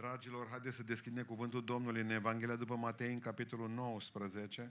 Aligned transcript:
Dragilor, 0.00 0.48
haideți 0.48 0.76
să 0.76 0.82
deschidem 0.82 1.24
cuvântul 1.24 1.64
Domnului 1.64 2.00
în 2.00 2.10
Evanghelia 2.10 2.56
după 2.56 2.76
Matei, 2.76 3.12
în 3.12 3.18
capitolul 3.18 3.68
19, 3.68 4.70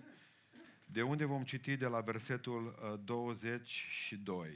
de 0.86 1.02
unde 1.02 1.26
vom 1.26 1.44
citi 1.44 1.78
de 1.78 1.86
la 1.86 2.02
versetul 2.02 3.00
22. 3.04 4.48
Uh, 4.48 4.54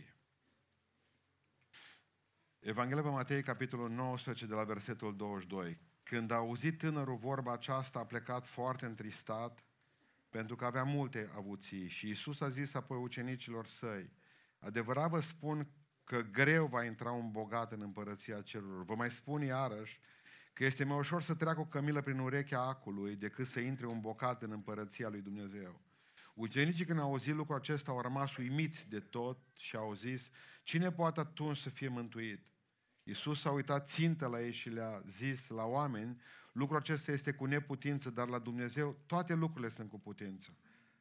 Evanghelia 2.60 3.02
după 3.02 3.14
Matei, 3.14 3.44
capitolul 3.44 3.90
19, 3.90 4.46
de 4.46 4.54
la 4.54 4.64
versetul 4.64 5.16
22. 5.16 5.78
Când 6.04 6.32
a 6.32 6.36
auzit 6.36 6.78
tânărul 6.78 7.18
vorba 7.18 7.54
aceasta, 7.54 8.00
a 8.00 8.06
plecat 8.06 8.48
foarte 8.48 8.86
întristat, 8.86 9.64
pentru 10.30 10.56
că 10.56 10.66
avea 10.66 10.84
multe 10.84 11.30
avuții. 11.36 11.88
Și 11.88 12.10
Isus 12.10 12.42
a 12.42 12.50
zis 12.50 12.74
apoi 12.74 12.98
ucenicilor 12.98 13.66
săi, 13.66 14.12
adevărat 14.60 15.10
vă 15.10 15.20
spun 15.20 15.68
că 16.04 16.22
greu 16.22 16.66
va 16.66 16.84
intra 16.84 17.12
un 17.12 17.32
bogat 17.32 17.72
în 17.72 17.82
împărăția 17.82 18.42
cerurilor. 18.42 18.84
Vă 18.84 18.96
mai 18.96 19.12
spun 19.12 19.42
iarăși 19.42 20.00
că 20.54 20.66
este 20.66 20.84
mai 20.84 20.98
ușor 20.98 21.22
să 21.22 21.36
treacă 21.36 21.60
o 21.60 21.66
cămilă 21.66 22.02
prin 22.02 22.20
urechea 22.20 22.62
acului 22.62 23.16
decât 23.16 23.48
să 23.48 23.60
intre 23.60 23.86
un 23.86 24.00
bocat 24.00 24.42
în 24.42 24.52
împărăția 24.52 25.10
lui 25.10 25.22
Dumnezeu. 25.22 25.82
Ucenicii 26.34 26.86
când 26.86 27.00
au 27.00 27.10
auzit 27.10 27.36
lucrul 27.36 27.56
acesta 27.56 27.92
au 27.92 28.02
rămas 28.02 28.36
uimiți 28.36 28.90
de 28.90 29.00
tot 29.00 29.38
și 29.58 29.76
au 29.76 29.94
zis, 29.94 30.32
cine 30.64 30.92
poate 30.92 31.20
atunci 31.20 31.58
să 31.58 31.70
fie 31.70 31.88
mântuit? 31.88 32.46
Iisus 33.04 33.40
s-a 33.40 33.52
uitat 33.52 33.88
țintă 33.88 34.28
la 34.28 34.42
ei 34.42 34.52
și 34.52 34.70
le-a 34.70 35.02
zis 35.08 35.48
la 35.48 35.64
oameni, 35.64 36.22
lucrul 36.52 36.78
acesta 36.78 37.12
este 37.12 37.34
cu 37.34 37.46
neputință, 37.46 38.10
dar 38.10 38.28
la 38.28 38.40
Dumnezeu 38.40 38.98
toate 39.06 39.34
lucrurile 39.34 39.70
sunt 39.70 39.90
cu 39.90 40.00
putință. 40.00 40.58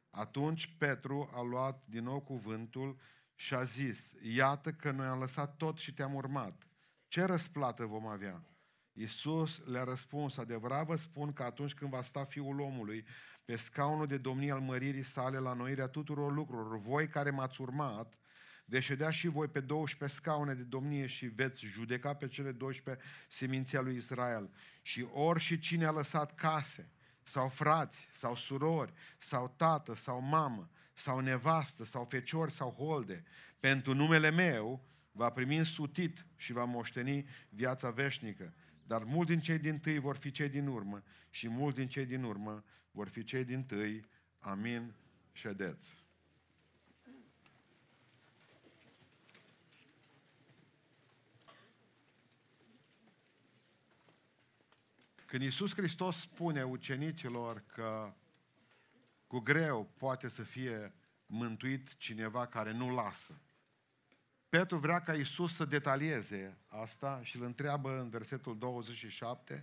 Atunci 0.09 0.75
Petru 0.77 1.29
a 1.33 1.41
luat 1.41 1.83
din 1.85 2.03
nou 2.03 2.21
cuvântul 2.21 2.99
și 3.35 3.53
a 3.53 3.63
zis, 3.63 4.13
iată 4.21 4.71
că 4.71 4.91
noi 4.91 5.05
am 5.05 5.19
lăsat 5.19 5.57
tot 5.57 5.77
și 5.77 5.93
te-am 5.93 6.13
urmat. 6.13 6.67
Ce 7.07 7.23
răsplată 7.23 7.85
vom 7.85 8.07
avea? 8.07 8.43
Iisus 8.93 9.61
le-a 9.65 9.83
răspuns, 9.83 10.37
adevărat 10.37 10.85
vă 10.85 10.95
spun 10.95 11.33
că 11.33 11.43
atunci 11.43 11.73
când 11.73 11.91
va 11.91 12.01
sta 12.01 12.23
Fiul 12.23 12.59
omului 12.59 13.05
pe 13.45 13.55
scaunul 13.55 14.07
de 14.07 14.17
domnie 14.17 14.51
al 14.51 14.59
măririi 14.59 15.03
sale 15.03 15.37
la 15.37 15.53
noirea 15.53 15.87
tuturor 15.87 16.33
lucrurilor, 16.33 16.79
voi 16.79 17.07
care 17.07 17.29
m-ați 17.29 17.61
urmat, 17.61 18.17
veți 18.65 18.85
ședea 18.85 19.09
și 19.09 19.27
voi 19.27 19.47
pe 19.47 19.59
12 19.59 20.19
scaune 20.19 20.53
de 20.53 20.63
domnie 20.63 21.05
și 21.05 21.25
veți 21.25 21.65
judeca 21.65 22.13
pe 22.13 22.27
cele 22.27 22.51
12 22.51 23.05
seminția 23.27 23.81
lui 23.81 23.95
Israel. 23.95 24.49
Și 24.81 25.07
ori 25.11 25.39
și 25.39 25.59
cine 25.59 25.85
a 25.85 25.91
lăsat 25.91 26.35
case, 26.35 26.89
sau 27.23 27.49
frați, 27.49 28.07
sau 28.11 28.35
surori, 28.35 28.93
sau 29.17 29.53
tată, 29.57 29.95
sau 29.95 30.21
mamă, 30.21 30.69
sau 30.93 31.19
nevastă, 31.19 31.83
sau 31.83 32.05
feciori, 32.05 32.51
sau 32.51 32.71
holde, 32.71 33.23
pentru 33.59 33.93
numele 33.93 34.31
meu, 34.31 34.85
va 35.11 35.29
primi 35.29 35.57
însutit 35.57 36.25
și 36.35 36.53
va 36.53 36.63
moșteni 36.63 37.27
viața 37.49 37.89
veșnică. 37.89 38.53
Dar 38.87 39.03
mulți 39.03 39.31
din 39.31 39.41
cei 39.41 39.57
din 39.57 39.79
tâi 39.79 39.99
vor 39.99 40.15
fi 40.15 40.31
cei 40.31 40.49
din 40.49 40.67
urmă 40.67 41.03
și 41.29 41.47
mulți 41.47 41.77
din 41.77 41.87
cei 41.87 42.05
din 42.05 42.23
urmă 42.23 42.63
vor 42.91 43.07
fi 43.07 43.23
cei 43.23 43.43
din 43.43 43.63
tâi. 43.63 44.05
Amin. 44.39 44.93
Ședeți. 45.31 46.01
Când 55.25 55.45
Iisus 55.45 55.73
Hristos 55.73 56.19
spune 56.19 56.63
ucenicilor 56.63 57.63
că 57.67 58.13
cu 59.27 59.39
greu 59.39 59.91
poate 59.97 60.27
să 60.27 60.43
fie 60.43 60.93
mântuit 61.25 61.97
cineva 61.97 62.47
care 62.47 62.71
nu 62.71 62.93
lasă, 62.93 63.41
Petru 64.57 64.77
vrea 64.77 65.01
ca 65.01 65.15
Iisus 65.15 65.55
să 65.55 65.65
detalieze 65.65 66.57
asta 66.67 67.19
și 67.23 67.37
îl 67.37 67.43
întreabă 67.43 67.99
în 67.99 68.09
versetul 68.09 68.57
27, 68.57 69.61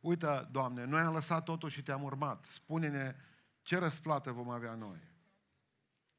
uite, 0.00 0.48
Doamne, 0.50 0.84
noi 0.84 1.00
am 1.00 1.12
lăsat 1.12 1.44
totul 1.44 1.68
și 1.68 1.82
te-am 1.82 2.02
urmat, 2.02 2.44
spune-ne 2.44 3.16
ce 3.62 3.78
răsplată 3.78 4.30
vom 4.30 4.48
avea 4.48 4.74
noi. 4.74 4.98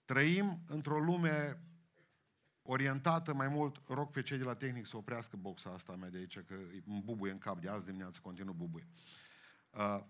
Trăim 0.05 0.59
într-o 0.67 0.99
lume 0.99 1.61
orientată 2.61 3.33
mai 3.33 3.47
mult, 3.47 3.81
rog 3.87 4.11
pe 4.11 4.21
cei 4.21 4.37
de 4.37 4.43
la 4.43 4.55
tehnic 4.55 4.87
să 4.87 4.97
oprească 4.97 5.37
boxa 5.37 5.69
asta 5.69 5.95
mea 5.95 6.09
de 6.09 6.17
aici, 6.17 6.39
că 6.39 6.53
îmi 6.85 7.01
bubuie 7.05 7.31
în 7.31 7.37
cap 7.37 7.59
de 7.59 7.69
azi 7.69 7.85
dimineață, 7.85 8.19
continuu 8.21 8.53
bubuie. 8.53 8.87
Uh, 9.69 10.03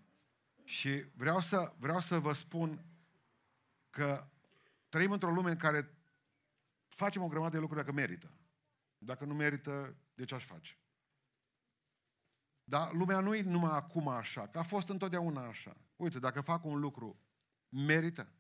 și 0.64 1.03
vreau 1.16 1.42
să, 1.42 1.74
vreau 1.78 2.00
să 2.00 2.19
vă 2.19 2.34
spun 2.34 2.86
că 3.90 4.28
trăim 4.90 5.12
într-o 5.12 5.31
lume 5.31 5.50
în 5.50 5.58
care 5.58 5.99
facem 7.00 7.22
o 7.22 7.28
grămadă 7.28 7.52
de 7.52 7.60
lucruri 7.60 7.82
dacă 7.82 7.96
merită. 7.96 8.32
Dacă 8.98 9.26
nu 9.26 9.34
merită, 9.34 9.96
de 10.14 10.26
ce 10.26 10.36
aș 10.36 10.46
face? 10.46 10.78
Dar 12.64 12.94
lumea 12.94 13.20
nu 13.20 13.36
e 13.36 13.42
numai 13.42 13.72
acum 13.72 14.08
așa, 14.08 14.48
că 14.48 14.60
a 14.60 14.64
fost 14.64 14.90
întotdeauna 14.90 15.48
așa. 15.48 15.78
Uite, 15.96 16.20
dacă 16.20 16.42
fac 16.42 16.66
un 16.66 16.80
lucru, 16.80 17.20
merită. 17.70 18.34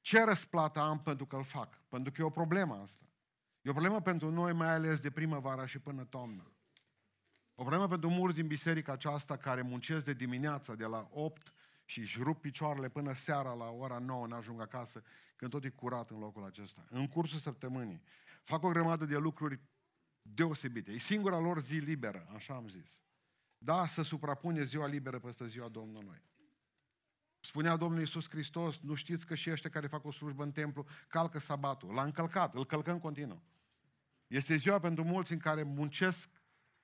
Ce 0.00 0.24
răsplată 0.24 0.80
am 0.80 1.02
pentru 1.02 1.26
că 1.26 1.36
îl 1.36 1.44
fac? 1.44 1.82
Pentru 1.88 2.12
că 2.12 2.20
e 2.20 2.24
o 2.24 2.30
problemă 2.30 2.74
asta. 2.74 3.04
E 3.62 3.70
o 3.70 3.72
problemă 3.72 4.00
pentru 4.00 4.30
noi, 4.30 4.52
mai 4.52 4.68
ales 4.68 5.00
de 5.00 5.10
primăvara 5.10 5.66
și 5.66 5.78
până 5.78 6.04
toamnă. 6.04 6.52
O 7.54 7.62
problemă 7.62 7.88
pentru 7.88 8.10
mulți 8.10 8.36
din 8.36 8.46
biserica 8.46 8.92
aceasta 8.92 9.36
care 9.36 9.62
muncesc 9.62 10.04
de 10.04 10.12
dimineața, 10.12 10.74
de 10.74 10.84
la 10.84 11.08
8 11.10 11.52
și 11.84 12.00
își 12.00 12.22
rup 12.22 12.40
picioarele 12.40 12.88
până 12.88 13.12
seara 13.12 13.52
la 13.52 13.70
ora 13.70 13.98
9 13.98 14.26
n-ajung 14.26 14.60
acasă, 14.60 15.02
când 15.40 15.52
tot 15.52 15.64
e 15.64 15.68
curat 15.68 16.10
în 16.10 16.18
locul 16.18 16.44
acesta. 16.44 16.86
În 16.90 17.08
cursul 17.08 17.38
săptămânii. 17.38 18.02
Fac 18.44 18.62
o 18.62 18.68
grămadă 18.68 19.04
de 19.04 19.16
lucruri 19.16 19.60
deosebite. 20.22 20.90
E 20.90 20.98
singura 20.98 21.38
lor 21.38 21.60
zi 21.60 21.74
liberă, 21.74 22.26
așa 22.34 22.54
am 22.54 22.68
zis. 22.68 23.02
Da, 23.58 23.86
să 23.86 24.02
suprapune 24.02 24.64
ziua 24.64 24.86
liberă 24.86 25.18
peste 25.18 25.46
ziua 25.46 25.68
Domnului. 25.68 26.22
Spunea 27.40 27.76
Domnul 27.76 28.00
Iisus 28.00 28.28
Hristos, 28.28 28.78
nu 28.78 28.94
știți 28.94 29.26
că 29.26 29.34
și 29.34 29.50
ăștia 29.50 29.70
care 29.70 29.86
fac 29.86 30.04
o 30.04 30.10
slujbă 30.10 30.42
în 30.42 30.52
templu 30.52 30.86
calcă 31.08 31.38
sabatul. 31.38 31.94
L-a 31.94 32.02
încălcat, 32.02 32.54
îl 32.54 32.66
călcăm 32.66 32.98
continuu. 32.98 33.42
Este 34.26 34.56
ziua 34.56 34.80
pentru 34.80 35.04
mulți 35.04 35.32
în 35.32 35.38
care 35.38 35.62
muncesc 35.62 36.30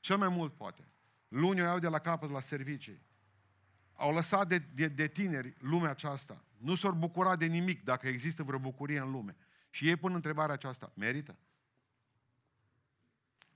cel 0.01 0.17
mai 0.17 0.29
mult 0.29 0.55
poate. 0.55 0.89
Luni 1.29 1.61
o 1.61 1.65
iau 1.65 1.79
de 1.79 1.89
la 1.89 1.99
capăt 1.99 2.31
la 2.31 2.41
servicii. 2.41 3.03
Au 3.93 4.13
lăsat 4.13 4.49
de, 4.49 4.59
de, 4.59 4.89
de 4.89 5.07
tineri 5.07 5.57
lumea 5.59 5.91
aceasta. 5.91 6.45
Nu 6.59 6.75
s-au 6.75 6.93
bucurat 6.93 7.39
de 7.39 7.47
nimic 7.47 7.85
dacă 7.85 8.09
există 8.09 8.43
vreo 8.43 8.59
bucurie 8.59 8.99
în 8.99 9.11
lume. 9.11 9.37
Și 9.71 9.89
ei 9.89 9.97
pun 9.97 10.15
întrebarea 10.15 10.55
aceasta, 10.55 10.93
merită? 10.95 11.37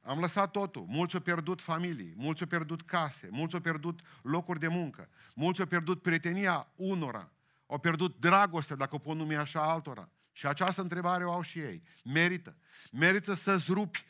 Am 0.03 0.21
lăsat 0.21 0.51
totul. 0.51 0.85
Mulți 0.89 1.15
au 1.15 1.21
pierdut 1.21 1.61
familii, 1.61 2.15
mulți 2.17 2.43
au 2.43 2.49
pierdut 2.49 2.83
case, 2.83 3.29
mulți 3.31 3.55
au 3.55 3.61
pierdut 3.61 4.01
locuri 4.23 4.59
de 4.59 4.69
muncă, 4.69 5.09
mulți 5.35 5.61
au 5.61 5.67
pierdut 5.67 6.03
prietenia 6.03 6.69
unora, 6.77 7.31
au 7.67 7.79
pierdut 7.79 8.21
dragostea, 8.21 8.77
dacă 8.77 8.95
o 8.95 8.99
pot 8.99 9.17
numi 9.17 9.37
așa, 9.37 9.63
altora. 9.63 10.09
Și 10.33 10.47
această 10.47 10.81
întrebare 10.81 11.25
o 11.25 11.33
au 11.33 11.43
și 11.43 11.59
ei. 11.59 11.83
Merită. 12.05 12.57
Merită 12.93 13.35
să-ți 13.35 13.73
rupi 13.73 14.05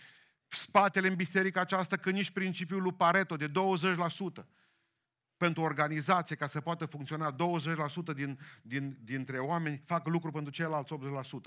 spatele 0.48 1.08
în 1.08 1.14
biserica 1.14 1.60
aceasta 1.60 1.96
când 1.96 2.14
nici 2.14 2.30
principiul 2.30 2.82
lui 2.82 2.92
Pareto 2.92 3.36
de 3.36 3.48
20% 3.48 3.50
pentru 5.40 5.62
organizație 5.62 6.36
ca 6.36 6.46
să 6.46 6.60
poată 6.60 6.86
funcționa 6.86 7.34
20% 7.34 8.14
din, 8.14 8.38
din, 8.62 8.98
dintre 9.04 9.38
oameni 9.38 9.82
fac 9.84 10.06
lucru 10.06 10.30
pentru 10.30 10.52
ceilalți 10.52 10.94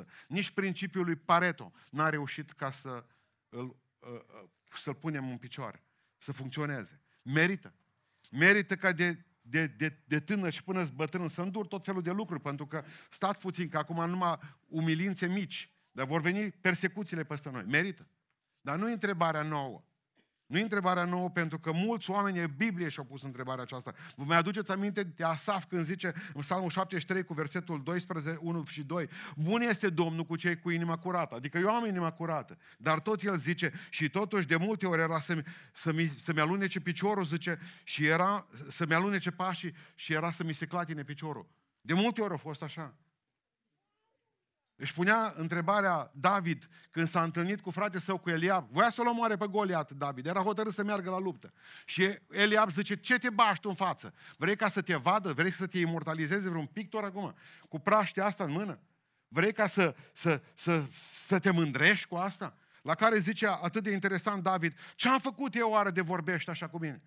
80%. 0.01 0.05
Nici 0.27 0.51
principiul 0.51 1.05
lui 1.05 1.15
Pareto 1.15 1.71
n-a 1.89 2.09
reușit 2.09 2.51
ca 2.51 2.71
să 2.71 3.03
îl 3.49 3.75
Uh, 4.07 4.19
uh, 4.41 4.49
să-l 4.75 4.93
punem 4.93 5.29
în 5.29 5.37
picioare, 5.37 5.83
să 6.17 6.31
funcționeze. 6.31 7.01
Merită. 7.21 7.73
Merită 8.31 8.75
ca 8.75 8.91
de, 8.91 9.25
de, 9.41 9.67
de, 9.67 9.97
de 10.05 10.19
tânăr 10.19 10.51
și 10.51 10.63
până 10.63 10.85
bătrân 10.95 11.29
să 11.29 11.41
îndur 11.41 11.67
tot 11.67 11.85
felul 11.85 12.01
de 12.01 12.11
lucruri, 12.11 12.41
pentru 12.41 12.67
că 12.67 12.83
stați 13.09 13.39
puțin, 13.39 13.69
că 13.69 13.77
acum 13.77 14.09
numai 14.09 14.39
umilințe 14.67 15.27
mici, 15.27 15.71
dar 15.91 16.05
vor 16.05 16.21
veni 16.21 16.51
persecuțiile 16.51 17.23
peste 17.23 17.49
noi. 17.49 17.63
Merită. 17.63 18.07
Dar 18.61 18.77
nu 18.77 18.89
e 18.89 18.93
întrebarea 18.93 19.41
nouă. 19.41 19.83
Nu 20.45 20.57
e 20.57 20.61
întrebarea 20.61 21.05
nouă 21.05 21.29
pentru 21.29 21.59
că 21.59 21.71
mulți 21.71 22.09
oameni 22.09 22.39
în 22.39 22.53
Biblie 22.57 22.89
și-au 22.89 23.05
pus 23.05 23.23
întrebarea 23.23 23.63
aceasta. 23.63 23.93
Vă 24.15 24.23
mai 24.23 24.37
aduceți 24.37 24.71
aminte 24.71 25.03
de 25.03 25.23
Asaf 25.23 25.65
când 25.65 25.85
zice 25.85 26.13
în 26.33 26.41
Psalmul 26.41 26.69
73 26.69 27.23
cu 27.23 27.33
versetul 27.33 27.83
12, 27.83 28.37
1 28.41 28.63
și 28.65 28.83
2 28.83 29.09
Bun 29.35 29.61
este 29.61 29.89
Domnul 29.89 30.25
cu 30.25 30.35
cei 30.35 30.59
cu 30.59 30.69
inima 30.69 30.97
curată. 30.97 31.35
Adică 31.35 31.57
eu 31.57 31.69
am 31.69 31.85
inima 31.85 32.11
curată. 32.11 32.57
Dar 32.77 32.99
tot 32.99 33.21
el 33.21 33.37
zice 33.37 33.73
și 33.89 34.09
totuși 34.09 34.47
de 34.47 34.55
multe 34.55 34.85
ori 34.85 35.01
era 35.01 35.19
să-mi, 35.19 35.43
să-mi, 35.73 36.13
să-mi 36.17 36.39
alunece 36.39 36.79
piciorul, 36.79 37.25
zice, 37.25 37.59
și 37.83 38.05
era 38.05 38.47
să-mi 38.69 38.93
alunece 38.93 39.31
pașii 39.31 39.75
și 39.95 40.13
era 40.13 40.31
să 40.31 40.43
mi 40.43 40.53
se 40.53 40.65
clatine 40.65 41.03
piciorul. 41.03 41.47
De 41.81 41.93
multe 41.93 42.21
ori 42.21 42.33
a 42.33 42.37
fost 42.37 42.61
așa. 42.63 42.95
Își 44.83 44.93
punea 44.93 45.33
întrebarea 45.37 46.11
David 46.13 46.69
când 46.91 47.07
s-a 47.07 47.23
întâlnit 47.23 47.61
cu 47.61 47.71
frate 47.71 47.99
său 47.99 48.17
cu 48.17 48.29
Eliab. 48.29 48.67
Voia 48.71 48.89
să-l 48.89 49.07
omoare 49.07 49.35
pe 49.35 49.47
Goliat, 49.47 49.91
David. 49.91 50.25
Era 50.25 50.41
hotărât 50.41 50.73
să 50.73 50.83
meargă 50.83 51.09
la 51.09 51.19
luptă. 51.19 51.53
Și 51.85 52.19
Eliab 52.29 52.69
zice, 52.69 52.95
ce 52.95 53.17
te 53.17 53.29
bași 53.29 53.59
tu 53.59 53.69
în 53.69 53.75
față? 53.75 54.13
Vrei 54.37 54.55
ca 54.55 54.69
să 54.69 54.81
te 54.81 54.95
vadă? 54.95 55.33
Vrei 55.33 55.53
să 55.53 55.67
te 55.67 55.79
imortalizeze 55.79 56.49
vreun 56.49 56.65
pictor 56.65 57.03
acum? 57.03 57.35
Cu 57.69 57.79
praștea 57.79 58.25
asta 58.25 58.43
în 58.43 58.51
mână? 58.51 58.79
Vrei 59.27 59.53
ca 59.53 59.67
să, 59.67 59.95
să, 60.13 60.41
să, 60.53 60.85
să 61.25 61.39
te 61.39 61.51
mândrești 61.51 62.07
cu 62.07 62.15
asta? 62.15 62.57
La 62.81 62.95
care 62.95 63.19
zicea 63.19 63.59
atât 63.61 63.83
de 63.83 63.91
interesant 63.91 64.43
David, 64.43 64.77
ce 64.95 65.09
am 65.09 65.19
făcut 65.19 65.55
eu 65.55 65.69
oară 65.69 65.89
de 65.89 66.01
vorbești 66.01 66.49
așa 66.49 66.67
cu 66.67 66.77
mine? 66.77 67.01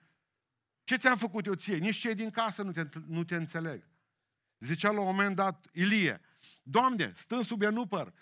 Ce 0.85 0.97
ți-am 0.97 1.17
făcut 1.17 1.47
eu 1.47 1.55
ție? 1.55 1.77
Nici 1.77 1.97
cei 1.97 2.15
din 2.15 2.31
casă 2.31 2.63
nu 2.63 2.73
te, 2.73 2.83
nu 3.07 3.25
te 3.25 3.35
înțeleg. 3.35 3.89
Zicea 4.59 4.91
la 4.91 5.01
un 5.01 5.07
moment 5.07 5.37
dat 5.37 5.67
Ilie, 5.73 6.21
Doamne, 6.69 7.13
stând 7.17 7.45
sub 7.45 7.63
enupăr, 7.63 8.13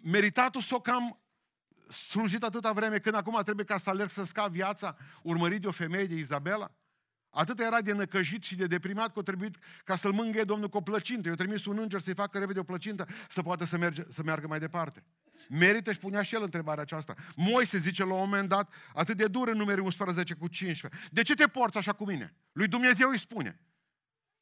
meritatul 0.00 0.60
s-o 0.60 0.80
cam 0.80 1.20
slujit 1.88 2.42
atâta 2.42 2.72
vreme 2.72 2.98
când 2.98 3.14
acum 3.14 3.40
trebuie 3.42 3.64
ca 3.64 3.78
să 3.78 3.90
alerg 3.90 4.10
să 4.10 4.24
scap 4.24 4.50
viața 4.50 4.96
urmărit 5.22 5.60
de 5.60 5.66
o 5.66 5.70
femeie 5.70 6.06
de 6.06 6.14
Izabela? 6.14 6.74
Atât 7.30 7.60
era 7.60 7.80
de 7.80 7.92
năcăjit 7.92 8.42
și 8.42 8.56
de 8.56 8.66
deprimat 8.66 9.12
că 9.12 9.18
a 9.18 9.22
trebuit 9.22 9.56
ca 9.84 9.96
să-l 9.96 10.12
mângâie 10.12 10.44
Domnul 10.44 10.68
cu 10.68 10.76
o 10.76 10.80
plăcintă. 10.80 11.28
Eu 11.28 11.34
trimis 11.34 11.64
un 11.64 11.78
înger 11.78 12.00
să-i 12.00 12.14
facă 12.14 12.38
repede 12.38 12.58
o 12.58 12.62
plăcintă 12.62 13.06
să 13.28 13.42
poată 13.42 13.64
să, 13.64 13.78
merge, 13.78 14.02
să 14.08 14.22
meargă 14.22 14.46
mai 14.46 14.58
departe. 14.58 15.04
Merită 15.48 15.92
și 15.92 15.98
punea 15.98 16.22
și 16.22 16.34
el 16.34 16.42
întrebarea 16.42 16.82
aceasta. 16.82 17.14
Moise 17.34 17.78
zice 17.78 18.04
la 18.04 18.12
un 18.12 18.18
moment 18.18 18.48
dat, 18.48 18.72
atât 18.94 19.16
de 19.16 19.26
dur 19.26 19.48
în 19.48 19.56
numeri 19.56 19.80
11 19.80 20.34
cu 20.34 20.48
15. 20.48 21.00
De 21.10 21.22
ce 21.22 21.34
te 21.34 21.46
porți 21.46 21.78
așa 21.78 21.92
cu 21.92 22.04
mine? 22.04 22.34
Lui 22.52 22.68
Dumnezeu 22.68 23.08
îi 23.08 23.18
spune. 23.18 23.60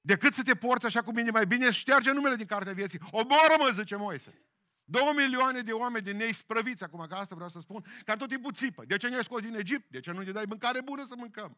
Decât 0.05 0.35
să 0.35 0.43
te 0.43 0.55
porți 0.55 0.87
așa 0.87 1.03
cu 1.03 1.13
mine, 1.13 1.31
mai 1.31 1.47
bine 1.47 1.71
șterge 1.71 2.13
numele 2.13 2.37
din 2.37 2.47
cartea 2.47 2.73
vieții. 2.73 3.01
Omoară-mă, 3.11 3.71
zice 3.73 3.97
Moise. 3.97 4.47
Două 4.85 5.13
milioane 5.13 5.61
de 5.61 5.73
oameni 5.73 6.05
din 6.05 6.21
ei 6.21 6.33
sprăviți, 6.33 6.85
acum 6.85 7.07
că 7.07 7.15
asta 7.15 7.35
vreau 7.35 7.51
să 7.51 7.61
spun, 7.61 7.85
care 8.05 8.19
tot 8.19 8.29
timpul 8.29 8.53
țipă. 8.53 8.85
De 8.85 8.97
ce 8.97 9.09
ne-ai 9.09 9.25
scos 9.25 9.41
din 9.41 9.55
Egipt? 9.55 9.91
De 9.91 10.01
ce 10.01 10.13
nu 10.13 10.21
ne 10.21 10.33
dai 10.33 10.45
mâncare 10.45 10.81
bună 10.81 11.05
să 11.05 11.15
mâncăm? 11.17 11.57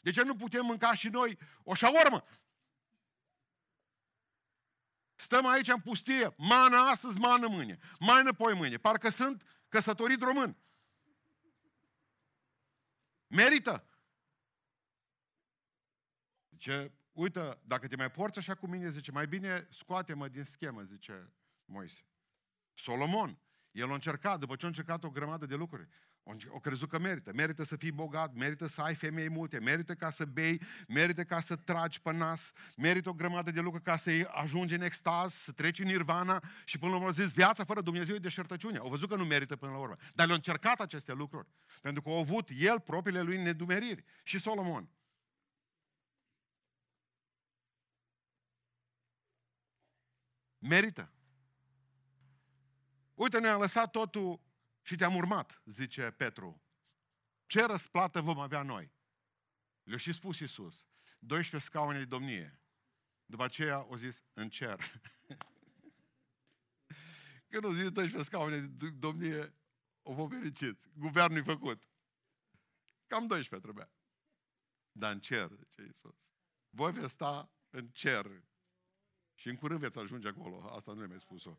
De 0.00 0.10
ce 0.10 0.22
nu 0.22 0.36
putem 0.36 0.64
mânca 0.64 0.94
și 0.94 1.08
noi 1.08 1.38
o 1.62 1.74
șaormă? 1.74 2.24
Stăm 5.14 5.46
aici 5.46 5.68
în 5.68 5.80
pustie, 5.80 6.34
mană 6.36 6.76
astăzi, 6.76 7.18
mană 7.18 7.46
mâine, 7.46 7.78
mană 7.98 8.32
poi 8.32 8.54
mâine. 8.54 8.76
Parcă 8.76 9.08
sunt 9.08 9.42
căsătorit 9.68 10.22
român. 10.22 10.56
Merită. 13.26 13.86
Zice, 16.50 16.92
uite, 17.12 17.58
dacă 17.64 17.86
te 17.86 17.96
mai 17.96 18.10
porți 18.10 18.38
așa 18.38 18.54
cu 18.54 18.66
mine, 18.66 18.90
zice, 18.90 19.10
mai 19.10 19.26
bine 19.26 19.66
scoate-mă 19.70 20.28
din 20.28 20.44
schemă, 20.44 20.82
zice 20.82 21.32
Moise. 21.64 22.06
Solomon, 22.74 23.38
el 23.70 23.90
a 23.90 23.94
încercat, 23.94 24.38
după 24.38 24.56
ce 24.56 24.64
a 24.64 24.68
încercat 24.68 25.04
o 25.04 25.10
grămadă 25.10 25.46
de 25.46 25.54
lucruri, 25.54 25.88
o 26.48 26.60
crezut 26.60 26.88
că 26.88 26.98
merită. 26.98 27.32
Merită 27.34 27.64
să 27.64 27.76
fii 27.76 27.92
bogat, 27.92 28.34
merită 28.34 28.66
să 28.66 28.80
ai 28.80 28.94
femei 28.94 29.28
multe, 29.28 29.58
merită 29.58 29.94
ca 29.94 30.10
să 30.10 30.24
bei, 30.24 30.60
merită 30.88 31.24
ca 31.24 31.40
să 31.40 31.56
tragi 31.56 32.00
pe 32.00 32.12
nas, 32.12 32.52
merită 32.76 33.08
o 33.08 33.12
grămadă 33.12 33.50
de 33.50 33.60
lucruri 33.60 33.84
ca 33.84 33.96
să 33.96 34.30
ajungi 34.32 34.74
în 34.74 34.80
extaz, 34.80 35.34
să 35.34 35.52
treci 35.52 35.78
în 35.78 35.86
nirvana 35.86 36.42
și 36.64 36.78
până 36.78 36.90
la 36.90 36.98
urmă 36.98 37.10
zis, 37.10 37.32
viața 37.32 37.64
fără 37.64 37.80
Dumnezeu 37.80 38.14
e 38.14 38.18
deșertăciune. 38.18 38.78
Au 38.78 38.88
văzut 38.88 39.08
că 39.08 39.16
nu 39.16 39.24
merită 39.24 39.56
până 39.56 39.72
la 39.72 39.78
urmă. 39.78 39.96
Dar 40.14 40.26
le-a 40.26 40.34
încercat 40.34 40.80
aceste 40.80 41.12
lucruri. 41.12 41.48
Pentru 41.80 42.02
că 42.02 42.08
au 42.08 42.18
avut 42.18 42.48
el 42.58 42.80
propriile 42.80 43.20
lui 43.20 43.42
nedumeriri. 43.42 44.04
Și 44.22 44.38
Solomon. 44.38 44.88
Merită. 50.62 51.12
Uite, 53.14 53.38
ne-a 53.38 53.56
lăsat 53.56 53.90
totul 53.90 54.40
și 54.82 54.96
te-am 54.96 55.14
urmat, 55.14 55.62
zice 55.64 56.10
Petru. 56.10 56.62
Ce 57.46 57.64
răsplată 57.64 58.20
vom 58.20 58.38
avea 58.38 58.62
noi? 58.62 58.92
Le-a 59.82 59.96
și 59.96 60.12
spus 60.12 60.38
Iisus. 60.38 60.86
12 61.18 61.70
scaune 61.70 61.98
de 61.98 62.04
domnie. 62.04 62.60
După 63.24 63.44
aceea 63.44 63.74
au 63.74 63.94
zis, 63.94 64.22
în 64.32 64.50
cer. 64.50 64.78
Când 67.48 67.64
au 67.64 67.70
zis 67.70 67.90
12 67.90 68.22
scaune 68.22 68.58
de 68.58 68.90
domnie, 68.90 69.54
o 70.02 70.14
vom 70.14 70.28
fericiți. 70.28 70.88
Guvernul 70.94 71.38
e 71.38 71.42
făcut. 71.42 71.88
Cam 73.06 73.26
12 73.26 73.68
trebuia. 73.68 73.90
Dar 74.92 75.12
în 75.12 75.20
cer, 75.20 75.50
zice 75.50 75.82
Iisus. 75.82 76.16
Voi 76.70 76.92
veți 76.92 77.12
sta 77.12 77.50
în 77.70 77.88
cer. 77.88 78.42
Și 79.42 79.48
în 79.48 79.56
curând 79.56 79.80
veți 79.80 79.98
ajunge 79.98 80.28
acolo. 80.28 80.70
Asta 80.74 80.92
nu 80.92 81.00
le 81.00 81.06
mai 81.06 81.20
spus-o 81.20 81.58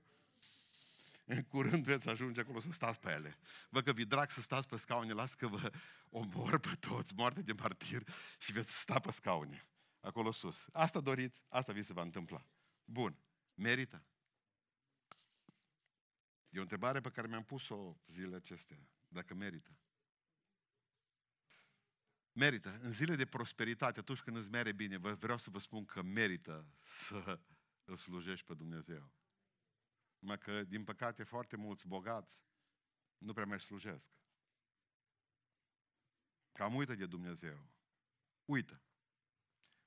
în 1.25 1.43
curând 1.43 1.83
veți 1.83 2.09
ajunge 2.09 2.39
acolo 2.39 2.59
să 2.59 2.71
stați 2.71 2.99
pe 2.99 3.11
ele. 3.11 3.37
Vă 3.69 3.81
că 3.81 3.93
vi 3.93 4.05
drag 4.05 4.29
să 4.29 4.41
stați 4.41 4.67
pe 4.67 4.75
scaune, 4.75 5.13
las 5.13 5.33
că 5.33 5.47
vă 5.47 5.71
omor 6.09 6.59
pe 6.59 6.75
toți, 6.79 7.13
moarte 7.13 7.41
de 7.41 7.53
martir 7.53 8.03
și 8.39 8.51
veți 8.51 8.79
sta 8.79 8.99
pe 8.99 9.11
scaune, 9.11 9.67
acolo 9.99 10.31
sus. 10.31 10.67
Asta 10.71 10.99
doriți, 10.99 11.43
asta 11.47 11.73
vi 11.73 11.81
se 11.81 11.93
va 11.93 12.01
întâmpla. 12.01 12.45
Bun, 12.85 13.17
merită. 13.53 14.05
E 16.49 16.57
o 16.57 16.61
întrebare 16.61 17.01
pe 17.01 17.09
care 17.09 17.27
mi-am 17.27 17.43
pus-o 17.43 17.97
zilele 18.05 18.35
acestea, 18.35 18.79
dacă 19.07 19.33
merită. 19.33 19.77
Merită. 22.31 22.79
În 22.81 22.91
zile 22.91 23.15
de 23.15 23.25
prosperitate, 23.25 23.99
atunci 23.99 24.21
când 24.21 24.37
îți 24.37 24.49
mere 24.49 24.71
bine, 24.71 24.97
vreau 24.97 25.37
să 25.37 25.49
vă 25.49 25.59
spun 25.59 25.85
că 25.85 26.01
merită 26.01 26.65
să 26.79 27.39
îl 27.83 27.95
slujești 27.95 28.45
pe 28.45 28.53
Dumnezeu. 28.53 29.11
Numai 30.19 30.37
că, 30.37 30.63
din 30.63 30.83
păcate, 30.83 31.23
foarte 31.23 31.55
mulți 31.55 31.87
bogați 31.87 32.43
nu 33.17 33.33
prea 33.33 33.45
mai 33.45 33.59
slujesc. 33.59 34.11
Cam 36.51 36.75
uită 36.75 36.95
de 36.95 37.05
Dumnezeu. 37.05 37.69
Uită. 38.45 38.81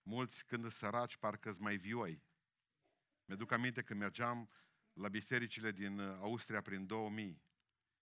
Mulți 0.02 0.44
când 0.44 0.64
îți 0.64 0.76
săraci, 0.76 1.16
parcă 1.16 1.48
îți 1.48 1.60
mai 1.60 1.76
vioi. 1.76 2.22
Mi-aduc 3.25 3.52
aminte 3.52 3.82
când 3.82 4.00
mergeam 4.00 4.50
la 4.93 5.08
bisericile 5.08 5.72
din 5.72 5.98
uh, 5.98 6.19
Austria 6.19 6.62
prin 6.62 6.87
2000. 6.87 7.43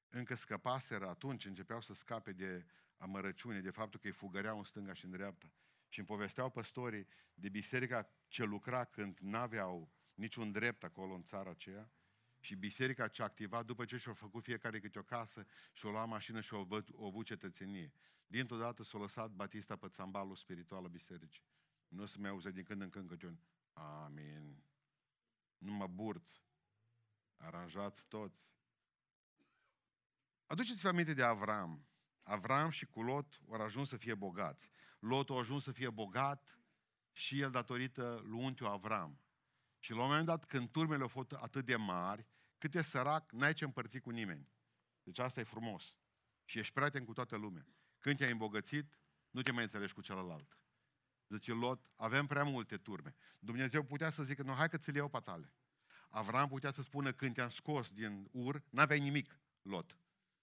Încă 0.08 0.34
scăpaseră 0.34 1.08
atunci, 1.08 1.44
începeau 1.44 1.80
să 1.80 1.94
scape 1.94 2.32
de 2.32 2.66
amărăciune, 2.96 3.60
de 3.60 3.70
faptul 3.70 4.00
că 4.00 4.06
îi 4.06 4.12
fugăreau 4.12 4.58
în 4.58 4.64
stânga 4.64 4.92
și 4.92 5.04
în 5.04 5.10
dreapta. 5.10 5.52
Și 5.94 6.00
îmi 6.00 6.08
povesteau 6.08 6.50
păstorii 6.50 7.06
de 7.34 7.48
biserica 7.48 8.10
ce 8.28 8.44
lucra 8.44 8.84
când 8.84 9.18
n-aveau 9.20 9.92
niciun 10.14 10.52
drept 10.52 10.84
acolo 10.84 11.14
în 11.14 11.22
țara 11.22 11.50
aceea 11.50 11.90
și 12.40 12.54
biserica 12.54 13.08
ce 13.08 13.22
a 13.22 13.24
activat 13.24 13.66
după 13.66 13.84
ce 13.84 13.96
și-au 13.96 14.14
făcut 14.14 14.42
fiecare 14.42 14.80
câte 14.80 14.98
o 14.98 15.02
casă 15.02 15.46
și-au 15.72 15.92
luat 15.92 16.08
mașină 16.08 16.40
și 16.40 16.54
au 16.54 17.06
avut 17.06 17.26
cetățenie. 17.26 17.92
Dintr-o 18.26 18.56
dată 18.56 18.82
s-a 18.82 18.98
lăsat 18.98 19.30
Batista 19.30 19.76
pe 19.76 19.88
țambalul 19.88 20.36
spiritual 20.36 20.84
al 20.84 20.90
bisericii. 20.90 21.44
Nu 21.88 22.06
se 22.06 22.18
mai 22.18 22.30
auze 22.30 22.50
din 22.50 22.64
când 22.64 22.80
în 22.80 22.90
când 22.90 23.08
câte 23.08 23.26
un 23.26 23.38
Amin. 23.72 24.62
Numai 25.58 25.88
burți. 25.88 26.42
Aranjați 27.36 28.06
toți. 28.08 28.54
Aduceți-vă 30.46 30.88
aminte 30.88 31.14
de 31.14 31.22
Avram. 31.22 31.86
Avram 32.24 32.70
și 32.70 32.86
cu 32.86 33.02
Lot 33.02 33.40
au 33.50 33.60
ajuns 33.60 33.88
să 33.88 33.96
fie 33.96 34.14
bogați. 34.14 34.70
Lot 34.98 35.30
a 35.30 35.34
ajuns 35.34 35.62
să 35.62 35.72
fie 35.72 35.90
bogat 35.90 36.58
și 37.12 37.40
el 37.40 37.50
datorită 37.50 38.22
lui 38.24 38.56
Avram. 38.60 39.20
Și 39.78 39.92
la 39.92 40.02
un 40.02 40.08
moment 40.08 40.26
dat, 40.26 40.44
când 40.44 40.70
turmele 40.70 41.02
au 41.02 41.08
fost 41.08 41.32
atât 41.32 41.64
de 41.64 41.76
mari, 41.76 42.26
cât 42.58 42.74
e 42.74 42.82
sărac, 42.82 43.32
n-ai 43.32 43.52
ce 43.52 43.64
împărți 43.64 43.98
cu 43.98 44.10
nimeni. 44.10 44.48
Deci 45.02 45.18
asta 45.18 45.40
e 45.40 45.44
frumos. 45.44 45.98
Și 46.44 46.58
ești 46.58 46.72
prieten 46.72 47.04
cu 47.04 47.12
toată 47.12 47.36
lumea. 47.36 47.66
Când 47.98 48.16
te-ai 48.16 48.30
îmbogățit, 48.30 48.98
nu 49.30 49.42
te 49.42 49.50
mai 49.50 49.62
înțelegi 49.62 49.92
cu 49.92 50.00
celălalt. 50.00 50.58
Zice 51.28 51.52
Lot, 51.52 51.90
avem 51.96 52.26
prea 52.26 52.44
multe 52.44 52.76
turme. 52.76 53.14
Dumnezeu 53.38 53.82
putea 53.82 54.10
să 54.10 54.22
zică, 54.22 54.42
nu, 54.42 54.52
hai 54.52 54.68
că 54.68 54.76
ți 54.76 54.90
le 54.90 54.98
iau 54.98 55.08
patale. 55.08 55.52
Avram 56.08 56.48
putea 56.48 56.70
să 56.70 56.82
spună, 56.82 57.12
când 57.12 57.34
te-am 57.34 57.48
scos 57.48 57.92
din 57.92 58.28
ur, 58.32 58.62
n-aveai 58.70 59.00
nimic, 59.00 59.38
Lot. 59.62 59.98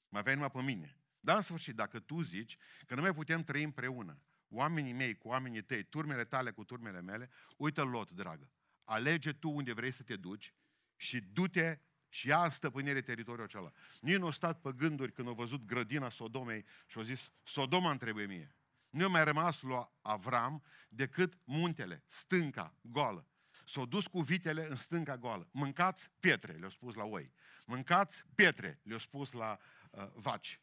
Mai 0.10 0.20
aveai 0.20 0.36
numai 0.36 0.52
pe 0.52 0.62
mine. 0.62 1.01
Dar 1.22 1.36
în 1.36 1.42
sfârșit, 1.42 1.76
dacă 1.76 2.00
tu 2.00 2.22
zici 2.22 2.58
că 2.86 2.96
nu 2.96 3.02
mai 3.02 3.14
putem 3.14 3.44
trăi 3.44 3.64
împreună, 3.64 4.22
oamenii 4.50 4.94
mei 4.94 5.18
cu 5.18 5.28
oamenii 5.28 5.62
tăi, 5.62 5.84
turmele 5.84 6.24
tale 6.24 6.52
cu 6.52 6.64
turmele 6.64 7.02
mele, 7.02 7.30
uită 7.58 7.84
Lot, 7.84 8.12
dragă. 8.12 8.52
Alege 8.84 9.32
tu 9.32 9.50
unde 9.50 9.74
vrei 9.74 9.92
să 9.92 10.04
te 10.04 10.16
duci 10.16 10.54
și 10.96 11.20
du-te 11.20 11.80
și 12.10 12.28
ia 12.28 12.44
în 12.44 12.50
stăpânire 12.50 13.02
teritoriul 13.02 13.46
acela. 13.46 13.72
Nici 14.02 14.18
nu 14.18 14.28
a 14.28 14.32
stat 14.32 14.62
pe 14.62 14.72
gânduri 14.76 15.12
când 15.14 15.28
a 15.28 15.32
văzut 15.32 15.66
grădina 15.66 16.10
Sodomei 16.10 16.66
și 16.88 17.00
a 17.00 17.02
zis, 17.02 17.32
Sodoma 17.44 17.90
îmi 17.90 18.00
trebuie 18.00 18.26
mie. 18.26 18.56
Nu 18.90 19.06
a 19.06 19.08
mai 19.08 19.24
rămas 19.24 19.62
lui 19.62 19.90
Avram 20.02 20.64
decât 20.90 21.34
muntele, 21.44 22.04
stânca, 22.08 22.76
goală. 22.82 23.28
S-au 23.66 23.86
dus 23.86 24.08
cu 24.08 24.22
vitele 24.22 24.68
în 24.70 24.76
stânca 24.76 25.18
goală. 25.18 25.48
Mâncați 25.52 26.12
pietre, 26.20 26.54
le-au 26.54 26.70
spus 26.70 26.96
la 26.96 27.04
oi. 27.04 27.32
Mâncați 27.66 28.24
pietre, 28.36 28.80
le-au 28.84 29.00
spus 29.00 29.32
la 29.32 29.60
uh, 29.92 30.08
vaci. 30.14 30.60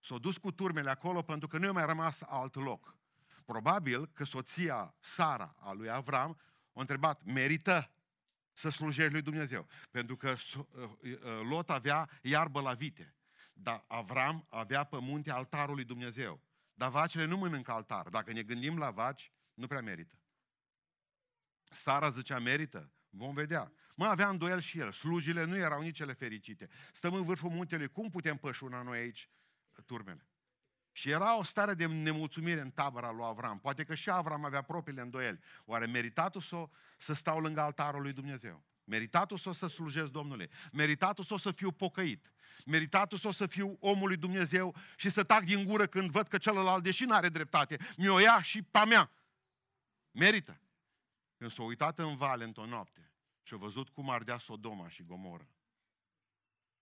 S-au 0.00 0.18
dus 0.18 0.36
cu 0.36 0.52
turmele 0.52 0.90
acolo 0.90 1.22
pentru 1.22 1.48
că 1.48 1.58
nu 1.58 1.68
a 1.68 1.72
mai 1.72 1.86
rămas 1.86 2.22
alt 2.22 2.54
loc. 2.54 2.96
Probabil 3.44 4.06
că 4.06 4.24
soția 4.24 4.94
Sara 5.00 5.54
a 5.58 5.72
lui 5.72 5.90
Avram 5.90 6.40
a 6.72 6.80
întrebat, 6.80 7.24
merită 7.24 7.90
să 8.52 8.68
slujești 8.68 9.12
lui 9.12 9.22
Dumnezeu. 9.22 9.66
Pentru 9.90 10.16
că 10.16 10.34
uh, 10.56 10.90
uh, 11.02 11.18
Lot 11.48 11.70
avea 11.70 12.08
iarbă 12.22 12.60
la 12.60 12.74
vite, 12.74 13.14
dar 13.52 13.84
Avram 13.86 14.46
avea 14.48 14.84
pe 14.84 14.98
munte 14.98 15.30
altarul 15.30 15.74
lui 15.74 15.84
Dumnezeu. 15.84 16.40
Dar 16.74 16.90
vacile 16.90 17.24
nu 17.24 17.36
mănâncă 17.36 17.72
altar. 17.72 18.08
Dacă 18.08 18.32
ne 18.32 18.42
gândim 18.42 18.78
la 18.78 18.90
vaci, 18.90 19.32
nu 19.54 19.66
prea 19.66 19.80
merită. 19.80 20.18
Sara 21.64 22.10
zicea, 22.10 22.38
merită? 22.38 22.92
Vom 23.10 23.34
vedea. 23.34 23.72
Mă, 23.94 24.06
avea 24.06 24.28
îndoiel 24.28 24.60
și 24.60 24.78
el. 24.78 24.92
Slujile 24.92 25.44
nu 25.44 25.56
erau 25.56 25.80
nici 25.80 25.98
ele 25.98 26.12
fericite. 26.12 26.68
Stăm 26.92 27.14
în 27.14 27.24
vârful 27.24 27.50
muntelui. 27.50 27.88
Cum 27.88 28.10
putem 28.10 28.36
pășuna 28.36 28.82
noi 28.82 28.98
aici 28.98 29.28
turmele? 29.82 30.28
Și 30.92 31.10
era 31.10 31.38
o 31.38 31.42
stare 31.42 31.74
de 31.74 31.86
nemulțumire 31.86 32.60
în 32.60 32.70
tabăra 32.70 33.10
lui 33.10 33.24
Avram. 33.24 33.58
Poate 33.58 33.84
că 33.84 33.94
și 33.94 34.10
Avram 34.10 34.44
avea 34.44 34.62
propriile 34.62 35.00
îndoieli. 35.00 35.40
Oare 35.64 35.86
meritatul 35.86 36.40
să, 36.40 36.68
să 36.98 37.12
stau 37.12 37.40
lângă 37.40 37.60
altarul 37.60 38.02
lui 38.02 38.12
Dumnezeu? 38.12 38.64
Meritatul 38.84 39.38
să 39.38 39.48
o 39.48 39.52
să 39.52 39.66
slujesc 39.66 40.10
Domnului. 40.10 40.50
Meritatul 40.72 41.24
să 41.24 41.34
o 41.34 41.38
să 41.38 41.50
fiu 41.50 41.72
pocăit. 41.72 42.32
Meritatul 42.66 43.18
să 43.18 43.28
o 43.28 43.32
să 43.32 43.46
fiu 43.46 43.76
omul 43.80 44.06
lui 44.08 44.16
Dumnezeu 44.16 44.74
și 44.96 45.10
să 45.10 45.24
tac 45.24 45.44
din 45.44 45.64
gură 45.64 45.86
când 45.86 46.10
văd 46.10 46.28
că 46.28 46.38
celălalt, 46.38 46.82
deși 46.82 47.04
nu 47.04 47.14
are 47.14 47.28
dreptate, 47.28 47.78
mi-o 47.96 48.18
ia 48.18 48.42
și 48.42 48.62
pa 48.62 48.84
mea. 48.84 49.10
Merită. 50.10 50.60
Când 51.36 51.50
s-a 51.50 51.62
uitat 51.62 51.98
în 51.98 52.16
vale 52.16 52.44
într-o 52.44 52.66
noapte 52.66 53.12
și 53.42 53.54
a 53.54 53.56
văzut 53.56 53.88
cum 53.88 54.10
ardea 54.10 54.38
Sodoma 54.38 54.88
și 54.88 55.04
Gomoră. 55.04 55.48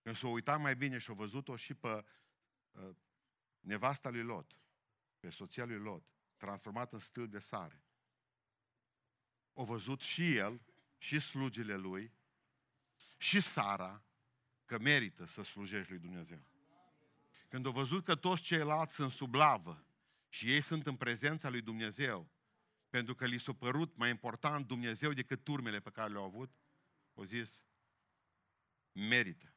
Când 0.03 0.17
s-a 0.17 0.29
uitat 0.29 0.61
mai 0.61 0.77
bine 0.77 0.99
și 0.99 1.11
a 1.11 1.15
văzut-o 1.15 1.57
și 1.57 1.75
pe 1.75 1.89
uh, 1.89 1.99
nevasta 3.61 4.11
lui 4.11 4.23
Lot, 4.23 4.57
pe 5.19 5.31
soția 5.31 5.65
lui 5.65 5.79
Lot, 5.79 6.05
transformat 6.37 6.93
în 6.93 6.99
stâlp 6.99 7.31
de 7.31 7.39
sare. 7.39 7.83
O 9.53 9.65
văzut 9.65 10.01
și 10.01 10.37
el, 10.37 10.61
și 10.99 11.21
slugile 11.21 11.77
lui, 11.77 12.13
și 13.17 13.41
Sara, 13.41 14.05
că 14.65 14.79
merită 14.79 15.25
să 15.25 15.43
slujești 15.43 15.91
lui 15.91 16.01
Dumnezeu. 16.01 16.41
Când 17.49 17.67
au 17.67 17.73
văzut 17.73 18.05
că 18.05 18.15
toți 18.15 18.43
ceilalți 18.43 18.95
sunt 18.95 19.11
sub 19.11 19.35
lavă 19.35 19.85
și 20.29 20.53
ei 20.53 20.63
sunt 20.63 20.87
în 20.87 20.97
prezența 20.97 21.49
lui 21.49 21.61
Dumnezeu, 21.61 22.31
pentru 22.91 23.15
că 23.15 23.27
li 23.27 23.39
s-a 23.39 23.53
părut 23.53 23.97
mai 23.97 24.11
important 24.11 24.67
Dumnezeu 24.67 25.13
decât 25.13 25.45
turmele 25.45 25.81
pe 25.81 25.91
care 25.91 26.13
le-au 26.13 26.25
avut, 26.25 26.51
au 27.15 27.25
zis, 27.25 27.65
merită. 28.93 29.56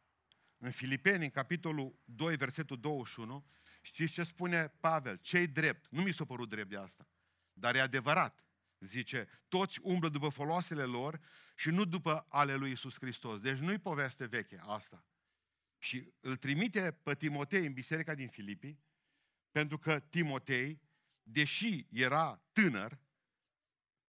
În 0.62 0.72
Filipeni, 0.72 1.24
în 1.24 1.30
capitolul 1.30 2.00
2, 2.06 2.36
versetul 2.36 2.80
21, 2.80 3.46
știți 3.82 4.14
ce 4.14 4.24
spune 4.24 4.68
Pavel? 4.68 5.16
Ce-i 5.16 5.48
drept? 5.48 5.92
Nu 5.92 6.02
mi 6.02 6.14
s-a 6.14 6.26
părut 6.26 6.50
drept 6.50 6.70
de 6.70 6.78
asta, 6.78 7.08
dar 7.54 7.76
e 7.76 7.82
adevărat. 7.82 8.44
Zice, 8.80 9.28
toți 9.48 9.80
umblă 9.82 10.10
după 10.10 10.30
foloasele 10.30 10.84
lor 10.84 11.20
și 11.56 11.70
nu 11.70 11.86
după 11.86 12.26
ale 12.30 12.56
lui 12.56 12.72
Isus 12.72 12.96
Hristos. 13.00 13.40
Deci 13.40 13.58
nu-i 13.58 13.78
poveste 13.78 14.26
veche 14.26 14.62
asta. 14.66 15.06
Și 15.78 16.14
îl 16.20 16.38
trimite 16.38 16.92
pe 16.92 17.16
Timotei 17.16 17.66
în 17.66 17.74
biserica 17.74 18.16
din 18.16 18.28
Filipii, 18.28 18.80
pentru 19.52 19.78
că 19.78 20.00
Timotei, 20.00 20.82
deși 21.24 21.88
era 21.92 22.42
tânăr, 22.52 23.00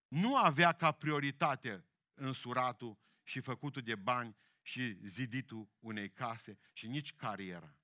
nu 0.09 0.37
avea 0.37 0.73
ca 0.73 0.93
prioritate 0.93 1.85
însuratul 2.15 2.99
și 3.23 3.41
făcutul 3.41 3.83
de 3.83 3.95
bani 3.95 4.37
și 4.71 4.99
ziditul 5.05 5.69
unei 5.79 6.11
case 6.11 6.59
și 6.73 6.87
nici 6.87 7.15
cariera. 7.15 7.75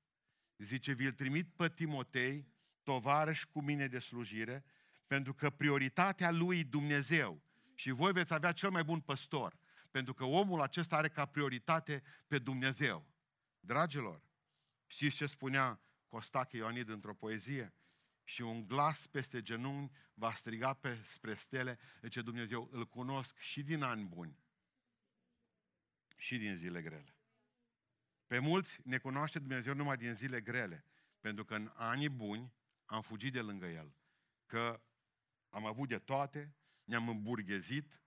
Zice, 0.57 0.93
vi-l 0.93 1.13
trimit 1.13 1.49
pe 1.57 1.69
Timotei, 1.69 2.49
tovarăș 2.83 3.45
cu 3.45 3.61
mine 3.61 3.87
de 3.87 3.99
slujire, 3.99 4.65
pentru 5.07 5.35
că 5.35 5.51
prioritatea 5.51 6.31
lui 6.31 6.65
Dumnezeu 6.65 7.43
și 7.75 7.91
voi 7.91 8.13
veți 8.13 8.33
avea 8.33 8.53
cel 8.53 8.71
mai 8.71 8.85
bun 8.85 9.01
păstor, 9.01 9.59
pentru 9.91 10.15
că 10.15 10.25
omul 10.25 10.61
acesta 10.61 10.97
are 10.97 11.09
ca 11.09 11.27
prioritate 11.27 12.03
pe 12.27 12.39
Dumnezeu. 12.39 13.07
Dragilor, 13.61 14.23
știți 14.87 15.17
ce 15.17 15.27
spunea 15.27 15.81
Costache 16.09 16.57
Ioanid 16.57 16.89
într-o 16.89 17.15
poezie? 17.15 17.75
Și 18.25 18.43
un 18.43 18.67
glas 18.67 19.07
peste 19.07 19.43
genunchi 19.43 19.95
va 20.15 20.35
striga 20.35 20.73
pe 20.73 20.99
spre 21.05 21.35
stele, 21.35 21.79
ce 22.09 22.23
Dumnezeu, 22.23 22.69
îl 22.73 22.87
cunosc 22.87 23.39
și 23.39 23.63
din 23.63 23.83
ani 23.83 24.05
buni, 24.05 24.39
și 26.17 26.39
din 26.39 26.57
zile 26.57 26.83
grele. 26.83 27.17
Pe 28.27 28.39
mulți 28.39 28.81
ne 28.85 28.99
cunoaște 28.99 29.39
Dumnezeu 29.39 29.75
numai 29.75 29.97
din 29.97 30.15
zile 30.15 30.41
grele, 30.41 30.85
pentru 31.21 31.45
că 31.45 31.55
în 31.55 31.71
anii 31.75 32.09
buni 32.09 32.53
am 32.85 33.03
fugit 33.03 33.33
de 33.33 33.41
lângă 33.41 33.67
El. 33.67 33.95
Că 34.47 34.81
am 35.49 35.65
avut 35.65 35.89
de 35.89 35.99
toate, 35.99 36.55
ne-am 36.85 37.09
îmburghezit, 37.09 38.01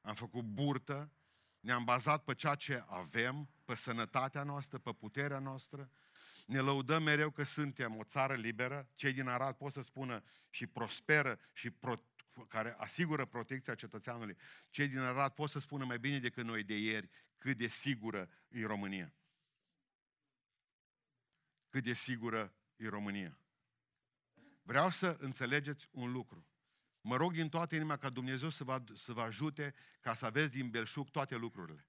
am 0.00 0.14
făcut 0.14 0.44
burtă, 0.44 1.12
ne-am 1.60 1.84
bazat 1.84 2.24
pe 2.24 2.34
ceea 2.34 2.54
ce 2.54 2.84
avem, 2.86 3.48
pe 3.64 3.74
sănătatea 3.74 4.42
noastră, 4.42 4.78
pe 4.78 4.92
puterea 4.92 5.38
noastră, 5.38 5.90
ne 6.46 6.58
lăudăm 6.60 7.02
mereu 7.02 7.30
că 7.30 7.44
suntem 7.44 7.96
o 7.96 8.04
țară 8.04 8.34
liberă, 8.34 8.88
cei 8.94 9.12
din 9.12 9.26
Arad 9.26 9.56
pot 9.56 9.72
să 9.72 9.82
spună 9.82 10.22
și 10.50 10.66
prosperă 10.66 11.38
și 11.52 11.70
pro- 11.70 12.04
care 12.48 12.74
asigură 12.78 13.24
protecția 13.24 13.74
cetățeanului. 13.74 14.36
Cei 14.70 14.88
din 14.88 14.98
Arad 14.98 15.32
pot 15.32 15.50
să 15.50 15.58
spună 15.58 15.84
mai 15.84 15.98
bine 15.98 16.18
decât 16.18 16.44
noi 16.44 16.62
de 16.62 16.78
ieri 16.78 17.10
cât 17.38 17.56
de 17.56 17.66
sigură 17.66 18.30
e 18.48 18.66
România. 18.66 19.14
Cât 21.68 21.84
de 21.84 21.92
sigură 21.92 22.54
e 22.76 22.88
România. 22.88 23.38
Vreau 24.62 24.90
să 24.90 25.16
înțelegeți 25.20 25.88
un 25.90 26.12
lucru. 26.12 26.46
Mă 27.00 27.16
rog 27.16 27.32
din 27.32 27.48
toată 27.48 27.74
inima 27.74 27.96
ca 27.96 28.10
Dumnezeu 28.10 28.48
să 28.48 28.64
vă, 28.64 28.82
să 28.96 29.12
vă 29.12 29.20
ajute 29.20 29.74
ca 30.00 30.14
să 30.14 30.26
aveți 30.26 30.50
din 30.50 30.70
belșug 30.70 31.10
toate 31.10 31.36
lucrurile. 31.36 31.86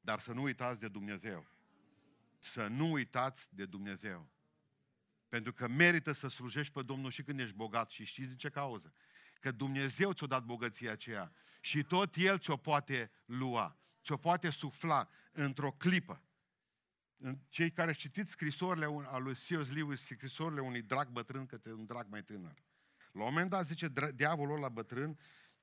Dar 0.00 0.20
să 0.20 0.32
nu 0.32 0.42
uitați 0.42 0.80
de 0.80 0.88
Dumnezeu. 0.88 1.50
Să 2.38 2.66
nu 2.66 2.90
uitați 2.90 3.54
de 3.54 3.66
Dumnezeu. 3.66 4.30
Pentru 5.28 5.52
că 5.52 5.68
merită 5.68 6.12
să 6.12 6.28
slujești 6.28 6.72
pe 6.72 6.82
Domnul 6.82 7.10
și 7.10 7.22
când 7.22 7.40
ești 7.40 7.54
bogat. 7.54 7.90
Și 7.90 8.04
știți 8.04 8.28
din 8.28 8.36
ce 8.36 8.48
cauză? 8.48 8.94
Că 9.40 9.50
Dumnezeu 9.50 10.12
ți-a 10.12 10.26
dat 10.26 10.44
bogăția 10.44 10.92
aceea 10.92 11.32
și 11.60 11.82
tot 11.82 12.16
El 12.16 12.38
ți-o 12.38 12.56
poate 12.56 13.10
lua, 13.24 13.78
ți-o 14.02 14.16
poate 14.16 14.50
sufla 14.50 15.08
într-o 15.32 15.70
clipă. 15.70 16.22
Cei 17.48 17.70
care 17.70 17.92
citiți 17.92 18.30
scrisorile 18.30 18.84
al 18.84 19.22
lui 19.22 19.34
C.S. 19.34 19.72
Lewis, 19.72 20.00
scrisorile 20.00 20.60
unui 20.60 20.82
drag 20.82 21.08
bătrân 21.08 21.46
către 21.46 21.72
un 21.72 21.86
drag 21.86 22.06
mai 22.08 22.22
tânăr. 22.22 22.64
La 23.12 23.22
un 23.24 23.28
moment 23.28 23.50
dat 23.50 23.66
zice 23.66 23.92
diavolul 24.14 24.58
la 24.58 24.68
bătrân, 24.68 25.18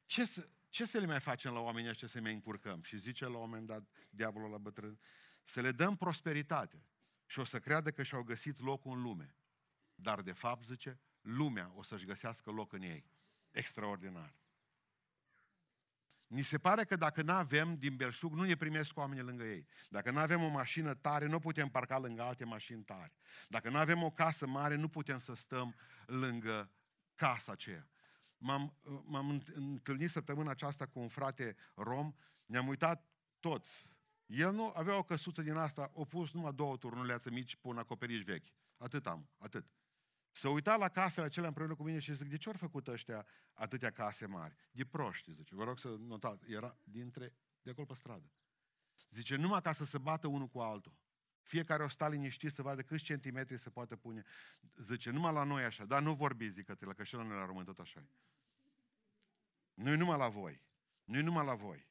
ce 0.05 0.25
să, 0.25 0.49
ce 0.69 0.85
să 0.85 0.99
le 0.99 1.05
mai 1.05 1.19
facem 1.19 1.53
la 1.53 1.59
oamenii 1.59 1.89
ăștia 1.89 2.07
să 2.07 2.21
mai 2.21 2.33
încurcăm? 2.33 2.81
Și 2.81 2.97
zice 2.97 3.25
la 3.25 3.37
un 3.37 3.39
moment 3.39 3.67
dat 3.67 3.83
diavolul 4.09 4.49
la 4.49 4.57
bătrân, 4.57 4.99
să 5.43 5.61
le 5.61 5.71
dăm 5.71 5.95
prosperitate 5.95 6.85
și 7.25 7.39
o 7.39 7.43
să 7.43 7.59
creadă 7.59 7.91
că 7.91 8.03
și-au 8.03 8.23
găsit 8.23 8.59
locul 8.59 8.91
în 8.91 9.01
lume. 9.01 9.35
Dar 9.95 10.21
de 10.21 10.31
fapt, 10.31 10.65
zice, 10.65 10.99
lumea 11.21 11.71
o 11.75 11.83
să-și 11.83 12.05
găsească 12.05 12.51
loc 12.51 12.73
în 12.73 12.81
ei. 12.81 13.05
Extraordinar. 13.51 14.35
Ni 16.27 16.41
se 16.41 16.57
pare 16.57 16.83
că 16.83 16.95
dacă 16.95 17.21
nu 17.21 17.31
avem 17.31 17.75
din 17.75 17.95
belșug, 17.95 18.33
nu 18.33 18.43
ne 18.43 18.55
primesc 18.55 18.97
oamenii 18.97 19.23
lângă 19.23 19.43
ei. 19.43 19.67
Dacă 19.89 20.11
nu 20.11 20.19
avem 20.19 20.43
o 20.43 20.47
mașină 20.47 20.93
tare, 20.93 21.25
nu 21.25 21.39
putem 21.39 21.69
parca 21.69 21.97
lângă 21.97 22.21
alte 22.21 22.45
mașini 22.45 22.83
tari. 22.83 23.13
Dacă 23.47 23.69
nu 23.69 23.77
avem 23.77 24.03
o 24.03 24.11
casă 24.11 24.47
mare, 24.47 24.75
nu 24.75 24.87
putem 24.87 25.17
să 25.17 25.33
stăm 25.33 25.75
lângă 26.05 26.71
casa 27.15 27.51
aceea. 27.51 27.87
M-am, 28.37 28.77
m-am 29.05 29.43
întâlnit 29.53 30.09
săptămâna 30.09 30.51
aceasta 30.51 30.85
cu 30.85 30.99
un 30.99 31.07
frate 31.07 31.55
rom, 31.75 32.13
ne-am 32.45 32.67
uitat 32.67 33.05
toți. 33.39 33.89
El 34.25 34.53
nu 34.53 34.71
avea 34.75 34.97
o 34.97 35.03
căsuță 35.03 35.41
din 35.41 35.55
asta, 35.55 35.91
o 35.93 36.05
pus 36.05 36.31
numai 36.31 36.53
două 36.53 36.77
turnuleațe 36.77 37.29
mici 37.29 37.55
pe 37.55 37.67
un 37.67 37.77
acoperiș 37.77 38.23
vechi. 38.23 38.47
Atât 38.77 39.07
am, 39.07 39.29
atât. 39.37 39.65
Să 40.37 40.47
uita 40.47 40.75
la 40.75 40.89
casele 40.89 41.25
acelea 41.25 41.47
împreună 41.47 41.75
cu 41.75 41.83
mine 41.83 41.99
și 41.99 42.13
zic, 42.13 42.27
de 42.27 42.37
ce 42.37 42.49
ori 42.49 42.57
făcut 42.57 42.87
ăștia 42.87 43.25
atâtea 43.53 43.91
case 43.91 44.25
mari? 44.25 44.55
De 44.71 44.85
proști, 44.85 45.31
zice. 45.31 45.55
Vă 45.55 45.63
rog 45.63 45.79
să 45.79 45.87
notați, 45.87 46.51
era 46.51 46.77
dintre, 46.83 47.33
de 47.61 47.69
acolo 47.69 47.85
pe 47.85 47.93
stradă. 47.93 48.31
Zice, 49.09 49.35
numai 49.35 49.61
ca 49.61 49.71
să 49.71 49.85
se 49.85 49.97
bată 49.97 50.27
unul 50.27 50.47
cu 50.47 50.59
altul. 50.59 50.93
Fiecare 51.41 51.83
o 51.83 51.87
sta 51.87 52.07
liniștit 52.07 52.51
să 52.51 52.61
vadă 52.61 52.81
câți 52.81 53.03
centimetri 53.03 53.57
se 53.57 53.69
poate 53.69 53.95
pune. 53.95 54.23
Zice, 54.75 55.09
numai 55.09 55.33
la 55.33 55.43
noi 55.43 55.63
așa, 55.63 55.85
dar 55.85 56.01
nu 56.01 56.13
vorbi, 56.13 56.49
zic 56.49 56.65
că 56.65 56.75
că 56.75 57.03
și 57.03 57.15
la 57.15 57.23
noi 57.23 57.37
la 57.37 57.45
român 57.45 57.65
tot 57.65 57.79
așa 57.79 58.07
nu 59.73 59.95
numai 59.95 60.17
la 60.17 60.29
voi. 60.29 60.61
nu 61.03 61.21
numai 61.21 61.45
la 61.45 61.55
voi. 61.55 61.87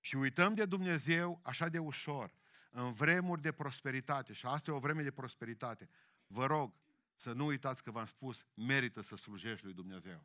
Și 0.00 0.16
uităm 0.16 0.54
de 0.54 0.64
Dumnezeu 0.64 1.40
așa 1.42 1.68
de 1.68 1.78
ușor, 1.78 2.34
în 2.70 2.92
vremuri 2.92 3.40
de 3.42 3.52
prosperitate, 3.52 4.32
și 4.32 4.46
asta 4.46 4.70
e 4.70 4.74
o 4.74 4.78
vreme 4.78 5.02
de 5.02 5.10
prosperitate. 5.10 5.88
Vă 6.26 6.46
rog 6.46 6.74
să 7.16 7.32
nu 7.32 7.46
uitați 7.46 7.82
că 7.82 7.90
v-am 7.90 8.04
spus, 8.04 8.44
merită 8.54 9.00
să 9.00 9.16
slujești 9.16 9.64
lui 9.64 9.74
Dumnezeu. 9.74 10.24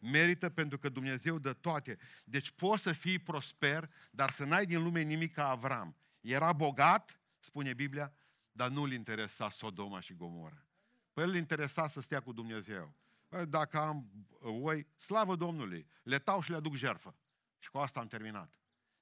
Merită 0.00 0.50
pentru 0.50 0.78
că 0.78 0.88
Dumnezeu 0.88 1.38
dă 1.38 1.52
toate. 1.52 1.98
Deci 2.24 2.50
poți 2.50 2.82
să 2.82 2.92
fii 2.92 3.18
prosper, 3.18 3.90
dar 4.10 4.30
să 4.30 4.44
n-ai 4.44 4.66
din 4.66 4.82
lume 4.82 5.00
nimic 5.00 5.34
ca 5.34 5.48
Avram. 5.48 5.96
Era 6.20 6.52
bogat, 6.52 7.20
spune 7.38 7.74
Biblia, 7.74 8.12
dar 8.52 8.70
nu-l 8.70 8.92
interesa 8.92 9.50
Sodoma 9.50 10.00
și 10.00 10.14
Gomora. 10.14 10.66
Păi 11.12 11.24
îl 11.24 11.34
interesa 11.34 11.88
să 11.88 12.00
stea 12.00 12.20
cu 12.20 12.32
Dumnezeu. 12.32 12.94
Păi 13.28 13.46
dacă 13.46 13.78
am 13.78 14.10
oi, 14.40 14.86
slavă 14.96 15.36
Domnului, 15.36 15.86
le 16.02 16.18
tau 16.18 16.40
și 16.40 16.50
le 16.50 16.56
aduc 16.56 16.74
jerfă. 16.74 17.16
Și 17.58 17.70
cu 17.70 17.78
asta 17.78 18.00
am 18.00 18.06
terminat. 18.06 18.52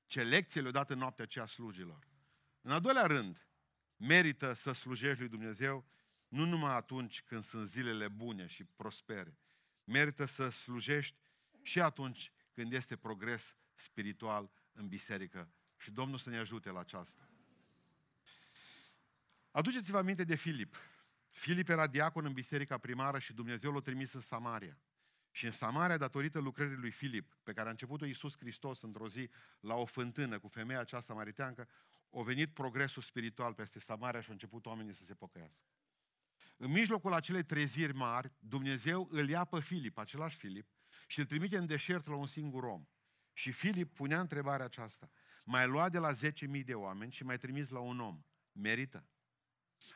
Ce 0.07 0.23
lecție 0.23 0.61
le-a 0.61 0.71
dat 0.71 0.91
în 0.91 0.99
noaptea 0.99 1.25
aceea 1.25 1.47
slujilor. 1.47 2.09
În 2.61 2.71
al 2.71 2.81
doilea 2.81 3.07
rând, 3.07 3.47
merită 3.97 4.53
să 4.53 4.73
slujești 4.73 5.21
lui 5.21 5.29
Dumnezeu 5.29 5.87
nu 6.31 6.45
numai 6.45 6.75
atunci 6.75 7.23
când 7.23 7.45
sunt 7.45 7.69
zilele 7.69 8.09
bune 8.09 8.47
și 8.47 8.65
prospere. 8.65 9.39
Merită 9.85 10.25
să 10.25 10.49
slujești 10.49 11.17
și 11.63 11.81
atunci 11.81 12.33
când 12.55 12.73
este 12.73 12.97
progres 12.97 13.57
spiritual 13.75 14.51
în 14.73 14.89
biserică 14.89 15.53
Și 15.77 15.91
Domnul 15.91 16.19
să 16.19 16.31
ne 16.31 16.39
ajute 16.39 16.71
la 16.71 16.81
aceasta. 16.81 17.29
Aduceți-vă 19.51 19.99
aminte 19.99 20.25
de 20.25 20.35
Filip. 20.35 20.77
Filip 21.31 21.69
era 21.69 21.87
diacon 21.87 22.25
în 22.25 22.33
biserica 22.33 22.79
primară 22.79 23.19
și 23.19 23.33
Dumnezeu 23.33 23.73
l-a 23.73 23.81
trimis 23.81 24.13
în 24.13 24.21
Samaria. 24.21 24.79
Și 25.31 25.45
în 25.45 25.53
Samaria, 25.53 25.97
datorită 25.97 26.39
lucrării 26.39 26.77
lui 26.77 26.91
Filip, 26.91 27.37
pe 27.43 27.53
care 27.53 27.69
a 27.69 27.71
început-o 27.71 28.05
Iisus 28.05 28.37
Hristos 28.39 28.83
într-o 28.83 29.09
zi 29.09 29.31
la 29.61 29.75
o 29.75 29.85
fântână 29.85 30.39
cu 30.39 30.49
femeia 30.49 30.81
aceasta 30.81 31.15
mariteancă, 31.15 31.69
a 32.13 32.23
venit 32.23 32.55
progresul 32.55 33.03
spiritual 33.03 33.55
peste 33.55 33.79
Samaria 33.79 34.21
și 34.21 34.27
au 34.27 34.33
început 34.33 34.67
oamenii 34.67 34.95
să 34.95 35.05
se 35.05 35.15
pocăiască. 35.15 35.67
În 36.63 36.71
mijlocul 36.71 37.13
acelei 37.13 37.43
treziri 37.43 37.95
mari, 37.95 38.33
Dumnezeu 38.39 39.09
îl 39.11 39.29
ia 39.29 39.45
pe 39.45 39.61
Filip, 39.61 39.99
același 39.99 40.37
Filip, 40.37 40.69
și 41.07 41.19
îl 41.19 41.25
trimite 41.25 41.57
în 41.57 41.67
deșert 41.67 42.07
la 42.07 42.15
un 42.15 42.27
singur 42.27 42.65
om. 42.65 42.85
Și 43.33 43.53
Filip 43.53 43.95
punea 43.95 44.21
întrebarea 44.21 44.65
aceasta. 44.65 45.11
Mai 45.45 45.67
luat 45.67 45.93
de 45.93 45.99
la 45.99 46.13
10.000 46.13 46.65
de 46.65 46.75
oameni 46.75 47.13
și 47.13 47.25
mai 47.25 47.39
trimis 47.39 47.69
la 47.69 47.79
un 47.79 48.01
om. 48.01 48.25
Merită? 48.53 49.09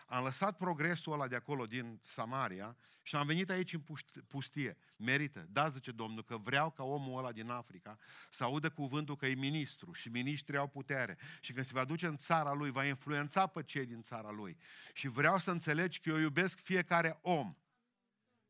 Am 0.07 0.25
lăsat 0.25 0.57
progresul 0.57 1.12
ăla 1.12 1.29
de 1.29 1.37
acolo 1.37 1.67
din 1.67 2.00
Samaria 2.03 2.76
și 3.03 3.17
am 3.17 3.26
venit 3.26 3.50
aici 3.50 3.73
în 3.73 3.83
pustie. 4.29 4.76
Merită. 4.97 5.47
Da, 5.50 5.69
zice 5.69 5.91
Domnul, 5.91 6.25
că 6.25 6.37
vreau 6.37 6.71
ca 6.71 6.83
omul 6.83 7.19
ăla 7.19 7.33
din 7.33 7.50
Africa 7.50 7.99
să 8.31 8.45
audă 8.45 8.71
cuvântul 8.71 9.17
că 9.17 9.26
e 9.26 9.35
ministru 9.35 9.93
și 9.93 10.09
ministrii 10.09 10.59
au 10.59 10.67
putere 10.67 11.19
și 11.41 11.53
când 11.53 11.67
se 11.67 11.73
va 11.75 11.85
duce 11.85 12.07
în 12.07 12.17
țara 12.17 12.53
lui, 12.53 12.71
va 12.71 12.85
influența 12.85 13.47
pe 13.47 13.62
cei 13.62 13.87
din 13.87 14.03
țara 14.03 14.31
lui. 14.31 14.57
Și 14.93 15.09
vreau 15.09 15.38
să 15.38 15.50
înțelegi 15.50 16.00
că 16.00 16.09
eu 16.09 16.19
iubesc 16.19 16.61
fiecare 16.61 17.19
om. 17.23 17.57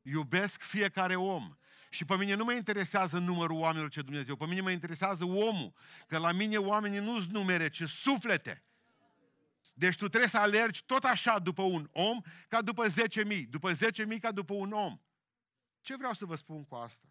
Iubesc 0.03 0.63
fiecare 0.63 1.17
om. 1.17 1.57
Și 1.91 2.05
pe 2.05 2.17
mine 2.17 2.35
nu 2.35 2.45
mă 2.45 2.53
interesează 2.53 3.19
numărul 3.19 3.59
oamenilor 3.59 3.91
ce 3.91 4.03
Dumnezeu, 4.03 4.37
pe 4.37 4.47
mine 4.47 4.61
mă 4.61 4.71
interesează 4.71 5.25
omul. 5.25 5.73
Că 6.07 6.19
la 6.19 6.33
mine 6.33 6.57
oamenii 6.57 6.99
nu-s 6.99 7.27
numere, 7.27 7.69
ci 7.69 7.83
suflete. 7.83 8.65
Deci 9.75 9.97
tu 9.97 10.09
trebuie 10.09 10.31
să 10.31 10.39
alergi 10.39 10.85
tot 10.85 11.05
așa 11.05 11.39
după 11.39 11.63
un 11.63 11.89
om 11.93 12.21
ca 12.49 12.63
după 12.63 12.87
10.000, 12.89 13.49
după 13.49 13.73
10.000 13.73 14.21
ca 14.21 14.33
după 14.33 14.55
un 14.55 14.73
om. 14.73 15.01
Ce 15.81 15.97
vreau 15.97 16.13
să 16.13 16.25
vă 16.25 16.35
spun 16.35 16.65
cu 16.65 16.75
asta? 16.75 17.09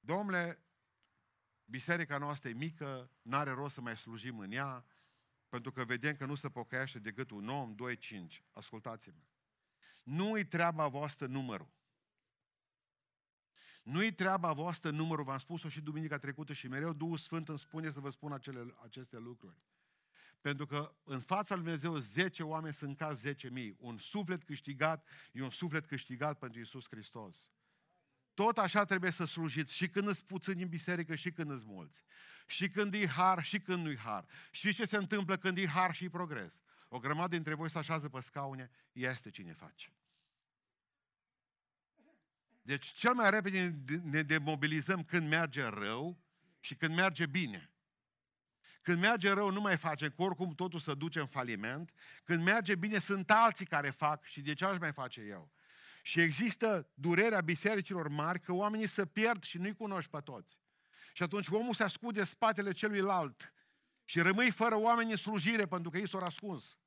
Domnule, 0.00 0.64
biserica 1.64 2.18
noastră 2.18 2.48
e 2.48 2.52
mică, 2.52 3.10
n-are 3.22 3.50
rost 3.50 3.74
să 3.74 3.80
mai 3.80 3.96
slujim 3.96 4.38
în 4.38 4.52
ea, 4.52 4.84
pentru 5.48 5.72
că 5.72 5.84
vedem 5.84 6.16
că 6.16 6.24
nu 6.24 6.34
se 6.34 6.48
pocăiește 6.48 6.98
decât 6.98 7.30
un 7.30 7.48
om, 7.48 7.74
doi, 7.74 7.96
cinci. 7.96 8.44
Ascultați-mă. 8.52 9.22
Nu-i 10.02 10.44
treaba 10.44 10.88
voastră 10.88 11.26
numărul. 11.26 11.70
Nu-i 13.82 14.12
treaba 14.12 14.52
voastră 14.52 14.90
numărul, 14.90 15.24
v-am 15.24 15.38
spus-o 15.38 15.68
și 15.68 15.80
duminica 15.80 16.18
trecută 16.18 16.52
și 16.52 16.68
mereu 16.68 16.92
Duhul 16.92 17.16
Sfânt 17.16 17.48
îmi 17.48 17.58
spune 17.58 17.90
să 17.90 18.00
vă 18.00 18.10
spun 18.10 18.32
acele, 18.32 18.74
aceste 18.82 19.18
lucruri. 19.18 19.56
Pentru 20.42 20.66
că 20.66 20.94
în 21.04 21.20
fața 21.20 21.54
lui 21.54 21.62
Dumnezeu 21.62 21.96
10 21.96 22.42
oameni 22.42 22.74
sunt 22.74 22.96
ca 22.96 23.14
10.000. 23.14 23.76
Un 23.78 23.98
suflet 23.98 24.44
câștigat 24.44 25.08
e 25.32 25.42
un 25.42 25.50
suflet 25.50 25.86
câștigat 25.86 26.38
pentru 26.38 26.60
Isus 26.60 26.86
Hristos. 26.88 27.50
Tot 28.34 28.58
așa 28.58 28.84
trebuie 28.84 29.10
să 29.10 29.24
slujiți 29.24 29.74
și 29.74 29.88
când 29.88 30.08
îți 30.08 30.24
puțini 30.24 30.62
în 30.62 30.68
biserică 30.68 31.14
și 31.14 31.32
când 31.32 31.50
îți 31.50 31.64
mulți. 31.66 32.04
Și 32.46 32.68
când 32.68 32.94
e 32.94 33.06
har 33.06 33.44
și 33.44 33.60
când 33.60 33.84
nu-i 33.84 33.96
har. 33.96 34.26
Și 34.50 34.74
ce 34.74 34.84
se 34.84 34.96
întâmplă 34.96 35.36
când 35.36 35.58
e 35.58 35.66
har 35.66 35.94
și 35.94 36.08
progres. 36.08 36.62
O 36.88 36.98
grămadă 36.98 37.34
dintre 37.34 37.54
voi 37.54 37.70
se 37.70 37.78
așează 37.78 38.08
pe 38.08 38.20
scaune, 38.20 38.70
este 38.92 39.30
cine 39.30 39.52
face. 39.52 39.92
Deci 42.62 42.86
cel 42.86 43.14
mai 43.14 43.30
repede 43.30 43.82
ne 44.02 44.22
demobilizăm 44.22 45.04
când 45.04 45.28
merge 45.28 45.62
rău 45.62 46.22
și 46.60 46.74
când 46.74 46.94
merge 46.94 47.26
bine. 47.26 47.71
Când 48.82 48.98
merge 48.98 49.30
rău 49.30 49.50
nu 49.50 49.60
mai 49.60 49.76
facem, 49.76 50.10
că 50.16 50.22
oricum 50.22 50.54
totul 50.54 50.80
se 50.80 50.94
duce 50.94 51.20
în 51.20 51.26
faliment. 51.26 51.92
Când 52.24 52.42
merge 52.42 52.74
bine 52.74 52.98
sunt 52.98 53.30
alții 53.30 53.66
care 53.66 53.90
fac 53.90 54.24
și 54.24 54.40
de 54.40 54.54
ce 54.54 54.64
aș 54.64 54.78
mai 54.78 54.92
face 54.92 55.20
eu? 55.20 55.52
Și 56.02 56.20
există 56.20 56.90
durerea 56.94 57.40
bisericilor 57.40 58.08
mari 58.08 58.40
că 58.40 58.52
oamenii 58.52 58.86
se 58.86 59.06
pierd 59.06 59.42
și 59.42 59.58
nu-i 59.58 59.74
cunoști 59.74 60.10
pe 60.10 60.18
toți. 60.18 60.60
Și 61.12 61.22
atunci 61.22 61.48
omul 61.48 61.74
se 61.74 61.82
ascunde 61.82 62.24
spatele 62.24 62.72
celuilalt 62.72 63.54
și 64.04 64.20
rămâi 64.20 64.50
fără 64.50 64.76
oameni 64.76 65.10
în 65.10 65.16
slujire 65.16 65.66
pentru 65.66 65.90
că 65.90 65.98
ei 65.98 66.08
s-au 66.08 66.20
ascuns. 66.20 66.78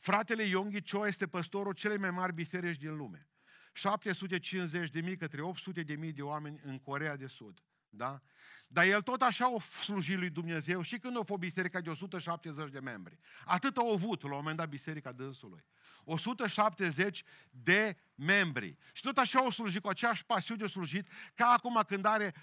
Fratele 0.00 0.42
Yonggi 0.42 0.82
Cho 0.82 1.06
este 1.06 1.26
păstorul 1.26 1.72
celei 1.72 1.98
mai 1.98 2.10
mari 2.10 2.32
biserici 2.32 2.78
din 2.78 2.96
lume. 2.96 3.28
750 3.72 4.90
de 4.90 5.00
mii 5.00 5.16
către 5.16 5.42
800 5.42 5.82
de 5.82 5.94
mii 5.94 6.12
de 6.12 6.22
oameni 6.22 6.60
în 6.62 6.78
Corea 6.78 7.16
de 7.16 7.26
Sud. 7.26 7.62
Da? 7.96 8.22
Dar 8.66 8.84
el 8.84 9.02
tot 9.02 9.22
așa 9.22 9.50
o 9.50 9.60
slujit 9.60 10.18
lui 10.18 10.30
Dumnezeu 10.30 10.82
și 10.82 10.98
când 10.98 11.16
a 11.16 11.22
fost 11.22 11.40
biserica 11.40 11.80
de 11.80 11.90
170 11.90 12.70
de 12.70 12.80
membri. 12.80 13.18
Atât 13.44 13.76
au 13.76 13.92
avut 13.92 14.22
la 14.22 14.28
un 14.28 14.34
moment 14.34 14.56
dat 14.56 14.68
biserica 14.68 15.12
dânsului. 15.12 15.64
170 16.04 17.22
de 17.50 17.96
membri. 18.14 18.76
Și 18.92 19.02
tot 19.02 19.18
așa 19.18 19.46
o 19.46 19.50
slujit, 19.50 19.82
cu 19.82 19.88
aceeași 19.88 20.24
pasiune 20.24 20.64
o 20.64 20.66
slujit, 20.66 21.08
ca 21.34 21.46
acum 21.46 21.82
când 21.86 22.04
are, 22.04 22.34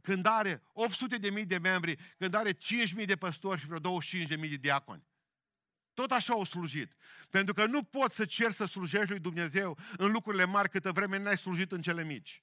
când 0.00 0.26
are 0.26 0.62
800 0.72 1.16
de 1.16 1.30
mii 1.30 1.44
de 1.44 1.58
membri, 1.58 1.98
când 2.18 2.34
are 2.34 2.52
5 2.52 2.92
mii 2.92 3.06
de 3.06 3.16
păstori 3.16 3.60
și 3.60 3.66
vreo 3.66 3.78
25 3.78 4.28
de 4.28 4.36
mii 4.36 4.48
de 4.48 4.56
diaconi. 4.56 5.08
Tot 5.94 6.10
așa 6.10 6.32
au 6.32 6.44
slujit. 6.44 6.96
Pentru 7.30 7.54
că 7.54 7.66
nu 7.66 7.82
poți 7.82 8.16
să 8.16 8.24
ceri 8.24 8.54
să 8.54 8.64
slujești 8.64 9.10
lui 9.10 9.18
Dumnezeu 9.18 9.78
în 9.96 10.12
lucrurile 10.12 10.44
mari 10.44 10.68
câtă 10.68 10.92
vreme 10.92 11.18
n-ai 11.18 11.38
slujit 11.38 11.72
în 11.72 11.82
cele 11.82 12.04
mici. 12.04 12.42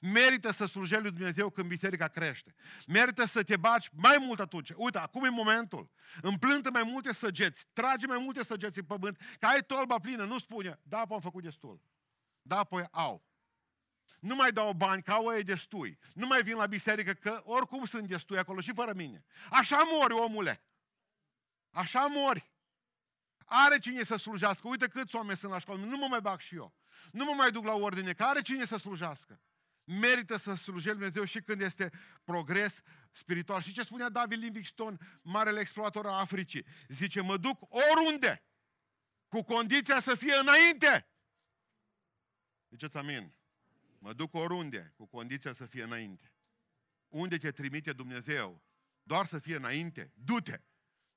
Merită 0.00 0.50
să 0.50 0.66
slujești 0.66 1.02
lui 1.02 1.12
Dumnezeu 1.12 1.50
când 1.50 1.68
biserica 1.68 2.08
crește. 2.08 2.54
Merită 2.86 3.24
să 3.24 3.42
te 3.42 3.56
baci 3.56 3.90
mai 3.92 4.16
mult 4.20 4.40
atunci. 4.40 4.70
Uite, 4.76 4.98
acum 4.98 5.24
e 5.24 5.28
momentul. 5.28 5.90
Împlântă 6.22 6.70
mai 6.70 6.82
multe 6.82 7.12
săgeți. 7.12 7.66
Trage 7.72 8.06
mai 8.06 8.18
multe 8.18 8.42
săgeți 8.42 8.78
în 8.78 8.84
pământ. 8.84 9.20
Că 9.38 9.46
ai 9.46 9.62
tolba 9.62 9.98
plină. 9.98 10.24
Nu 10.24 10.38
spune, 10.38 10.80
da, 10.82 10.98
apoi 10.98 11.16
am 11.16 11.22
făcut 11.22 11.42
destul. 11.42 11.80
Da, 12.42 12.58
apoi 12.58 12.86
au. 12.90 13.26
Nu 14.20 14.34
mai 14.34 14.52
dau 14.52 14.72
bani, 14.72 15.02
că 15.02 15.12
au 15.12 15.34
ei 15.34 15.42
destui. 15.42 15.98
Nu 16.14 16.26
mai 16.26 16.42
vin 16.42 16.56
la 16.56 16.66
biserică, 16.66 17.12
că 17.12 17.42
oricum 17.44 17.84
sunt 17.84 18.08
destui 18.08 18.38
acolo 18.38 18.60
și 18.60 18.72
fără 18.74 18.92
mine. 18.94 19.24
Așa 19.50 19.82
mori, 19.92 20.12
omule. 20.12 20.62
Așa 21.70 22.06
mori. 22.06 22.50
Are 23.44 23.78
cine 23.78 24.02
să 24.02 24.16
slujească. 24.16 24.68
Uite 24.68 24.88
câți 24.88 25.16
oameni 25.16 25.38
sunt 25.38 25.52
la 25.52 25.58
școală. 25.58 25.80
Nu 25.80 25.96
mă 25.96 26.06
mai 26.08 26.20
bag 26.20 26.40
și 26.40 26.54
eu. 26.54 26.74
Nu 27.12 27.24
mă 27.24 27.32
mai 27.36 27.50
duc 27.50 27.64
la 27.64 27.74
ordine, 27.74 28.12
că 28.12 28.24
are 28.24 28.42
cine 28.42 28.64
să 28.64 28.76
slujească 28.76 29.40
merită 29.88 30.36
să 30.36 30.54
slujești 30.54 30.96
Dumnezeu 30.96 31.24
și 31.24 31.40
când 31.40 31.60
este 31.60 31.92
progres 32.24 32.80
spiritual. 33.10 33.60
Și 33.60 33.72
ce 33.72 33.82
spunea 33.82 34.08
David 34.08 34.42
Livingstone, 34.42 34.96
marele 35.22 35.60
explorator 35.60 36.06
al 36.06 36.18
Africii? 36.18 36.66
Zice, 36.88 37.20
mă 37.20 37.36
duc 37.36 37.62
oriunde, 37.68 38.44
cu 39.28 39.42
condiția 39.42 40.00
să 40.00 40.14
fie 40.14 40.34
înainte. 40.34 41.08
Ziceți 42.70 42.96
amin. 42.96 43.32
Mă 43.98 44.12
duc 44.12 44.34
oriunde, 44.34 44.92
cu 44.96 45.06
condiția 45.06 45.52
să 45.52 45.66
fie 45.66 45.82
înainte. 45.82 46.32
Unde 47.08 47.38
te 47.38 47.50
trimite 47.50 47.92
Dumnezeu? 47.92 48.62
Doar 49.02 49.26
să 49.26 49.38
fie 49.38 49.56
înainte. 49.56 50.12
Du-te! 50.14 50.60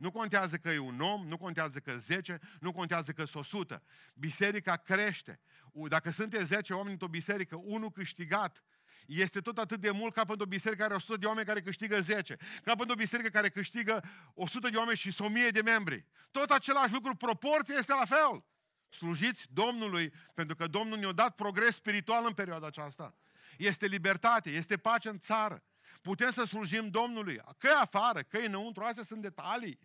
Nu 0.02 0.12
contează 0.12 0.58
că 0.58 0.70
e 0.70 0.78
un 0.78 1.00
om, 1.00 1.28
nu 1.28 1.38
contează 1.38 1.80
că 1.80 1.98
10, 1.98 2.40
nu 2.60 2.72
contează 2.72 3.12
că 3.12 3.26
sunt 3.26 3.44
100. 3.44 3.84
Biserica 4.14 4.76
crește. 4.78 5.40
Dacă 5.72 6.12
sunteți 6.12 6.46
10 6.46 6.74
oameni 6.74 6.92
într-o 6.92 7.08
biserică, 7.08 7.56
unul 7.64 7.92
câștigat, 7.92 8.64
este 9.06 9.40
tot 9.40 9.58
atât 9.58 9.80
de 9.80 9.92
mult 9.92 10.14
ca 10.14 10.26
pentru 10.26 10.46
o 10.46 10.50
biserică 10.50 10.82
care 10.82 10.94
are 10.94 11.04
100 11.04 11.18
de 11.18 11.26
oameni 11.26 11.46
care 11.46 11.62
câștigă 11.62 12.02
10. 12.02 12.36
Ca 12.64 12.76
pentru 12.76 12.92
o 12.92 12.96
biserică 12.96 13.30
care 13.30 13.50
câștigă 13.50 14.04
100 14.34 14.70
de 14.70 14.78
oameni 14.78 14.98
și 14.98 15.22
1000 15.22 15.50
de 15.50 15.62
membri. 15.62 16.06
Tot 16.32 16.50
același 16.50 16.94
lucru, 16.94 17.16
proporția 17.16 17.76
este 17.78 17.94
la 17.94 18.06
fel. 18.06 18.46
Slujiți 18.90 19.46
Domnului, 19.50 20.14
pentru 20.34 20.56
că 20.56 20.68
Domnul 20.68 20.98
ne-a 20.98 21.12
dat 21.12 21.36
progres 21.36 21.76
spiritual 21.76 22.26
în 22.26 22.34
perioada 22.34 22.68
aceasta. 22.68 23.16
Este 23.58 23.86
libertate, 23.86 24.50
este 24.50 24.78
pace 24.78 25.10
în 25.10 25.20
țară. 25.20 25.64
Putem 26.02 26.32
să 26.32 26.44
slujim 26.44 26.90
Domnului, 26.90 27.42
că 27.58 27.68
e 27.68 27.80
afară, 27.82 28.22
că 28.22 28.38
e 28.38 28.46
înăuntru, 28.46 28.84
astea 28.84 29.04
sunt 29.04 29.22
detalii. 29.22 29.80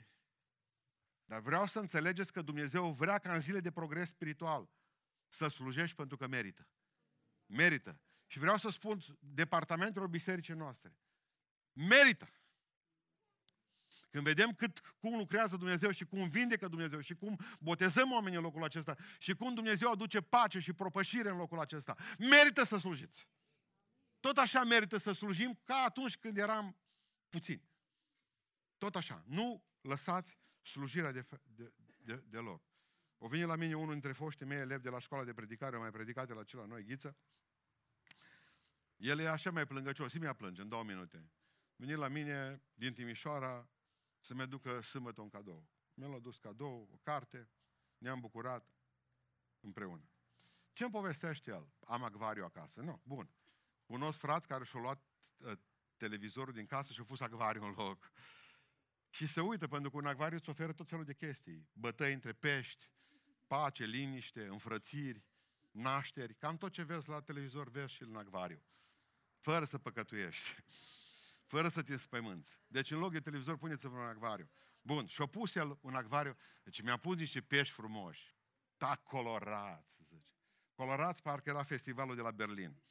Dar 1.25 1.41
vreau 1.41 1.67
să 1.67 1.79
înțelegeți 1.79 2.33
că 2.33 2.43
Dumnezeu 2.43 2.93
vrea 2.93 3.19
ca 3.19 3.33
în 3.33 3.41
zile 3.41 3.61
de 3.61 3.71
progres 3.71 4.09
spiritual 4.09 4.69
să 5.29 5.49
slujești 5.49 5.97
pentru 5.97 6.17
că 6.17 6.27
merită. 6.27 6.69
Merită. 7.47 8.01
Și 8.27 8.39
vreau 8.39 8.57
să 8.57 8.69
spun 8.69 9.01
departamentelor 9.19 10.09
bisericii 10.09 10.55
noastre. 10.55 10.99
Merită. 11.73 12.31
Când 14.11 14.25
vedem 14.25 14.53
cât, 14.53 14.81
cum 14.99 15.17
lucrează 15.17 15.57
Dumnezeu 15.57 15.91
și 15.91 16.05
cum 16.05 16.29
vindecă 16.29 16.69
Dumnezeu 16.69 17.01
și 17.01 17.15
cum 17.15 17.39
botezăm 17.61 18.13
oamenii 18.13 18.37
în 18.39 18.45
locul 18.45 18.65
acesta 18.65 18.97
și 19.19 19.35
cum 19.35 19.55
Dumnezeu 19.55 19.91
aduce 19.91 20.21
pace 20.21 20.59
și 20.59 20.73
propășire 20.73 21.29
în 21.29 21.37
locul 21.37 21.61
acesta, 21.61 21.97
merită 22.19 22.65
să 22.65 22.77
slujiți. 22.77 23.29
Tot 24.21 24.37
așa 24.37 24.65
merită 24.65 24.97
să 24.97 25.13
slujim 25.13 25.61
ca 25.65 25.75
atunci 25.75 26.17
când 26.17 26.37
eram 26.37 26.77
puțini. 27.29 27.69
Tot 28.79 28.97
așa. 28.97 29.25
Nu 29.27 29.65
lăsați 29.81 30.39
slujirea 30.63 31.13
de, 31.13 31.27
de, 31.43 31.73
de, 31.97 32.23
deloc. 32.27 32.63
O 33.19 33.29
vine 33.29 33.45
la 33.45 33.57
mine 33.57 33.77
unul 33.77 33.93
dintre 33.93 34.13
foștii 34.13 34.47
mei 34.47 34.59
elevi 34.59 34.83
de 34.83 34.89
la 34.89 34.99
școala 34.99 35.25
de 35.25 35.35
predicare, 35.35 35.77
mai 35.77 35.91
predicate 35.91 36.33
la 36.33 36.45
cel 36.45 36.59
la 36.59 36.65
noi, 36.65 36.85
Ghiță. 36.85 37.17
El 38.97 39.19
e 39.19 39.29
așa 39.29 39.51
mai 39.51 39.67
plângăcios, 39.67 40.11
și 40.11 40.19
mi-a 40.19 40.33
plânge 40.33 40.63
în 40.63 40.69
două 40.69 40.85
minute. 40.85 41.31
venit 41.77 41.97
la 41.97 42.09
mine 42.09 42.63
din 42.75 42.93
Timișoara 42.93 43.69
să-mi 44.21 44.43
aducă 44.43 44.81
sâmbătă 44.81 45.21
un 45.21 45.29
cadou. 45.29 45.69
Mi-a 45.95 46.09
adus 46.15 46.39
cadou, 46.39 46.89
o 46.93 46.97
carte, 47.03 47.49
ne-am 47.99 48.21
bucurat 48.21 48.75
împreună. 49.61 50.11
Ce 50.73 50.83
îmi 50.83 50.93
povestește 50.93 51.51
el? 51.51 51.69
Am 51.87 52.03
acvariu 52.03 52.45
acasă. 52.45 52.81
Nu, 52.81 53.01
bun. 53.03 53.31
Cunosc 53.85 54.19
frați 54.19 54.47
care 54.47 54.65
și-au 54.65 54.83
luat 54.83 55.05
uh, 55.37 55.59
televizorul 55.97 56.53
din 56.53 56.67
casă 56.67 56.93
și 56.93 56.99
au 56.99 57.05
pus 57.05 57.21
acvariu 57.21 57.65
în 57.65 57.73
loc. 57.77 58.13
Și 59.11 59.27
se 59.27 59.41
uită, 59.41 59.67
pentru 59.67 59.91
că 59.91 59.97
un 59.97 60.07
acvariu 60.07 60.37
îți 60.37 60.49
oferă 60.49 60.73
tot 60.73 60.89
felul 60.89 61.05
de 61.05 61.15
chestii. 61.15 61.69
Bătăi 61.73 62.13
între 62.13 62.33
pești, 62.33 62.91
pace, 63.47 63.85
liniște, 63.85 64.47
înfrățiri, 64.47 65.25
nașteri. 65.71 66.35
Cam 66.35 66.57
tot 66.57 66.73
ce 66.73 66.83
vezi 66.83 67.09
la 67.09 67.21
televizor 67.21 67.71
vezi 67.71 67.93
și 67.93 68.03
în 68.03 68.17
acvariu. 68.17 68.63
Fără 69.41 69.65
să 69.65 69.79
păcătuiești. 69.79 70.49
Fără 71.53 71.69
să 71.69 71.83
te 71.83 71.93
înspăimânți. 71.93 72.59
Deci 72.67 72.91
în 72.91 72.99
loc 72.99 73.13
de 73.13 73.21
televizor 73.21 73.57
puneți-vă 73.57 73.97
un 73.97 74.07
acvariu. 74.07 74.51
Bun, 74.83 75.07
și-a 75.07 75.27
pus 75.27 75.55
el 75.55 75.79
un 75.81 75.95
acvariu. 75.95 76.37
Deci 76.63 76.83
mi-a 76.83 76.97
pus 76.97 77.17
niște 77.17 77.41
pești 77.41 77.75
frumoși. 77.75 78.37
Ta 78.77 78.97
colorați, 78.97 80.03
zice. 80.03 80.35
Colorați 80.75 81.23
parcă 81.23 81.49
era 81.49 81.63
festivalul 81.63 82.15
de 82.15 82.21
la 82.21 82.31
Berlin. 82.31 82.83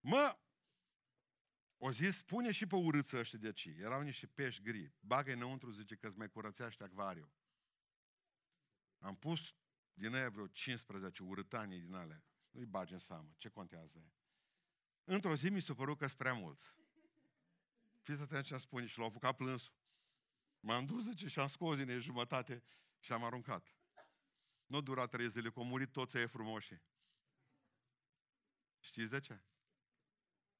Mă, 0.00 0.38
o 1.78 1.90
zis, 1.90 2.16
spune 2.16 2.52
și 2.52 2.66
pe 2.66 2.76
urâță 2.76 3.18
ăștia 3.18 3.38
de 3.38 3.46
aici. 3.46 3.64
Erau 3.64 4.00
niște 4.00 4.26
pești 4.26 4.62
gri. 4.62 4.92
Bagă 5.00 5.32
înăuntru, 5.32 5.70
zice, 5.70 5.94
că-ți 5.94 6.18
mai 6.18 6.28
curățește 6.28 6.84
acvariu. 6.84 7.32
Am 8.98 9.16
pus 9.16 9.54
din 9.94 10.14
aia 10.14 10.30
vreo 10.30 10.46
15 10.46 11.22
urâtanii 11.22 11.80
din 11.80 11.94
alea. 11.94 12.24
Nu-i 12.50 12.64
bagi 12.64 12.92
în 12.92 12.98
seamă. 12.98 13.34
Ce 13.36 13.48
contează 13.48 13.98
aia? 13.98 14.14
Într-o 15.04 15.34
zi 15.34 15.48
mi 15.48 15.60
s-a 15.60 15.74
părut 15.74 15.98
că 15.98 16.06
prea 16.16 16.32
mulți. 16.32 16.74
Fiți 18.02 18.20
atenți 18.20 18.46
ce 18.46 18.54
am 18.54 18.60
spune 18.60 18.86
și 18.86 18.98
l-au 18.98 19.06
apucat 19.06 19.36
plânsul. 19.36 19.74
M-am 20.60 20.84
dus, 20.84 21.04
zice, 21.04 21.28
și 21.28 21.38
am 21.38 21.46
scos 21.46 21.84
din 21.84 22.00
jumătate 22.00 22.62
și 22.98 23.12
am 23.12 23.24
aruncat. 23.24 23.74
Nu 24.66 24.80
dura 24.80 25.06
trei 25.06 25.28
zile, 25.28 25.50
că 25.50 25.58
au 25.58 25.64
murit 25.64 25.92
toți 25.92 26.16
ei 26.16 26.28
frumoși. 26.28 26.80
Știți 28.78 29.10
de 29.10 29.20
ce? 29.20 29.40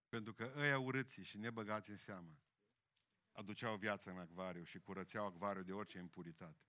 Pentru 0.09 0.35
că 0.35 0.53
ăia 0.57 0.79
urâții 0.79 1.23
și 1.23 1.39
nebăgați 1.39 1.91
în 1.91 1.97
seamă 1.97 2.39
aduceau 3.37 3.77
viață 3.77 4.11
în 4.11 4.19
acvariu 4.19 4.65
și 4.65 4.79
curățeau 4.79 5.27
acvariu 5.27 5.63
de 5.63 5.73
orice 5.73 5.99
impuritate. 5.99 6.65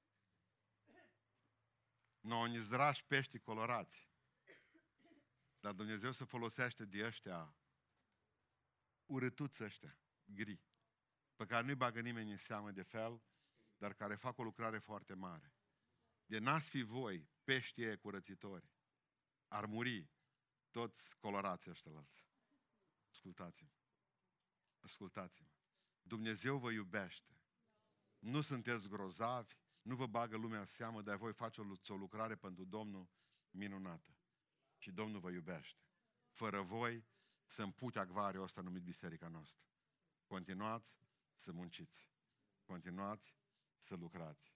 Nu, 2.20 2.46
ni 2.46 2.60
zdrași 2.60 3.06
pești 3.06 3.40
colorați. 3.40 4.10
Dar 5.60 5.74
Dumnezeu 5.74 6.12
se 6.12 6.26
folosește 6.26 6.86
de 6.86 7.06
ăștia 7.06 7.56
urâtuți 9.08 9.64
ăștia, 9.64 10.00
gri, 10.26 10.62
pe 11.36 11.46
care 11.46 11.66
nu-i 11.66 11.76
bagă 11.76 12.02
nimeni 12.02 12.32
în 12.32 12.38
seamă 12.38 12.72
de 12.72 12.82
fel, 12.82 13.22
dar 13.78 13.94
care 13.94 14.16
fac 14.16 14.38
o 14.38 14.44
lucrare 14.44 14.80
foarte 14.80 15.14
mare. 15.14 15.54
De 16.26 16.38
n-ați 16.38 16.70
fi 16.70 16.82
voi, 16.82 17.30
peștii 17.44 17.98
curățitori, 17.98 18.70
ar 19.48 19.66
muri 19.66 20.10
toți 20.72 21.18
colorații 21.18 21.72
ăștia 21.72 22.08
Ascultați-mă. 23.10 23.70
Ascultați-mă. 24.80 25.48
Dumnezeu 26.02 26.58
vă 26.58 26.72
iubește. 26.72 27.42
Nu 28.20 28.42
sunteți 28.42 28.88
grozavi, 28.88 29.56
nu 29.88 29.96
vă 29.96 30.08
bagă 30.08 30.38
lumea 30.38 30.60
în 30.60 30.66
seamă, 30.66 31.02
dar 31.02 31.16
voi 31.16 31.34
face 31.34 31.62
o 31.88 31.96
lucrare 31.96 32.36
pentru 32.36 32.66
Domnul 32.66 33.10
minunată. 33.50 34.18
Și 34.78 34.92
Domnul 34.92 35.20
vă 35.20 35.32
iubește. 35.32 35.82
Fără 36.32 36.62
voi 36.62 37.06
să 37.46 37.62
împute 37.62 38.00
acvariul 38.00 38.44
ăsta 38.44 38.62
numit 38.62 38.84
biserica 38.84 39.28
noastră. 39.28 39.66
Continuați 40.26 40.98
să 41.34 41.52
munciți. 41.52 42.12
Continuați 42.64 43.36
să 43.78 43.96
lucrați. 43.96 44.56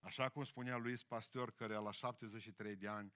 Așa 0.00 0.28
cum 0.28 0.44
spunea 0.44 0.76
Luis 0.76 1.04
Pastor, 1.04 1.52
care 1.52 1.74
la 1.74 1.92
73 1.92 2.76
de 2.76 2.88
ani 2.88 3.14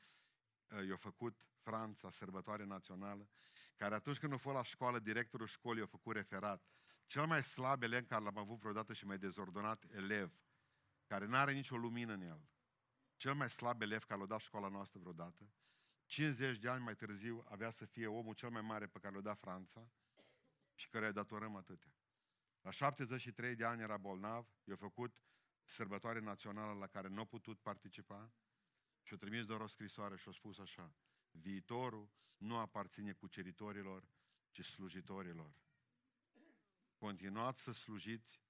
uh, 0.68 0.86
i-a 0.88 0.96
făcut 0.96 1.46
Franța 1.62 2.10
sărbătoare 2.10 2.64
națională, 2.64 3.28
care 3.76 3.94
atunci 3.94 4.18
când 4.18 4.32
a 4.32 4.36
fost 4.36 4.56
la 4.56 4.62
școală, 4.62 4.98
directorul 4.98 5.46
școlii 5.46 5.82
a 5.82 5.86
făcut 5.86 6.14
referat. 6.14 6.62
Cel 7.06 7.26
mai 7.26 7.44
slab 7.44 7.82
elev 7.82 8.06
care 8.06 8.22
l-am 8.22 8.38
avut 8.38 8.58
vreodată 8.58 8.92
și 8.92 9.06
mai 9.06 9.18
dezordonat 9.18 9.84
elev, 9.90 10.32
care 11.08 11.26
nu 11.26 11.36
are 11.36 11.52
nicio 11.52 11.76
lumină 11.76 12.12
în 12.12 12.20
el. 12.20 12.48
Cel 13.16 13.34
mai 13.34 13.50
slab 13.50 13.82
elev 13.82 14.04
care 14.04 14.20
l-a 14.20 14.26
dat 14.26 14.40
școala 14.40 14.68
noastră 14.68 14.98
vreodată, 15.00 15.50
50 16.06 16.58
de 16.58 16.68
ani 16.68 16.82
mai 16.82 16.96
târziu 16.96 17.44
avea 17.48 17.70
să 17.70 17.84
fie 17.84 18.06
omul 18.06 18.34
cel 18.34 18.50
mai 18.50 18.62
mare 18.62 18.86
pe 18.86 18.98
care 18.98 19.14
l-a 19.14 19.20
dat 19.20 19.38
Franța 19.38 19.90
și 20.74 20.88
care 20.88 21.06
îi 21.06 21.12
datorăm 21.12 21.56
atâtea. 21.56 21.94
La 22.60 22.70
73 22.70 23.54
de 23.54 23.64
ani 23.64 23.82
era 23.82 23.96
bolnav, 23.96 24.46
i-a 24.64 24.76
făcut 24.76 25.22
sărbătoare 25.64 26.20
națională 26.20 26.78
la 26.78 26.86
care 26.86 27.08
nu 27.08 27.20
a 27.20 27.24
putut 27.24 27.60
participa 27.60 28.32
și 29.02 29.14
a 29.14 29.16
trimis 29.16 29.44
doar 29.44 29.60
o 29.60 29.66
scrisoare 29.66 30.16
și 30.16 30.28
a 30.28 30.32
spus 30.32 30.58
așa, 30.58 30.94
viitorul 31.30 32.10
nu 32.36 32.56
aparține 32.56 33.12
cuceritorilor, 33.12 34.08
ci 34.50 34.64
slujitorilor. 34.64 35.52
Continuați 36.96 37.62
să 37.62 37.72
slujiți 37.72 38.42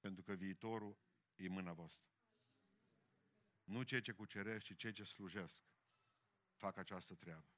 pentru 0.00 0.22
că 0.22 0.32
viitorul 0.32 0.98
e 1.36 1.48
mâna 1.48 1.72
voastră. 1.72 2.06
Nu 3.64 3.82
cei 3.82 4.00
ce 4.00 4.12
cuceresc, 4.12 4.64
ci 4.64 4.76
cei 4.76 4.92
ce 4.92 5.04
slujesc 5.04 5.62
fac 6.54 6.76
această 6.76 7.14
treabă. 7.14 7.50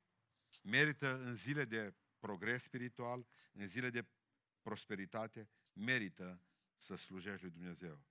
Merită 0.62 1.19
în 1.19 1.35
zile 1.35 1.64
de 1.64 1.95
progres 2.19 2.62
spiritual, 2.62 3.27
în 3.53 3.67
zile 3.67 3.91
de 3.91 4.07
prosperitate, 4.62 5.49
merită 5.73 6.43
să 6.77 6.95
slujești 6.95 7.43
lui 7.43 7.53
Dumnezeu. 7.53 8.05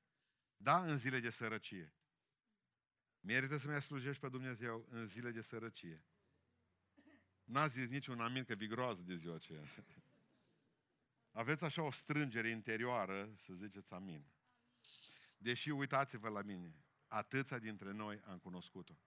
Da, 0.57 0.83
în 0.83 0.97
zile 0.97 1.19
de 1.19 1.29
sărăcie. 1.29 1.93
Merită 3.19 3.57
să 3.57 3.67
mai 3.67 3.81
slujești 3.81 4.21
pe 4.21 4.29
Dumnezeu 4.29 4.87
în 4.89 5.05
zile 5.05 5.31
de 5.31 5.41
sărăcie. 5.41 6.05
N-a 7.43 7.67
zis 7.67 7.87
niciun 7.87 8.19
amin 8.19 8.43
că 8.43 8.53
vigroază 8.53 9.01
de 9.01 9.15
ziua 9.15 9.35
aceea. 9.35 9.63
Aveți 11.31 11.63
așa 11.63 11.81
o 11.81 11.91
strângere 11.91 12.47
interioară 12.47 13.33
să 13.35 13.53
ziceți 13.53 13.93
amin. 13.93 14.25
Deși 15.37 15.69
uitați-vă 15.69 16.29
la 16.29 16.41
mine, 16.41 16.75
atâția 17.07 17.59
dintre 17.59 17.91
noi 17.91 18.21
am 18.21 18.37
cunoscut-o. 18.37 18.97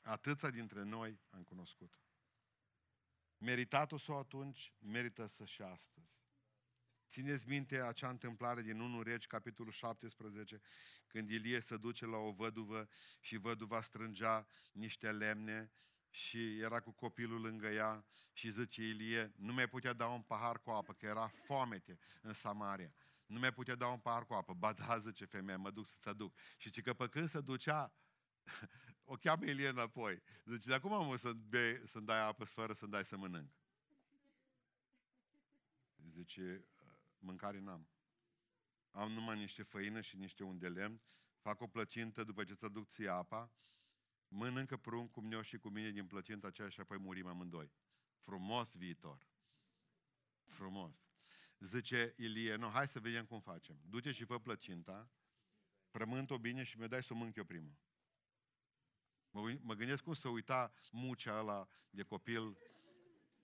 Atâția 0.00 0.50
dintre 0.50 0.82
noi 0.82 1.20
am 1.30 1.42
cunoscut-o. 1.42 1.98
Meritatul 3.38 3.96
o 3.96 4.00
sau 4.00 4.18
atunci, 4.18 4.72
merită 4.78 5.26
să 5.26 5.44
și 5.44 5.62
astăzi. 5.62 6.18
Țineți 7.08 7.48
minte 7.48 7.80
acea 7.80 8.08
întâmplare 8.08 8.62
din 8.62 8.80
1 8.80 9.02
Regi, 9.02 9.26
capitolul 9.26 9.72
17, 9.72 10.60
când 11.06 11.30
Ilie 11.30 11.60
se 11.60 11.76
duce 11.76 12.06
la 12.06 12.16
o 12.16 12.32
văduvă 12.32 12.88
și 13.20 13.36
văduva 13.36 13.80
strângea 13.80 14.46
niște 14.72 15.12
lemne 15.12 15.72
și 16.10 16.58
era 16.58 16.80
cu 16.80 16.90
copilul 16.90 17.40
lângă 17.40 17.66
ea 17.66 18.04
și 18.32 18.50
zice 18.50 18.82
Ilie, 18.82 19.32
nu 19.36 19.52
mai 19.52 19.68
putea 19.68 19.92
da 19.92 20.06
un 20.06 20.22
pahar 20.22 20.60
cu 20.60 20.70
apă, 20.70 20.92
că 20.94 21.06
era 21.06 21.28
foamete 21.28 21.98
în 22.22 22.32
Samaria. 22.32 22.94
Nu 23.28 23.38
mai 23.38 23.52
putea 23.52 23.74
da 23.74 23.86
un 23.86 23.98
pahar 23.98 24.26
cu 24.26 24.34
apă. 24.34 24.54
Ba 24.54 24.72
da, 24.72 24.98
zice 25.08 25.24
femeia, 25.24 25.58
mă 25.58 25.70
duc 25.70 25.86
să-ți 25.86 26.08
aduc. 26.08 26.34
Și 26.56 26.70
ce 26.70 26.80
că 26.80 26.94
pe 26.94 27.08
când 27.08 27.28
se 27.28 27.40
ducea, 27.40 27.92
o 29.04 29.14
cheamă 29.14 29.44
Ilie 29.44 29.68
înapoi. 29.68 30.22
Zice, 30.44 30.68
de 30.68 30.74
acum 30.74 30.92
am 30.92 31.16
să 31.16 31.32
bei, 31.32 31.86
să-mi 31.86 32.06
dai 32.06 32.20
apă 32.20 32.44
fără 32.44 32.72
să-mi 32.72 32.90
dai 32.90 33.04
să 33.04 33.16
mănânc. 33.16 33.50
Zice, 36.10 36.64
mâncare 37.18 37.58
n-am. 37.58 37.88
Am 38.90 39.12
numai 39.12 39.38
niște 39.38 39.62
făină 39.62 40.00
și 40.00 40.16
niște 40.16 40.44
unde 40.44 40.68
lemn, 40.68 41.00
fac 41.40 41.60
o 41.60 41.66
plăcintă 41.66 42.24
după 42.24 42.44
ce 42.44 42.54
ți 42.54 42.64
aduc 42.64 42.88
ție 42.88 43.08
apa, 43.08 43.52
mănâncă 44.28 44.76
prun 44.76 45.08
cu 45.08 45.20
mine 45.20 45.42
și 45.42 45.58
cu 45.58 45.68
mine 45.68 45.90
din 45.90 46.06
plăcinta 46.06 46.46
aceea 46.46 46.68
și 46.68 46.80
apoi 46.80 46.98
murim 46.98 47.26
amândoi. 47.26 47.72
Frumos 48.18 48.76
viitor. 48.76 49.28
Frumos. 50.44 51.08
Zice 51.58 52.14
Ilie, 52.16 52.54
nu, 52.54 52.68
hai 52.68 52.88
să 52.88 53.00
vedem 53.00 53.24
cum 53.24 53.40
facem. 53.40 53.80
Du-te 53.88 54.12
și 54.12 54.24
fă 54.24 54.38
plăcinta, 54.38 55.10
frământ-o 55.88 56.38
bine 56.38 56.62
și 56.62 56.78
mi-o 56.78 56.86
dai 56.86 57.02
să 57.02 57.12
o 57.12 57.16
mânc 57.16 57.36
eu 57.36 57.44
primul. 57.44 57.76
Mă, 59.30 59.58
mă 59.60 59.74
gândesc 59.74 60.02
cum 60.02 60.14
să 60.14 60.28
uita 60.28 60.72
mucea 60.90 61.38
ăla 61.38 61.68
de 61.90 62.02
copil 62.02 62.58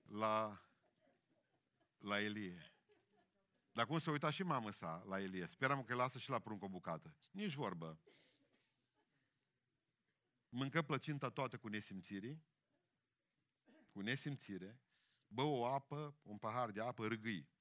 la, 0.03 0.61
la 1.99 2.21
Elie. 2.21 2.73
Dar 3.73 3.87
cum 3.87 3.99
să 3.99 4.11
uita 4.11 4.31
și 4.31 4.43
mamă 4.43 4.71
sa 4.71 5.05
la 5.07 5.21
Elie? 5.21 5.47
Speram 5.47 5.85
că 5.85 5.93
îi 5.93 5.99
lasă 5.99 6.19
și 6.19 6.31
la 6.31 6.39
prunc 6.39 6.63
o 6.63 6.69
bucată. 6.69 7.17
Nici 7.31 7.55
vorbă. 7.55 8.01
Mâncă 10.49 10.83
plăcinta 10.83 11.31
toată 11.31 11.59
cu 11.59 11.69
nesimțire, 11.69 12.43
cu 13.91 14.01
nesimțire, 14.01 14.81
bă 15.27 15.43
o 15.43 15.67
apă, 15.67 16.19
un 16.23 16.39
pahar 16.39 16.71
de 16.71 16.81
apă, 16.81 17.07
râgâi. 17.07 17.54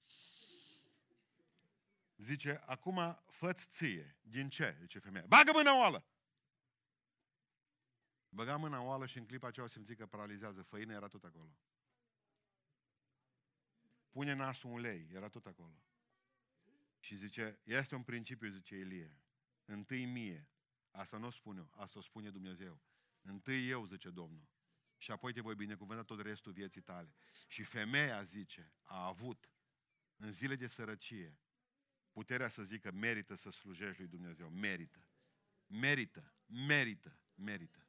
Zice, 2.23 2.61
acum 2.65 3.23
fă 3.29 3.53
ție. 3.53 4.17
Din 4.21 4.49
ce? 4.49 4.77
Zice 4.79 4.99
femeia. 4.99 5.25
Bagă 5.27 5.51
mâna 5.53 5.77
oală! 5.77 6.05
Băga 8.29 8.57
mâna 8.57 8.81
oală 8.81 9.05
și 9.05 9.17
în 9.17 9.25
clipa 9.25 9.47
aceea 9.47 9.65
o 9.65 9.69
simți 9.69 9.95
că 9.95 10.05
paralizează. 10.05 10.61
Făina 10.61 10.93
era 10.93 11.07
tot 11.07 11.23
acolo. 11.23 11.57
pune 14.09 14.33
nasul 14.33 14.69
în 14.69 14.75
ulei, 14.75 15.07
era 15.11 15.27
tot 15.27 15.45
acolo. 15.45 15.83
Și 16.99 17.15
zice, 17.15 17.59
este 17.63 17.95
un 17.95 18.03
principiu, 18.03 18.49
zice 18.49 18.75
Ilie, 18.75 19.21
întâi 19.65 20.05
mie, 20.05 20.49
asta 20.91 21.17
nu 21.17 21.27
o 21.27 21.29
spun 21.29 21.57
eu, 21.57 21.71
asta 21.75 21.99
o 21.99 22.01
spune 22.01 22.29
Dumnezeu. 22.29 22.81
Întâi 23.21 23.69
eu, 23.69 23.85
zice 23.85 24.09
Domnul, 24.09 24.47
și 24.97 25.11
apoi 25.11 25.33
te 25.33 25.41
voi 25.41 25.55
binecuvânta 25.55 26.03
tot 26.03 26.21
restul 26.21 26.51
vieții 26.51 26.81
tale. 26.81 27.15
Și 27.47 27.63
femeia, 27.63 28.23
zice, 28.23 28.73
a 28.81 29.05
avut 29.05 29.49
în 30.15 30.31
zile 30.31 30.55
de 30.55 30.67
sărăcie 30.67 31.42
puterea 32.13 32.49
să 32.49 32.63
zică 32.63 32.91
merită 32.91 33.35
să 33.35 33.49
slujești 33.49 33.99
lui 33.99 34.09
Dumnezeu. 34.09 34.49
Merită. 34.49 35.07
Merită. 35.67 36.33
Merită. 36.45 37.17
Merită. 37.35 37.87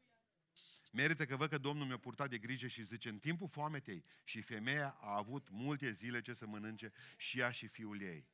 Merită 0.92 1.26
că 1.26 1.36
văd 1.36 1.48
că 1.48 1.58
Domnul 1.58 1.86
mi-a 1.86 1.98
purtat 1.98 2.28
de 2.30 2.38
grijă 2.38 2.66
și 2.66 2.82
zice, 2.82 3.08
în 3.08 3.18
timpul 3.18 3.48
foametei 3.48 4.04
și 4.24 4.40
femeia 4.40 4.96
a 5.00 5.16
avut 5.16 5.48
multe 5.50 5.90
zile 5.90 6.20
ce 6.20 6.32
să 6.32 6.46
mănânce 6.46 6.92
și 7.16 7.38
ea 7.38 7.50
și 7.50 7.66
fiul 7.66 8.00
ei. 8.00 8.28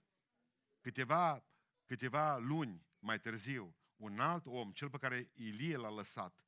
Câteva, 0.81 1.45
câteva 1.87 2.39
luni 2.39 2.87
mai 2.99 3.21
târziu, 3.21 3.77
un 3.97 4.19
alt 4.19 4.47
om, 4.47 4.73
cel 4.73 4.91
pe 4.91 4.99
care 4.99 5.31
Ilie 5.35 5.77
l-a 5.77 5.91
lăsat 5.91 6.45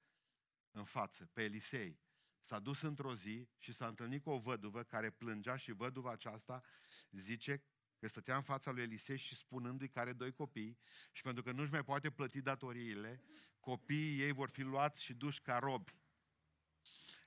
în 0.70 0.84
față, 0.84 1.30
pe 1.32 1.42
Elisei, 1.42 2.00
s-a 2.40 2.58
dus 2.58 2.80
într-o 2.80 3.14
zi 3.14 3.48
și 3.58 3.72
s-a 3.72 3.86
întâlnit 3.86 4.22
cu 4.22 4.30
o 4.30 4.38
văduvă 4.38 4.82
care 4.82 5.10
plângea 5.10 5.56
și 5.56 5.72
văduva 5.72 6.10
aceasta 6.10 6.62
zice 7.10 7.62
că 8.02 8.08
stătea 8.08 8.36
în 8.36 8.42
fața 8.42 8.70
lui 8.70 8.82
Elisei 8.82 9.16
și 9.16 9.34
spunându-i 9.34 9.88
că 9.88 10.00
are 10.00 10.12
doi 10.12 10.32
copii 10.32 10.78
și 11.12 11.22
pentru 11.22 11.42
că 11.42 11.52
nu-și 11.52 11.70
mai 11.70 11.84
poate 11.84 12.10
plăti 12.10 12.40
datoriile, 12.40 13.22
copiii 13.60 14.20
ei 14.20 14.32
vor 14.32 14.48
fi 14.48 14.62
luați 14.62 15.02
și 15.02 15.14
duși 15.14 15.40
ca 15.40 15.58
robi. 15.58 15.94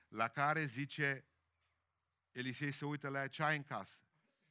La 0.08 0.28
care 0.28 0.64
zice, 0.64 1.24
Elisei 2.32 2.72
se 2.72 2.84
uită 2.84 3.08
la 3.08 3.18
ea, 3.18 3.28
ce 3.28 3.42
ai 3.42 3.56
în 3.56 3.62
casă? 3.62 4.00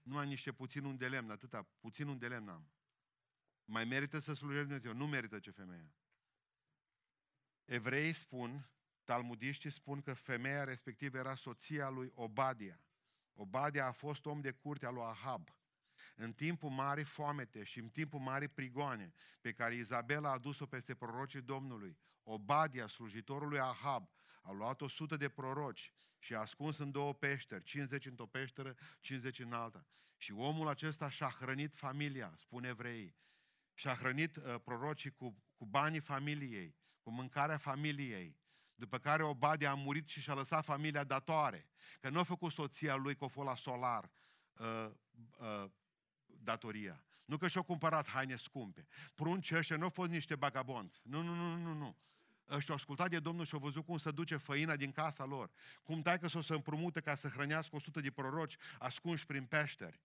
Nu 0.01 0.17
am 0.17 0.27
niște 0.27 0.51
puțin 0.51 0.83
un 0.83 0.97
de 0.97 1.07
lemn, 1.07 1.31
atâta, 1.31 1.67
puțin 1.79 2.07
un 2.07 2.17
de 2.17 2.27
lemn 2.27 2.49
am. 2.49 2.71
Mai 3.65 3.85
merită 3.85 4.19
să 4.19 4.33
slujești 4.33 4.65
Dumnezeu? 4.65 4.93
Nu 4.93 5.07
merită 5.07 5.39
ce 5.39 5.51
femeia. 5.51 5.95
Evreii 7.65 8.13
spun, 8.13 8.69
talmudiștii 9.03 9.71
spun 9.71 10.01
că 10.01 10.13
femeia 10.13 10.63
respectivă 10.63 11.17
era 11.17 11.35
soția 11.35 11.89
lui 11.89 12.11
Obadia. 12.13 12.79
Obadia 13.33 13.85
a 13.85 13.91
fost 13.91 14.25
om 14.25 14.41
de 14.41 14.51
curte 14.51 14.85
al 14.85 14.93
lui 14.93 15.03
Ahab. 15.03 15.55
În 16.15 16.33
timpul 16.33 16.69
mari 16.69 17.03
foamete 17.03 17.63
și 17.63 17.79
în 17.79 17.89
timpul 17.89 18.19
mari 18.19 18.47
prigoane 18.47 19.13
pe 19.41 19.53
care 19.53 19.75
Izabela 19.75 20.29
a 20.29 20.33
adus-o 20.33 20.65
peste 20.65 20.95
prorocii 20.95 21.41
Domnului, 21.41 21.97
Obadia, 22.23 22.87
slujitorul 22.87 23.49
lui 23.49 23.59
Ahab, 23.59 24.09
a 24.41 24.51
luat 24.51 24.81
o 24.81 24.87
sută 24.87 25.17
de 25.17 25.29
proroci 25.29 25.93
și 26.19 26.33
a 26.33 26.39
ascuns 26.39 26.77
în 26.77 26.91
două 26.91 27.13
peșteri, 27.13 27.63
50 27.63 28.05
într-o 28.05 28.25
peșteră, 28.25 28.75
50 28.99 29.39
în 29.39 29.53
alta. 29.53 29.85
Și 30.17 30.31
omul 30.31 30.67
acesta 30.67 31.09
și-a 31.09 31.29
hrănit 31.39 31.75
familia, 31.75 32.33
spune 32.37 32.67
evrei, 32.67 33.15
și-a 33.73 33.95
hrănit 33.95 34.35
uh, 34.35 34.55
prorocii 34.63 35.11
cu, 35.11 35.43
cu 35.55 35.65
banii 35.65 35.99
familiei, 35.99 36.75
cu 37.01 37.09
mâncarea 37.11 37.57
familiei. 37.57 38.37
După 38.75 38.97
care 38.97 39.23
Obadia 39.23 39.71
a 39.71 39.73
murit 39.73 40.07
și 40.07 40.21
și-a 40.21 40.33
lăsat 40.33 40.65
familia 40.65 41.03
datoare. 41.03 41.69
Că 41.99 42.09
nu 42.09 42.19
a 42.19 42.23
făcut 42.23 42.51
soția 42.51 42.95
lui 42.95 43.15
că 43.15 43.23
a 43.23 43.27
fost 43.27 43.47
la 43.47 43.55
solar 43.55 44.11
uh, 44.53 44.89
uh, 45.37 45.69
datoria. 46.45 47.03
Nu 47.25 47.37
că 47.37 47.47
și-au 47.47 47.63
cumpărat 47.63 48.07
haine 48.07 48.35
scumpe. 48.35 48.87
Prunci 49.15 49.51
ăștia 49.51 49.77
nu 49.77 49.83
au 49.83 49.89
fost 49.89 50.09
niște 50.09 50.35
bagabonți. 50.35 51.01
Nu, 51.03 51.21
nu, 51.21 51.33
nu, 51.35 51.55
nu, 51.55 51.73
nu. 51.73 51.97
Ăștia 52.49 52.73
au 52.73 52.79
ascultat 52.79 53.09
de 53.09 53.19
Domnul 53.19 53.45
și 53.45 53.53
au 53.53 53.59
văzut 53.59 53.85
cum 53.85 53.97
se 53.97 54.11
duce 54.11 54.37
făina 54.37 54.75
din 54.75 54.91
casa 54.91 55.25
lor. 55.25 55.51
Cum 55.83 56.01
că 56.01 56.27
să 56.27 56.37
o 56.37 56.41
să 56.41 56.53
împrumute 56.53 56.99
ca 56.99 57.15
să 57.15 57.27
hrănească 57.27 57.75
100 57.75 57.99
de 57.99 58.11
proroci 58.11 58.57
ascunși 58.79 59.25
prin 59.25 59.45
peșteri. 59.45 60.01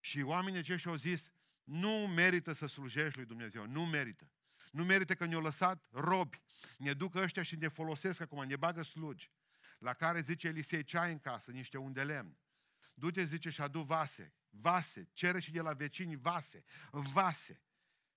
Și 0.00 0.20
oamenii 0.20 0.58
aceștia 0.58 0.90
au 0.90 0.96
zis, 0.96 1.30
nu 1.64 1.90
merită 1.90 2.52
să 2.52 2.66
slujești 2.66 3.16
lui 3.16 3.26
Dumnezeu, 3.26 3.66
nu 3.66 3.86
merită. 3.86 4.30
Nu 4.70 4.84
merită 4.84 5.14
că 5.14 5.24
ne-au 5.24 5.40
lăsat 5.40 5.84
robi. 5.90 6.42
Ne 6.78 6.92
duc 6.92 7.14
ăștia 7.14 7.42
și 7.42 7.56
ne 7.56 7.68
folosesc 7.68 8.20
acum, 8.20 8.44
ne 8.44 8.56
bagă 8.56 8.82
slugi. 8.82 9.30
La 9.78 9.92
care 9.92 10.20
zice 10.20 10.48
Elisei, 10.48 10.84
ce 10.84 10.98
ai 10.98 11.12
în 11.12 11.18
casă? 11.18 11.50
Niște 11.50 11.78
unde 11.78 12.04
lemn. 12.04 12.38
Du-te, 12.94 13.24
zice, 13.24 13.50
și 13.50 13.60
adu 13.60 13.80
vase. 13.80 14.32
Vase. 14.50 15.08
Cere 15.12 15.40
și 15.40 15.50
de 15.50 15.60
la 15.60 15.72
vecini 15.72 16.16
vase. 16.16 16.64
Vase. 16.90 17.62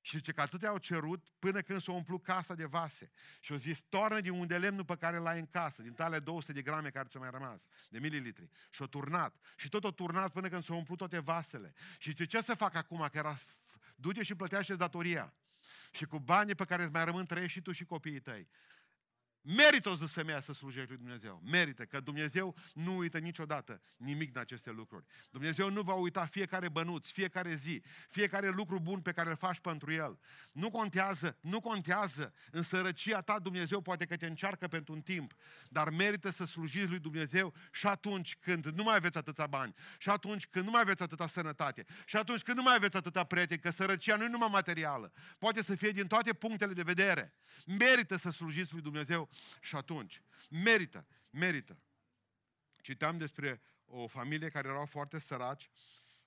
Și 0.03 0.17
zice 0.17 0.31
că 0.31 0.41
atâtea 0.41 0.69
au 0.69 0.77
cerut 0.77 1.27
până 1.39 1.61
când 1.61 1.81
s-a 1.81 1.91
umplut 1.91 2.23
casa 2.23 2.55
de 2.55 2.65
vase. 2.65 3.11
Și 3.39 3.51
au 3.51 3.57
zis, 3.57 3.81
toarnă 3.81 4.21
din 4.21 4.31
unde 4.31 4.57
lemnul 4.57 4.85
pe 4.85 4.95
care 4.95 5.17
l-ai 5.17 5.39
în 5.39 5.47
casă, 5.47 5.81
din 5.81 5.93
tale 5.93 6.19
200 6.19 6.53
de 6.53 6.61
grame 6.61 6.89
care 6.89 7.07
ți-au 7.07 7.21
mai 7.21 7.31
rămas, 7.31 7.67
de 7.89 7.99
mililitri. 7.99 8.49
Și-o 8.69 8.87
turnat. 8.87 9.35
Și 9.55 9.69
tot 9.69 9.83
o 9.83 9.91
turnat 9.91 10.31
până 10.31 10.49
când 10.49 10.63
s-au 10.63 10.77
umplut 10.77 10.97
toate 10.97 11.19
vasele. 11.19 11.73
Și 11.97 12.09
zice, 12.09 12.25
ce 12.25 12.41
să 12.41 12.53
fac 12.53 12.75
acum? 12.75 13.07
Că 13.11 13.17
era, 13.17 13.39
du-te 13.95 14.23
și 14.23 14.35
plătește 14.35 14.75
datoria. 14.75 15.33
Și 15.91 16.05
cu 16.05 16.19
banii 16.19 16.55
pe 16.55 16.65
care 16.65 16.83
îți 16.83 16.91
mai 16.91 17.05
rămân 17.05 17.25
trăiești 17.25 17.57
și 17.57 17.61
tu 17.61 17.71
și 17.71 17.85
copiii 17.85 18.19
tăi. 18.19 18.49
Merită, 19.43 19.89
o 19.89 19.95
zis 19.95 20.12
femeia, 20.12 20.39
să 20.39 20.54
slujești 20.54 20.89
lui 20.89 20.97
Dumnezeu. 20.97 21.41
Merită, 21.45 21.86
că 21.86 21.99
Dumnezeu 21.99 22.56
nu 22.73 22.97
uită 22.97 23.17
niciodată 23.17 23.82
nimic 23.97 24.32
din 24.32 24.39
aceste 24.39 24.71
lucruri. 24.71 25.06
Dumnezeu 25.32 25.69
nu 25.69 25.82
va 25.82 25.93
uita 25.93 26.25
fiecare 26.25 26.69
bănuț, 26.69 27.08
fiecare 27.08 27.56
zi, 27.56 27.84
fiecare 28.10 28.49
lucru 28.49 28.80
bun 28.80 29.01
pe 29.01 29.12
care 29.12 29.30
îl 29.30 29.36
faci 29.36 29.60
pentru 29.60 29.91
El. 29.91 30.19
Nu 30.51 30.69
contează, 30.69 31.38
nu 31.41 31.60
contează. 31.60 32.34
În 32.51 32.62
sărăcia 32.62 33.21
ta 33.21 33.39
Dumnezeu 33.39 33.82
poate 33.82 34.06
că 34.06 34.15
te 34.15 34.25
încearcă 34.25 34.67
pentru 34.67 34.93
un 34.93 35.01
timp, 35.01 35.34
dar 35.69 35.89
merită 35.89 36.30
să 36.30 36.45
slujiți 36.45 36.88
lui 36.88 36.99
Dumnezeu 36.99 37.54
și 37.71 37.88
atunci 37.88 38.38
când 38.39 38.65
nu 38.65 38.84
mai 38.84 38.95
aveți 38.95 39.17
atâția 39.17 39.47
bani, 39.47 39.73
și 39.97 40.10
atunci 40.10 40.47
când 40.47 40.65
nu 40.65 40.71
mai 40.71 40.82
aveți 40.82 41.04
atâta 41.04 41.27
sănătate, 41.27 41.86
și 42.06 42.15
atunci 42.15 42.41
când 42.41 42.58
nu 42.58 42.63
mai 42.63 42.75
aveți 42.75 42.97
atâta 42.97 43.23
prieteni, 43.23 43.60
că 43.60 43.69
sărăcia 43.69 44.15
nu 44.15 44.23
e 44.23 44.27
numai 44.27 44.49
materială. 44.51 45.12
Poate 45.38 45.62
să 45.62 45.75
fie 45.75 45.91
din 45.91 46.08
toate 46.08 46.34
punctele 46.34 46.73
de 46.73 46.82
vedere. 46.82 47.34
Merită 47.65 48.15
să 48.15 48.30
slujiți 48.30 48.73
lui 48.73 48.82
Dumnezeu 48.82 49.30
și 49.61 49.75
atunci. 49.75 50.21
Merită, 50.49 51.05
merită. 51.29 51.77
Citeam 52.81 53.17
despre 53.17 53.61
o 53.85 54.07
familie 54.07 54.49
care 54.49 54.67
erau 54.67 54.85
foarte 54.85 55.19
săraci 55.19 55.69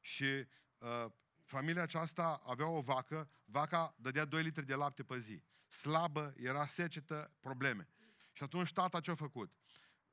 și 0.00 0.24
uh, 0.78 1.06
familia 1.44 1.82
aceasta 1.82 2.42
avea 2.44 2.66
o 2.66 2.80
vacă, 2.80 3.30
vaca 3.44 3.94
dădea 3.96 4.24
2 4.24 4.42
litri 4.42 4.66
de 4.66 4.74
lapte 4.74 5.02
pe 5.02 5.18
zi. 5.18 5.42
Slabă, 5.66 6.34
era 6.36 6.66
secetă, 6.66 7.32
probleme. 7.40 7.88
Și 8.32 8.42
atunci 8.42 8.72
tata 8.72 9.00
ce-a 9.00 9.14
făcut? 9.14 9.52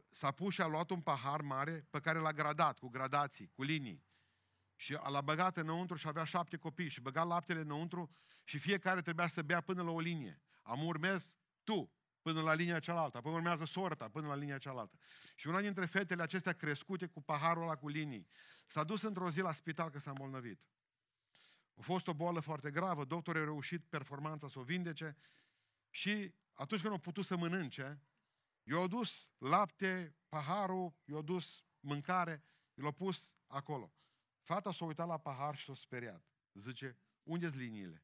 S-a 0.10 0.32
pus 0.32 0.54
și 0.54 0.62
a 0.62 0.65
luat 0.65 0.89
un 0.89 1.01
pahar 1.01 1.41
mare 1.41 1.88
pe 1.89 1.99
care 1.99 2.19
l-a 2.19 2.34
gradat, 2.34 2.80
cu 2.80 2.88
gradații, 2.89 3.51
cu 3.54 3.63
linii. 3.63 4.04
Și 4.75 4.91
l-a 4.91 5.21
băgat 5.21 5.58
înăuntru 5.58 5.95
și 5.95 6.08
avea 6.08 6.23
șapte 6.23 6.58
copii 6.58 6.89
și 6.89 7.01
băga 7.01 7.23
laptele 7.23 7.60
înăuntru 7.60 8.12
și 8.43 8.58
fiecare 8.58 9.01
trebuia 9.01 9.27
să 9.27 9.41
bea 9.41 9.62
până 9.62 9.84
la 9.84 9.91
o 9.91 9.99
linie. 9.99 10.41
Am 10.62 10.86
urmez 10.86 11.36
tu, 11.63 11.91
până 12.22 12.42
la 12.42 12.54
linia 12.54 12.80
cealaltă, 12.80 13.18
apoi 13.18 13.34
urmează 13.34 13.66
sorta 13.66 14.10
până 14.10 14.28
la 14.28 14.36
linia 14.36 14.58
cealaltă. 14.58 15.00
Și 15.36 15.48
una 15.48 15.62
dintre 15.62 15.86
fetele 15.86 16.22
acestea 16.22 16.54
crescute 16.54 17.06
cu 17.06 17.22
paharul 17.22 17.64
ăla 17.64 17.76
cu 17.76 17.88
linii, 17.88 18.28
s-a 18.66 18.84
dus 18.84 19.02
într-o 19.02 19.30
zi 19.30 19.42
la 19.42 19.54
spital 19.54 19.90
că 19.90 20.00
s-a 20.00 20.10
îmbolnăvit. 20.10 20.62
A 21.74 21.82
fost 21.82 22.08
o 22.08 22.14
boală 22.14 22.40
foarte 22.40 22.72
gravă, 22.72 23.06
doctorul 23.06 23.42
a 23.42 23.44
reușit 23.44 23.86
performanța 23.86 24.48
să 24.48 24.60
o 24.60 24.64
vindece 24.64 25.18
și 25.90 26.34
atunci 26.54 26.82
când 26.82 26.94
a 26.94 26.98
putut 26.98 27.26
să 27.26 27.38
mănânce, 27.38 28.02
i-a 28.64 28.88
dus 28.88 29.32
lapte, 29.38 30.16
paharul, 30.30 30.94
i-a 31.06 31.22
dus 31.22 31.64
mâncare, 31.80 32.44
l-a 32.74 32.92
pus 32.92 33.38
acolo. 33.48 33.94
Fata 34.42 34.72
s-a 34.72 34.86
uitat 34.86 35.08
la 35.08 35.18
pahar 35.18 35.56
și 35.56 35.66
s-a 35.66 35.74
speriat. 35.74 36.26
Zice, 36.54 36.98
unde-s 37.24 37.54
liniile? 37.54 38.04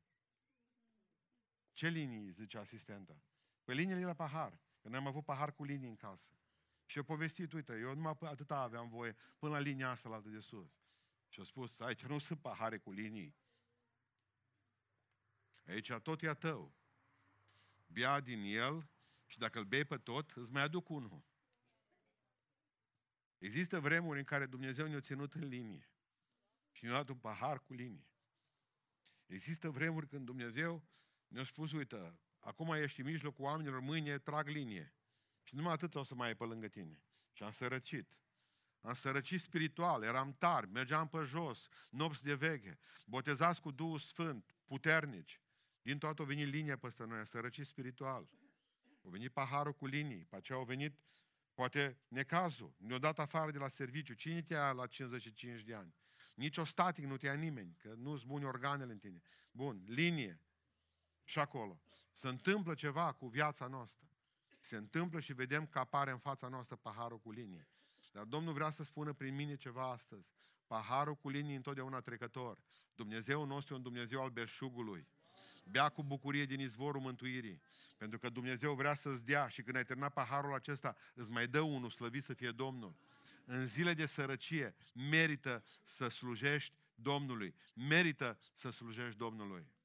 Ce 1.74 1.88
linii, 1.88 2.32
zice 2.32 2.58
asistenta? 2.58 3.22
Păi 3.68 3.76
liniile 3.76 4.06
la 4.06 4.14
pahar. 4.14 4.60
Că 4.82 4.88
noi 4.88 4.98
am 4.98 5.08
avut 5.08 5.26
pahar 5.26 5.54
cu 5.54 5.64
linii 5.64 5.90
în 5.90 5.96
casă. 5.96 6.32
Și 6.86 6.98
eu 6.98 7.04
povestit, 7.04 7.54
uite, 7.54 7.80
eu 7.80 7.94
numai 7.94 8.18
atâta 8.22 8.58
aveam 8.58 8.90
voie 8.90 9.16
până 9.38 9.52
la 9.52 9.60
linia 9.60 9.90
asta 9.90 10.10
la 10.10 10.16
altă 10.16 10.30
de 10.30 10.40
sus. 10.40 10.80
Și 11.30 11.40
a 11.40 11.44
spus, 11.44 11.80
aici 11.80 12.06
nu 12.06 12.18
sunt 12.18 12.40
pahare 12.40 12.78
cu 12.78 12.92
linii. 12.92 13.36
Aici 15.66 15.92
tot 15.92 16.22
e 16.22 16.28
a 16.28 16.34
tău. 16.34 16.76
Bia 17.88 18.20
din 18.20 18.42
el 18.44 18.90
și 19.26 19.38
dacă 19.38 19.60
îl 19.60 19.66
bei 19.66 19.86
pe 19.86 19.98
tot, 19.98 20.32
îți 20.32 20.52
mai 20.52 20.62
aduc 20.62 20.90
unul. 20.90 21.24
Există 23.38 23.80
vremuri 23.80 24.20
în 24.20 24.26
care 24.26 24.46
Dumnezeu 24.46 24.88
ne-a 24.88 25.00
ținut 25.00 25.34
în 25.34 25.48
linie 25.48 25.90
și 26.72 26.84
ne-a 26.84 26.94
dat 26.94 27.10
un 27.10 27.18
pahar 27.18 27.60
cu 27.60 27.74
linie. 27.74 28.08
Există 29.26 29.70
vremuri 29.70 30.08
când 30.08 30.26
Dumnezeu 30.26 30.84
ne-a 31.28 31.44
spus, 31.44 31.72
uite, 31.72 32.20
acum 32.40 32.74
ești 32.74 33.00
în 33.00 33.06
mijlocul 33.06 33.46
oamenilor, 33.46 33.80
mâine 33.80 34.18
trag 34.18 34.48
linie. 34.48 34.94
Și 35.44 35.56
numai 35.56 35.74
atât 35.74 35.96
o 35.96 36.04
să 36.04 36.16
mai 36.16 36.28
ai 36.28 36.36
pe 36.36 36.44
lângă 36.44 36.68
tine. 36.68 37.04
Și 37.32 37.44
am 37.44 37.52
sărăcit. 37.52 38.18
Am 38.82 38.94
sărăcit 38.94 39.42
spiritual, 39.42 40.04
eram 40.04 40.34
tari, 40.34 40.70
mergeam 40.72 41.08
pe 41.08 41.22
jos, 41.24 41.68
nopți 41.90 42.24
de 42.24 42.34
veche, 42.34 42.80
botezați 43.06 43.62
cu 43.62 43.72
Duhul 43.72 44.00
Sfânt, 44.00 44.56
puternici. 44.66 45.42
Din 45.82 45.98
toată 45.98 46.22
a 46.22 46.26
venit 46.26 46.48
linia 46.48 46.78
peste 46.78 47.04
noi, 47.04 47.18
am 47.18 47.24
sărăcit 47.24 47.66
spiritual. 47.66 48.30
A 49.04 49.10
venit 49.10 49.32
paharul 49.32 49.74
cu 49.74 49.86
linii, 49.86 50.26
pe 50.26 50.36
aceea 50.36 50.58
au 50.58 50.64
venit 50.64 51.00
Poate 51.58 51.98
necazul, 52.08 52.74
ne-a 52.78 52.98
dat 52.98 53.20
afară 53.20 53.52
de 53.52 53.58
la 53.58 53.68
serviciu. 53.68 54.14
Cine 54.14 54.42
te 54.42 54.54
ia 54.54 54.72
la 54.72 54.88
55 54.88 55.62
de 55.62 55.74
ani? 55.74 55.96
Nici 56.34 56.58
o 56.58 56.64
static 56.64 57.06
nu 57.06 57.18
te 57.18 57.26
ia 57.26 57.34
nimeni, 57.34 57.76
că 57.78 57.94
nu-ți 57.96 58.26
buni 58.26 58.46
organele 58.46 58.92
în 58.92 58.98
tine. 58.98 59.22
Bun, 59.52 59.84
linie. 59.86 60.42
Și 61.24 61.40
acolo. 61.40 61.82
Se 62.18 62.28
întâmplă 62.28 62.74
ceva 62.74 63.12
cu 63.12 63.28
viața 63.28 63.68
noastră. 63.68 64.08
Se 64.60 64.76
întâmplă 64.76 65.20
și 65.20 65.34
vedem 65.34 65.66
că 65.66 65.80
apare 65.80 66.12
în 66.12 66.18
fața 66.18 66.48
noastră 66.48 66.76
paharul 66.76 67.20
cu 67.20 67.32
linie. 67.32 67.68
Dar 68.12 68.24
Domnul 68.24 68.54
vrea 68.54 68.70
să 68.70 68.84
spună 68.84 69.14
prin 69.14 69.36
mine 69.36 69.56
ceva 69.56 69.92
astăzi. 69.92 70.32
Paharul 70.68 71.16
cu 71.16 71.30
linii 71.30 71.56
întotdeauna 71.56 72.00
trecător. 72.00 72.64
Dumnezeu 72.96 73.46
nostru 73.46 73.74
e 73.74 73.78
un 73.78 73.84
Dumnezeu 73.84 74.22
al 74.22 74.30
belșugului. 74.30 75.08
Bea 75.64 75.90
cu 75.90 76.04
bucurie 76.04 76.46
din 76.46 76.60
izvorul 76.60 77.02
mântuirii. 77.02 77.62
Pentru 77.98 78.20
că 78.20 78.30
Dumnezeu 78.30 78.74
vrea 78.74 78.96
să-ți 78.96 79.26
dea 79.26 79.48
și 79.48 79.62
când 79.62 79.76
ai 79.76 79.84
terminat 79.84 80.14
paharul 80.14 80.54
acesta, 80.54 80.96
îți 81.14 81.32
mai 81.32 81.48
dă 81.48 81.62
unul 81.62 81.90
slăvit 81.90 82.24
să 82.24 82.34
fie 82.34 82.52
Domnul. 82.52 82.96
În 83.46 83.66
zile 83.66 83.94
de 83.94 84.06
sărăcie 84.06 84.76
merită 84.94 85.64
să 85.84 86.08
slujești 86.08 86.74
Domnului. 86.96 87.56
Merită 87.74 88.40
să 88.54 88.70
slujești 88.70 89.18
Domnului. 89.18 89.76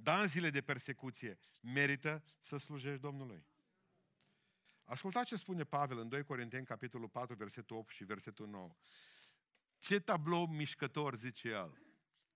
Da, 0.00 0.20
în 0.20 0.28
zile 0.28 0.50
de 0.50 0.60
persecuție 0.60 1.38
merită 1.60 2.24
să 2.40 2.56
slujești 2.56 3.00
Domnului. 3.00 3.46
Ascultați 4.84 5.28
ce 5.28 5.36
spune 5.36 5.64
Pavel 5.64 5.98
în 5.98 6.08
2 6.08 6.24
Corinteni, 6.24 6.64
capitolul 6.64 7.08
4, 7.08 7.34
versetul 7.34 7.76
8 7.76 7.94
și 7.94 8.04
versetul 8.04 8.48
9. 8.48 8.74
Ce 9.78 10.00
tablou 10.00 10.46
mișcător, 10.46 11.16
zice 11.16 11.48
el. 11.48 11.82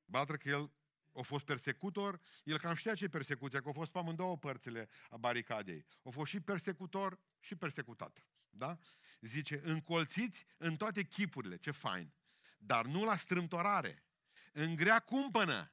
Batra 0.04 0.36
că 0.36 0.48
el 0.48 0.72
a 1.14 1.20
fost 1.20 1.44
persecutor, 1.44 2.20
el 2.44 2.58
cam 2.58 2.74
știa 2.74 2.94
ce 2.94 3.04
e 3.04 3.08
persecuția, 3.08 3.60
că 3.60 3.68
a 3.68 3.72
fost 3.72 3.92
pe 3.92 3.98
amândouă 3.98 4.38
părțile 4.38 4.88
a 5.10 5.16
baricadei. 5.16 5.86
A 6.04 6.10
fost 6.10 6.30
și 6.30 6.40
persecutor 6.40 7.18
și 7.40 7.54
persecutat. 7.54 8.26
Da? 8.50 8.78
Zice, 9.20 9.60
încolțiți 9.64 10.46
în 10.56 10.76
toate 10.76 11.02
chipurile, 11.02 11.56
ce 11.56 11.70
fain, 11.70 12.12
dar 12.58 12.86
nu 12.86 13.04
la 13.04 13.16
strâmtorare. 13.16 14.04
În 14.52 14.74
grea 14.74 14.98
cumpănă, 14.98 15.72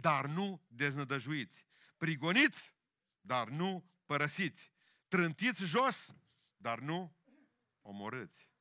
dar 0.00 0.26
nu 0.26 0.62
deznădăjuiți. 0.68 1.66
Prigoniți, 1.96 2.74
dar 3.20 3.48
nu 3.48 3.90
părăsiți. 4.06 4.72
Trântiți 5.08 5.64
jos, 5.64 6.14
dar 6.56 6.78
nu 6.78 7.16
omorâți. 7.82 8.52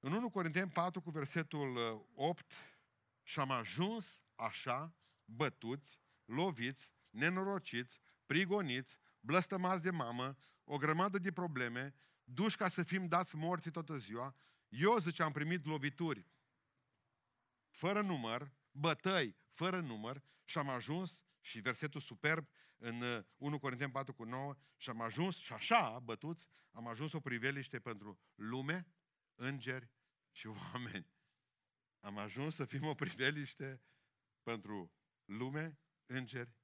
În 0.00 0.12
1 0.12 0.30
Corinteni 0.30 0.70
4 0.70 1.00
cu 1.00 1.10
versetul 1.10 1.76
8 2.14 2.40
uh, 2.40 2.56
și 3.22 3.40
am 3.40 3.50
ajuns 3.50 4.22
așa, 4.34 4.96
bătuți, 5.24 6.00
loviți, 6.24 6.92
nenorociți, 7.10 8.00
prigoniți, 8.26 8.98
blăstămați 9.20 9.82
de 9.82 9.90
mamă, 9.90 10.36
o 10.64 10.76
grămadă 10.76 11.18
de 11.18 11.32
probleme, 11.32 11.94
duși 12.24 12.56
ca 12.56 12.68
să 12.68 12.82
fim 12.82 13.06
dați 13.06 13.36
morți 13.36 13.70
toată 13.70 13.96
ziua. 13.96 14.34
Eu, 14.68 14.98
zice, 14.98 15.22
am 15.22 15.32
primit 15.32 15.64
lovituri 15.64 16.26
fără 17.76 18.02
număr, 18.02 18.52
bătăi 18.70 19.36
fără 19.52 19.80
număr 19.80 20.22
și 20.44 20.58
am 20.58 20.68
ajuns, 20.68 21.24
și 21.40 21.60
versetul 21.60 22.00
superb 22.00 22.48
în 22.76 23.24
1 23.36 23.54
uh, 23.54 23.60
Corinteni 23.60 23.92
4 23.92 24.14
cu 24.14 24.24
9, 24.24 24.54
și 24.76 24.90
am 24.90 25.00
ajuns, 25.00 25.36
și 25.36 25.52
așa, 25.52 25.98
bătuți, 25.98 26.48
am 26.70 26.86
ajuns 26.86 27.12
o 27.12 27.20
priveliște 27.20 27.80
pentru 27.80 28.20
lume, 28.34 28.86
îngeri 29.34 29.90
și 30.30 30.46
oameni. 30.46 31.10
Am 32.00 32.18
ajuns 32.18 32.54
să 32.54 32.64
fim 32.64 32.84
o 32.84 32.94
priveliște 32.94 33.82
pentru 34.42 34.92
lume, 35.24 35.78
îngeri 36.06 36.54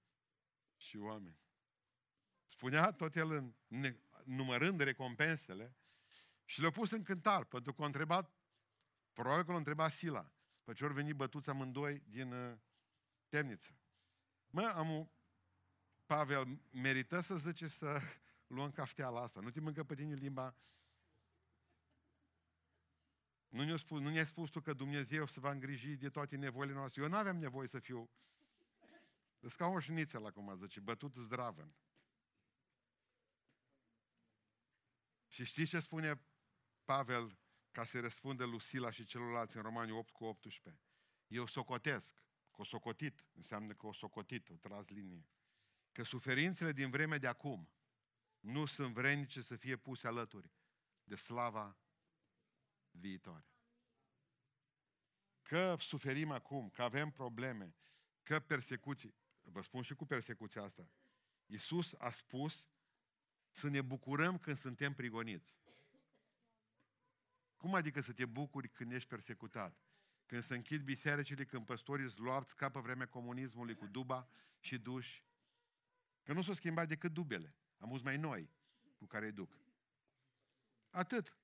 și 0.77 0.97
oameni. 0.97 1.41
Spunea 2.45 2.93
tot 2.93 3.17
el 3.17 3.31
în, 3.31 3.55
numărând 4.25 4.81
recompensele 4.81 5.77
și 6.45 6.61
le-a 6.61 6.71
pus 6.71 6.91
în 6.91 7.03
cântar, 7.03 7.45
pentru 7.45 7.73
că 7.73 7.83
a 7.83 7.87
întrebat, 7.87 8.37
probabil 9.13 9.45
că 9.45 9.51
l-a 9.51 9.57
întrebat 9.57 9.93
Sila, 9.93 10.33
pe 10.65 10.73
ce 10.73 10.85
ori 10.85 10.95
veni 10.95 11.13
bătuți 11.13 11.51
amândoi 11.51 12.03
din 12.09 12.33
uh, 12.33 12.59
temniță. 13.29 13.79
Mă, 14.51 14.63
am 14.63 15.11
Pavel, 16.07 16.61
merită 16.71 17.21
să 17.21 17.37
zice 17.37 17.67
să 17.67 18.01
luăm 18.55 18.71
cafteala 18.71 19.23
asta. 19.23 19.41
Nu 19.41 19.51
te 19.51 19.61
mâncă 19.61 19.85
pe 19.85 19.95
tine 19.95 20.15
limba 20.15 20.57
nu 23.53 23.65
ne-a 23.65 23.77
spus, 23.77 24.01
nu 24.01 24.09
ne 24.09 24.25
spus 24.25 24.51
tu 24.51 24.61
că 24.61 24.73
Dumnezeu 24.73 25.27
se 25.27 25.41
va 25.41 25.51
îngriji 25.51 25.97
de 25.97 26.11
toate 26.11 26.37
nevoile 26.37 26.73
noastre. 26.73 27.03
Eu 27.03 27.09
nu 27.09 27.17
aveam 27.17 27.37
nevoie 27.37 27.69
să 27.69 27.79
fiu 27.79 28.11
sunt 29.39 29.53
ca 29.53 29.67
o 29.67 29.79
șniță 29.79 30.19
la 30.19 30.31
cum 30.31 30.49
a 30.49 30.55
zice, 30.55 30.81
bătut 30.81 31.15
zdravăn. 31.15 31.75
Și 35.27 35.45
știți 35.45 35.71
ce 35.71 35.81
spune 35.81 36.21
Pavel 36.85 37.39
ca 37.73 37.85
să 37.85 38.01
răspunde 38.01 38.45
Lucila 38.45 38.91
și 38.91 39.05
celorlalți 39.05 39.57
în 39.57 39.63
Romani 39.63 39.91
8 39.91 40.11
cu 40.11 40.25
18? 40.25 40.83
Eu 41.27 41.47
socotesc, 41.47 42.25
că 42.51 42.61
o 42.61 42.65
socotit, 42.65 43.27
înseamnă 43.33 43.75
că 43.75 43.87
o 43.87 43.93
socotit, 43.93 44.49
o 44.49 44.55
tras 44.55 44.89
linie, 44.89 45.29
că 45.93 46.03
suferințele 46.03 46.73
din 46.73 46.91
vremea 46.91 47.19
de 47.19 47.27
acum 47.27 47.71
nu 48.41 48.67
sunt 48.67 48.95
vrednice 48.95 49.41
să 49.41 49.57
fie 49.57 49.77
puse 49.77 50.07
alături 50.07 50.53
de 51.05 51.15
slava 51.15 51.79
viitoare. 52.91 53.47
Că 55.43 55.77
suferim 55.79 56.31
acum, 56.31 56.71
că 56.71 56.83
avem 56.83 57.11
probleme, 57.11 57.77
că 58.23 58.41
persecuții, 58.41 59.15
vă 59.43 59.61
spun 59.61 59.83
și 59.83 59.95
cu 59.95 60.07
persecuția 60.07 60.63
asta, 60.63 60.91
Iisus 61.47 61.95
a 61.99 62.11
spus 62.11 62.69
să 63.51 63.69
ne 63.69 63.81
bucurăm 63.83 64.39
când 64.39 64.57
suntem 64.57 64.95
prigoniți. 64.95 65.62
Cum 67.63 67.75
adică 67.75 68.01
să 68.01 68.13
te 68.13 68.27
bucuri 68.27 68.69
când 68.69 68.93
ești 68.93 69.09
persecutat? 69.09 69.83
Când 70.27 70.43
se 70.43 70.55
închid 70.55 70.83
bisericile, 70.83 71.45
când 71.45 71.67
păstorii 71.67 72.09
zluapți 72.09 72.57
ca 72.57 72.69
pe 72.69 72.81
vremea 72.81 73.09
comunismului 73.09 73.75
cu 73.75 73.87
duba 73.87 74.29
și 74.61 74.79
duși. 74.79 75.25
Că 76.23 76.33
nu 76.33 76.43
s-au 76.43 76.55
schimbat 76.55 76.89
decât 76.89 77.13
dubele. 77.13 77.57
Am 77.79 78.01
mai 78.03 78.17
noi 78.17 78.51
cu 78.99 79.07
care 79.07 79.27
îi 79.27 79.33
duc. 79.33 79.59
Atât. 80.91 81.37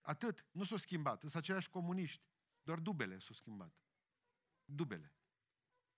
Atât. 0.00 0.46
Nu 0.50 0.64
s-au 0.64 0.76
schimbat. 0.76 1.20
Sunt 1.20 1.34
aceiași 1.34 1.70
comuniști. 1.70 2.22
Doar 2.62 2.78
dubele 2.78 3.18
s-au 3.18 3.34
schimbat. 3.34 3.74
Dubele. 4.64 5.12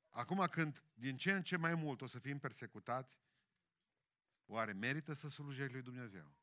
Acum 0.09 0.47
când 0.47 0.85
din 0.95 1.17
ce 1.17 1.33
în 1.33 1.43
ce 1.43 1.57
mai 1.57 1.75
mult 1.75 2.01
o 2.01 2.07
să 2.07 2.19
fim 2.19 2.39
persecutați, 2.39 3.21
oare 4.47 4.73
merită 4.73 5.13
să 5.13 5.29
slujești 5.29 5.73
lui 5.73 5.83
Dumnezeu? 5.83 6.35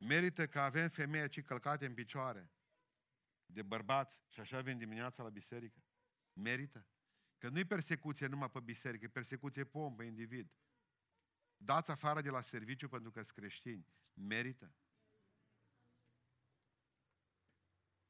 Merită 0.00 0.46
că 0.46 0.60
avem 0.60 0.88
femei 0.88 1.20
aici 1.20 1.42
călcate 1.42 1.86
în 1.86 1.94
picioare 1.94 2.50
de 3.46 3.62
bărbați 3.62 4.22
și 4.28 4.40
așa 4.40 4.60
vin 4.60 4.78
dimineața 4.78 5.22
la 5.22 5.28
biserică? 5.28 5.82
Merită? 6.32 6.86
Că 7.38 7.48
nu-i 7.48 7.64
persecuție 7.64 8.26
numai 8.26 8.50
pe 8.50 8.60
biserică, 8.60 9.04
e 9.04 9.08
persecuție 9.08 9.64
pe 9.64 9.78
om, 9.78 9.94
pe 9.94 10.04
individ. 10.04 10.52
Dați 11.56 11.90
afară 11.90 12.20
de 12.20 12.30
la 12.30 12.40
serviciu 12.40 12.88
pentru 12.88 13.10
că 13.10 13.22
sunt 13.22 13.36
creștini. 13.36 13.86
Merită? 14.12 14.74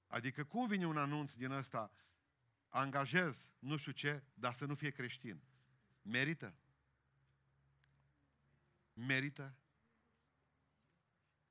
Adică 0.07 0.45
cum 0.45 0.67
vine 0.67 0.87
un 0.87 0.97
anunț 0.97 1.33
din 1.33 1.51
ăsta, 1.51 1.93
angajez 2.69 3.53
nu 3.59 3.77
știu 3.77 3.93
ce, 3.93 4.23
dar 4.35 4.53
să 4.53 4.65
nu 4.65 4.75
fie 4.75 4.91
creștin? 4.91 5.43
Merită? 6.03 6.55
Merită? 8.93 9.55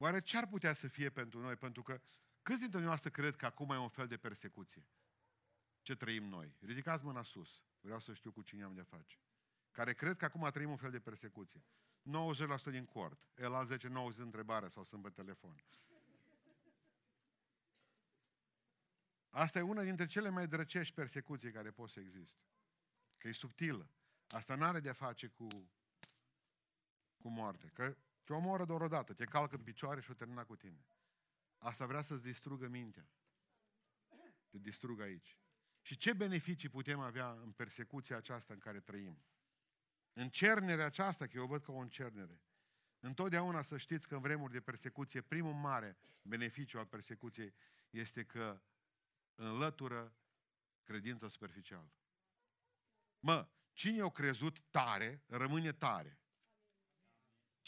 Oare 0.01 0.21
ce 0.21 0.37
ar 0.37 0.47
putea 0.47 0.73
să 0.73 0.87
fie 0.87 1.09
pentru 1.09 1.39
noi? 1.39 1.55
Pentru 1.55 1.83
că 1.83 2.01
câți 2.41 2.59
dintre 2.59 2.79
noi 2.79 2.99
cred 2.99 3.35
că 3.35 3.45
acum 3.45 3.69
e 3.69 3.77
un 3.77 3.89
fel 3.89 4.07
de 4.07 4.17
persecuție? 4.17 4.87
Ce 5.81 5.95
trăim 5.95 6.23
noi? 6.23 6.55
Ridicați 6.59 7.03
mâna 7.03 7.21
sus. 7.21 7.63
Vreau 7.79 7.99
să 7.99 8.13
știu 8.13 8.31
cu 8.31 8.41
cine 8.41 8.63
am 8.63 8.73
de 8.73 8.81
face. 8.81 9.17
Care 9.71 9.93
cred 9.93 10.17
că 10.17 10.25
acum 10.25 10.49
trăim 10.51 10.69
un 10.69 10.77
fel 10.77 10.91
de 10.91 10.99
persecuție. 10.99 11.63
90% 12.69 12.71
din 12.71 12.85
cort. 12.85 13.29
El 13.35 13.53
a 13.53 13.63
10 13.63 13.87
90 13.87 14.25
întrebare 14.25 14.67
sau 14.67 14.83
sunt 14.83 15.01
pe 15.01 15.09
telefon. 15.09 15.63
Asta 19.29 19.59
e 19.59 19.61
una 19.61 19.83
dintre 19.83 20.05
cele 20.05 20.29
mai 20.29 20.47
drăcești 20.47 20.93
persecuții 20.93 21.51
care 21.51 21.71
pot 21.71 21.89
să 21.89 21.99
existe. 21.99 22.43
Că 23.17 23.27
e 23.27 23.31
subtilă. 23.31 23.89
Asta 24.27 24.55
nu 24.55 24.63
are 24.63 24.79
de-a 24.79 24.93
face 24.93 25.27
cu, 25.27 25.47
cu 27.17 27.29
moarte. 27.29 27.71
Că 27.73 27.97
te 28.29 28.35
omoră 28.35 28.65
doar 28.65 28.81
o 28.81 28.87
dată, 28.87 29.13
te 29.13 29.25
calcă 29.25 29.55
în 29.55 29.63
picioare 29.63 30.01
și 30.01 30.11
o 30.11 30.13
termina 30.13 30.43
cu 30.45 30.55
tine. 30.55 30.85
Asta 31.57 31.85
vrea 31.85 32.01
să-ți 32.01 32.23
distrugă 32.23 32.67
mintea. 32.67 33.09
Te 34.49 34.57
distrugă 34.57 35.03
aici. 35.03 35.37
Și 35.81 35.97
ce 35.97 36.13
beneficii 36.13 36.69
putem 36.69 36.99
avea 36.99 37.31
în 37.31 37.51
persecuția 37.51 38.17
aceasta 38.17 38.53
în 38.53 38.59
care 38.59 38.79
trăim? 38.79 39.23
În 40.13 40.29
cernerea 40.29 40.85
aceasta, 40.85 41.27
că 41.27 41.37
eu 41.37 41.43
o 41.43 41.47
văd 41.47 41.63
ca 41.63 41.71
o 41.71 41.77
încernere. 41.77 42.41
Întotdeauna 42.99 43.61
să 43.61 43.77
știți 43.77 44.07
că 44.07 44.15
în 44.15 44.21
vremuri 44.21 44.51
de 44.51 44.61
persecuție, 44.61 45.21
primul 45.21 45.53
mare 45.53 45.97
beneficiu 46.21 46.77
al 46.77 46.85
persecuției 46.85 47.53
este 47.89 48.25
că 48.25 48.61
înlătură 49.35 50.15
credința 50.83 51.27
superficială. 51.27 51.93
Mă, 53.19 53.49
cine 53.73 54.01
a 54.01 54.09
crezut 54.09 54.61
tare, 54.61 55.23
rămâne 55.27 55.73
tare. 55.73 56.18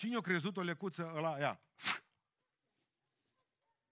Cine 0.01 0.15
a 0.15 0.21
crezut 0.21 0.57
o 0.57 0.61
lecuță 0.61 1.11
ăla, 1.15 1.39
ea? 1.39 1.61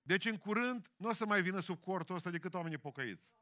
Deci 0.01 0.25
în 0.25 0.37
curând 0.37 0.91
nu 0.95 1.09
o 1.09 1.13
să 1.13 1.25
mai 1.25 1.41
vină 1.41 1.59
sub 1.59 1.79
cortul 1.79 2.15
ăsta 2.15 2.29
decât 2.29 2.53
oamenii 2.53 2.77
pocăiți. 2.77 3.35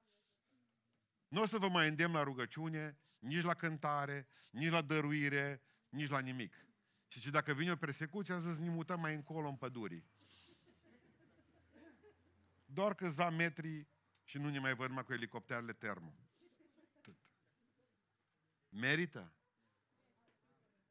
Nu 1.27 1.41
o 1.41 1.45
să 1.45 1.57
vă 1.57 1.69
mai 1.69 1.87
îndemn 1.87 2.13
la 2.13 2.23
rugăciune, 2.23 2.97
nici 3.19 3.43
la 3.43 3.53
cântare, 3.53 4.27
nici 4.49 4.71
la 4.71 4.81
dăruire, 4.81 5.61
nici 5.89 6.09
la 6.09 6.19
nimic. 6.19 6.65
Și 7.07 7.19
ce 7.19 7.29
dacă 7.29 7.53
vine 7.53 7.71
o 7.71 7.75
persecuție, 7.75 8.33
am 8.33 8.39
zis, 8.39 8.57
ne 8.57 8.69
mutăm 8.69 8.99
mai 8.99 9.13
încolo 9.13 9.47
în 9.47 9.55
pădurii. 9.55 10.05
Doar 12.65 12.95
câțiva 12.95 13.29
metri 13.29 13.87
și 14.23 14.37
nu 14.37 14.49
ne 14.49 14.59
mai 14.59 14.75
văd 14.75 14.91
mai 14.91 15.03
cu 15.03 15.13
elicopterele 15.13 15.73
termo. 15.73 16.15
Atât. 16.97 17.17
Merită. 18.69 19.36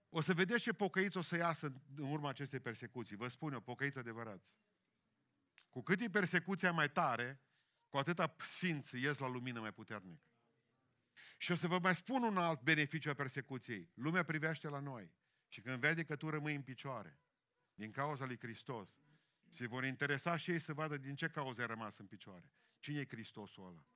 O 0.09 0.21
să 0.21 0.35
vedeți 0.35 0.63
ce 0.63 0.73
pocăiți 0.73 1.17
o 1.17 1.21
să 1.21 1.37
iasă 1.37 1.73
în 1.97 2.11
urma 2.11 2.29
acestei 2.29 2.61
persecuții. 2.61 3.17
Vă 3.17 3.29
spun 3.29 3.53
eu, 3.53 3.61
pocăiți 3.61 3.99
adevărați. 3.99 4.57
Cu 5.71 5.83
cât 5.83 6.01
e 6.01 6.09
persecuția 6.09 6.73
mai 6.73 6.91
tare, 6.91 7.41
cu 7.89 7.97
atâta 7.97 8.37
sfinți 8.39 8.97
ies 8.97 9.19
la 9.19 9.29
lumină 9.29 9.61
mai 9.61 9.73
puternic. 9.73 10.21
Și 11.39 11.53
o 11.53 11.55
să 11.55 11.67
vă 11.67 11.79
mai 11.79 11.97
spun 11.97 12.23
un 12.23 12.37
alt 12.37 12.63
beneficiu 12.63 13.11
a 13.11 13.15
persecuției. 13.15 13.91
Lumea 13.95 14.23
privește 14.23 14.69
la 14.69 14.79
noi. 14.79 15.15
Și 15.49 15.61
când 15.61 15.81
vede 15.81 16.05
că 16.05 16.17
tu 16.17 16.29
rămâi 16.31 16.55
în 16.55 16.63
picioare, 16.63 17.21
din 17.75 17.91
cauza 17.91 18.27
lui 18.27 18.39
Hristos, 18.39 19.01
se 19.49 19.67
vor 19.67 19.85
interesa 19.85 20.37
și 20.37 20.51
ei 20.51 20.59
să 20.59 20.73
vadă 20.73 20.97
din 20.97 21.15
ce 21.15 21.29
cauză 21.29 21.61
ai 21.61 21.67
rămas 21.67 21.99
în 21.99 22.07
picioare. 22.07 22.53
Cine 22.79 23.01
e 23.01 23.07
Hristosul 23.07 23.67
ăla? 23.67 23.87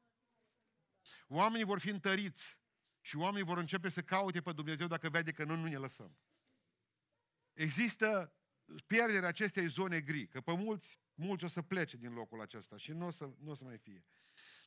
Oamenii 1.26 1.64
vor 1.64 1.78
fi 1.78 1.88
întăriți 1.88 2.59
și 3.10 3.16
oamenii 3.16 3.46
vor 3.46 3.58
începe 3.58 3.88
să 3.88 4.02
caute 4.02 4.40
pe 4.40 4.52
Dumnezeu 4.52 4.86
dacă 4.86 5.08
vede 5.08 5.32
că 5.32 5.44
noi 5.44 5.56
nu 5.56 5.66
ne 5.66 5.76
lăsăm. 5.76 6.16
Există 7.52 8.32
pierderea 8.86 9.28
acestei 9.28 9.66
zone 9.66 10.00
gri, 10.00 10.26
că 10.26 10.40
pe 10.40 10.52
mulți, 10.52 10.98
mulți 11.14 11.44
o 11.44 11.48
să 11.48 11.62
plece 11.62 11.96
din 11.96 12.12
locul 12.12 12.40
acesta 12.40 12.76
și 12.76 12.92
nu 12.92 13.06
o 13.06 13.10
să, 13.10 13.30
nu 13.38 13.50
o 13.50 13.54
să 13.54 13.64
mai 13.64 13.78
fie. 13.78 14.04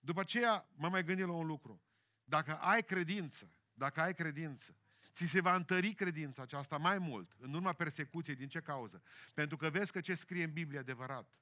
După 0.02 0.20
aceea 0.20 0.70
m-am 0.76 0.92
mai 0.92 1.04
gândit 1.04 1.26
la 1.26 1.32
un 1.32 1.46
lucru. 1.46 1.82
Dacă 2.24 2.58
ai 2.58 2.84
credință, 2.84 3.54
dacă 3.74 4.02
ai 4.02 4.14
credință, 4.14 4.78
ți 5.14 5.26
se 5.26 5.42
va 5.42 5.56
întări 5.56 5.94
credința 5.94 6.42
aceasta 6.42 6.78
mai 6.78 6.98
mult 6.98 7.36
în 7.40 7.54
urma 7.54 7.74
persecuției. 7.74 8.36
Din 8.36 8.48
ce 8.48 8.60
cauză? 8.60 9.04
Pentru 9.34 9.58
că 9.58 9.70
vezi 9.70 9.92
că 9.92 10.02
ce 10.02 10.14
scrie 10.14 10.44
în 10.44 10.52
Biblie 10.52 10.80
adevărat. 10.80 11.38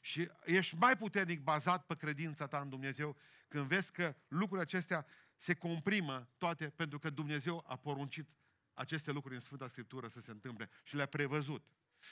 Și 0.00 0.30
ești 0.44 0.76
mai 0.76 0.96
puternic 0.96 1.40
bazat 1.40 1.86
pe 1.86 1.96
credința 1.96 2.46
ta 2.46 2.60
în 2.60 2.68
Dumnezeu 2.68 3.16
când 3.48 3.66
vezi 3.66 3.92
că 3.92 4.14
lucrurile 4.28 4.62
acestea 4.62 5.06
se 5.42 5.54
comprimă 5.54 6.28
toate 6.38 6.70
pentru 6.70 6.98
că 6.98 7.10
Dumnezeu 7.10 7.64
a 7.66 7.76
poruncit 7.76 8.28
aceste 8.74 9.10
lucruri 9.10 9.34
în 9.34 9.40
Sfânta 9.40 9.66
Scriptură 9.66 10.08
să 10.08 10.20
se 10.20 10.30
întâmple 10.30 10.70
și 10.82 10.96
le-a 10.96 11.06
prevăzut. 11.06 11.66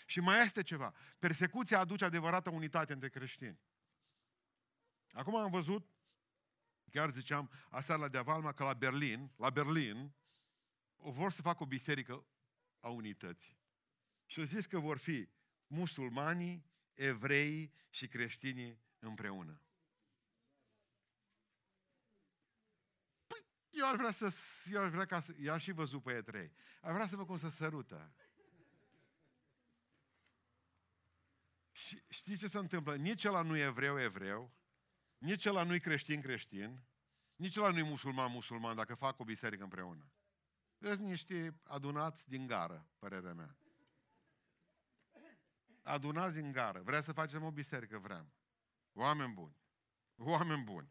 Și 0.06 0.20
mai 0.20 0.44
este 0.44 0.62
ceva. 0.62 0.94
Persecuția 1.18 1.78
aduce 1.78 2.04
adevărată 2.04 2.50
unitate 2.50 2.92
între 2.92 3.08
creștini. 3.08 3.58
Acum 5.12 5.36
am 5.36 5.50
văzut, 5.50 5.86
chiar 6.90 7.10
ziceam, 7.10 7.50
aseară 7.68 8.00
la 8.00 8.08
Deavalma, 8.08 8.52
că 8.52 8.64
la 8.64 8.74
Berlin, 8.74 9.32
la 9.36 9.50
Berlin, 9.50 10.12
vor 10.96 11.32
să 11.32 11.42
facă 11.42 11.62
o 11.62 11.66
biserică 11.66 12.24
a 12.80 12.88
unității. 12.88 13.58
Și 14.26 14.38
au 14.38 14.44
zis 14.44 14.66
că 14.66 14.78
vor 14.78 14.98
fi 14.98 15.28
musulmanii, 15.66 16.64
evrei 16.94 17.72
și 17.90 18.08
creștinii 18.08 18.80
împreună. 18.98 19.60
Păi, 23.26 23.44
eu 23.80 23.88
ar 23.88 23.96
vrea 23.96 24.10
să, 24.10 24.34
eu 24.72 24.82
ar 24.82 24.88
vrea 24.88 25.06
ca 25.06 25.20
să, 25.20 25.34
i-aș 25.38 25.62
și 25.62 25.72
văzut 25.72 26.02
pe 26.02 26.22
trei. 26.22 26.52
Ar 26.80 26.92
vrea 26.92 27.06
să 27.06 27.16
văd 27.16 27.26
cum 27.26 27.36
să 27.36 27.48
sărută. 27.48 28.14
Și 31.72 32.02
știți 32.08 32.40
ce 32.40 32.46
se 32.46 32.58
întâmplă? 32.58 32.96
Nici 32.96 33.24
ăla 33.24 33.42
nu 33.42 33.56
e 33.56 33.62
evreu, 33.62 34.00
evreu, 34.00 34.52
nici 35.18 35.46
ăla 35.46 35.62
nu 35.62 35.74
e 35.74 35.78
creștin, 35.78 36.20
creștin, 36.20 36.82
nici 37.36 37.56
ăla 37.56 37.70
nu 37.70 37.78
e 37.78 37.82
musulman, 37.82 38.32
musulman, 38.32 38.76
dacă 38.76 38.94
fac 38.94 39.18
o 39.18 39.24
biserică 39.24 39.62
împreună. 39.62 40.12
Sunt 40.78 40.98
niște 40.98 41.60
adunați 41.62 42.28
din 42.28 42.46
gară, 42.46 42.88
părerea 42.98 43.32
mea. 43.32 43.56
Adunați 45.82 46.34
din 46.34 46.52
gară. 46.52 46.80
Vrea 46.82 47.00
să 47.00 47.12
facem 47.12 47.42
o 47.42 47.50
biserică? 47.50 47.98
Vreau. 47.98 48.32
Oameni 48.92 49.32
buni. 49.32 49.56
Oameni 50.16 50.64
buni. 50.64 50.90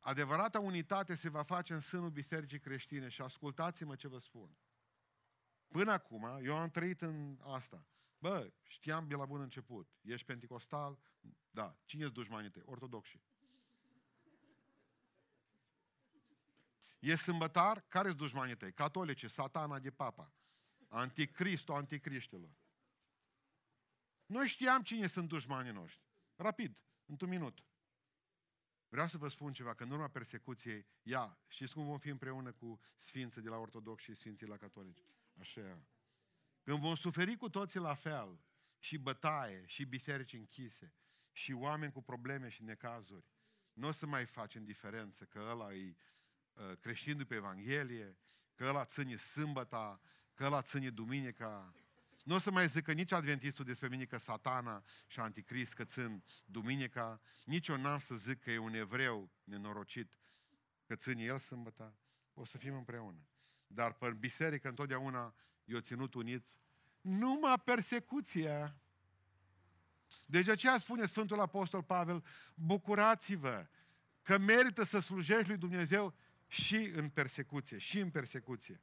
Adevărata 0.00 0.60
unitate 0.60 1.14
se 1.14 1.28
va 1.28 1.42
face 1.42 1.72
în 1.72 1.80
sânul 1.80 2.10
bisericii 2.10 2.60
creștine 2.60 3.08
și 3.08 3.22
ascultați-mă 3.22 3.96
ce 3.96 4.08
vă 4.08 4.18
spun. 4.18 4.56
Până 5.68 5.92
acum, 5.92 6.24
eu 6.42 6.56
am 6.56 6.70
trăit 6.70 7.00
în 7.00 7.38
asta. 7.42 7.86
Bă, 8.18 8.52
știam 8.62 9.08
de 9.08 9.14
la 9.14 9.24
bun 9.24 9.40
început. 9.40 9.88
Ești 10.00 10.26
penticostal? 10.26 10.98
Da. 11.50 11.76
Cine-s 11.84 12.10
dușmanii 12.10 12.50
tăi? 12.50 12.62
Ortodoxi. 12.64 13.20
E 16.98 17.16
sâmbătar? 17.16 17.80
Care-s 17.88 18.14
dușmanii 18.14 18.56
tăi? 18.56 18.72
Catolice, 18.72 19.26
satana 19.26 19.78
de 19.78 19.90
papa. 19.90 20.32
Anticristul 20.88 21.74
anticriștilor. 21.74 22.58
Noi 24.26 24.48
știam 24.48 24.82
cine 24.82 25.06
sunt 25.06 25.28
dușmanii 25.28 25.72
noștri. 25.72 26.08
Rapid, 26.36 26.84
într-un 27.06 27.28
minut. 27.28 27.64
Vreau 28.90 29.06
să 29.08 29.18
vă 29.18 29.28
spun 29.28 29.52
ceva, 29.52 29.74
că 29.74 29.82
în 29.82 29.90
urma 29.90 30.08
persecuției, 30.08 30.86
ia, 31.02 31.38
știți 31.48 31.72
cum 31.72 31.84
vom 31.84 31.98
fi 31.98 32.08
împreună 32.08 32.52
cu 32.52 32.80
sfinții 32.96 33.42
de 33.42 33.48
la 33.48 33.56
ortodox 33.56 34.02
și 34.02 34.14
sfinții 34.14 34.46
la 34.46 34.56
catolici? 34.56 35.04
Așa. 35.40 35.82
Când 36.62 36.78
vom 36.78 36.94
suferi 36.94 37.36
cu 37.36 37.48
toții 37.48 37.80
la 37.80 37.94
fel, 37.94 38.40
și 38.78 38.98
bătaie, 38.98 39.66
și 39.66 39.84
biserici 39.84 40.32
închise, 40.32 40.94
și 41.32 41.52
oameni 41.52 41.92
cu 41.92 42.02
probleme 42.02 42.48
și 42.48 42.62
necazuri, 42.62 43.26
nu 43.72 43.88
o 43.88 43.90
să 43.90 44.06
mai 44.06 44.26
facem 44.26 44.64
diferență, 44.64 45.24
că 45.24 45.46
ăla 45.50 45.74
e 45.74 45.96
Uh, 46.60 46.76
creștin 46.80 47.16
după 47.16 47.34
Evanghelie, 47.34 48.18
că 48.54 48.64
ăla 48.64 48.84
ține 48.84 49.16
sâmbăta, 49.16 50.00
că 50.34 50.44
ăla 50.44 50.62
ține 50.62 50.90
duminica. 50.90 51.74
Nu 52.30 52.36
o 52.36 52.38
să 52.38 52.50
mai 52.50 52.68
zică 52.68 52.92
nici 52.92 53.12
adventistul 53.12 53.64
despre 53.64 53.88
mine 53.88 54.04
că 54.04 54.16
satana 54.16 54.84
și 55.06 55.20
anticrist 55.20 55.72
că 55.72 55.84
țin 55.84 56.22
duminica, 56.44 57.20
nici 57.44 57.68
eu 57.68 57.76
n-am 57.76 57.98
să 57.98 58.14
zic 58.14 58.40
că 58.40 58.50
e 58.50 58.58
un 58.58 58.74
evreu 58.74 59.30
nenorocit 59.44 60.18
că 60.86 60.94
ține 60.94 61.22
el 61.22 61.38
sâmbăta. 61.38 61.96
O 62.34 62.44
să 62.44 62.58
fim 62.58 62.74
împreună. 62.74 63.28
Dar 63.66 63.92
pe 63.92 64.10
biserică 64.10 64.68
întotdeauna 64.68 65.34
eu 65.64 65.78
ținut 65.78 66.14
uniți 66.14 66.60
numai 67.00 67.58
persecuția. 67.64 68.76
Deci 70.26 70.48
aceea 70.48 70.78
spune 70.78 71.06
Sfântul 71.06 71.40
Apostol 71.40 71.82
Pavel, 71.82 72.24
bucurați-vă 72.54 73.66
că 74.22 74.38
merită 74.38 74.82
să 74.82 74.98
slujești 74.98 75.48
lui 75.48 75.58
Dumnezeu 75.58 76.14
și 76.46 76.76
în 76.76 77.08
persecuție, 77.08 77.78
și 77.78 77.98
în 77.98 78.10
persecuție. 78.10 78.80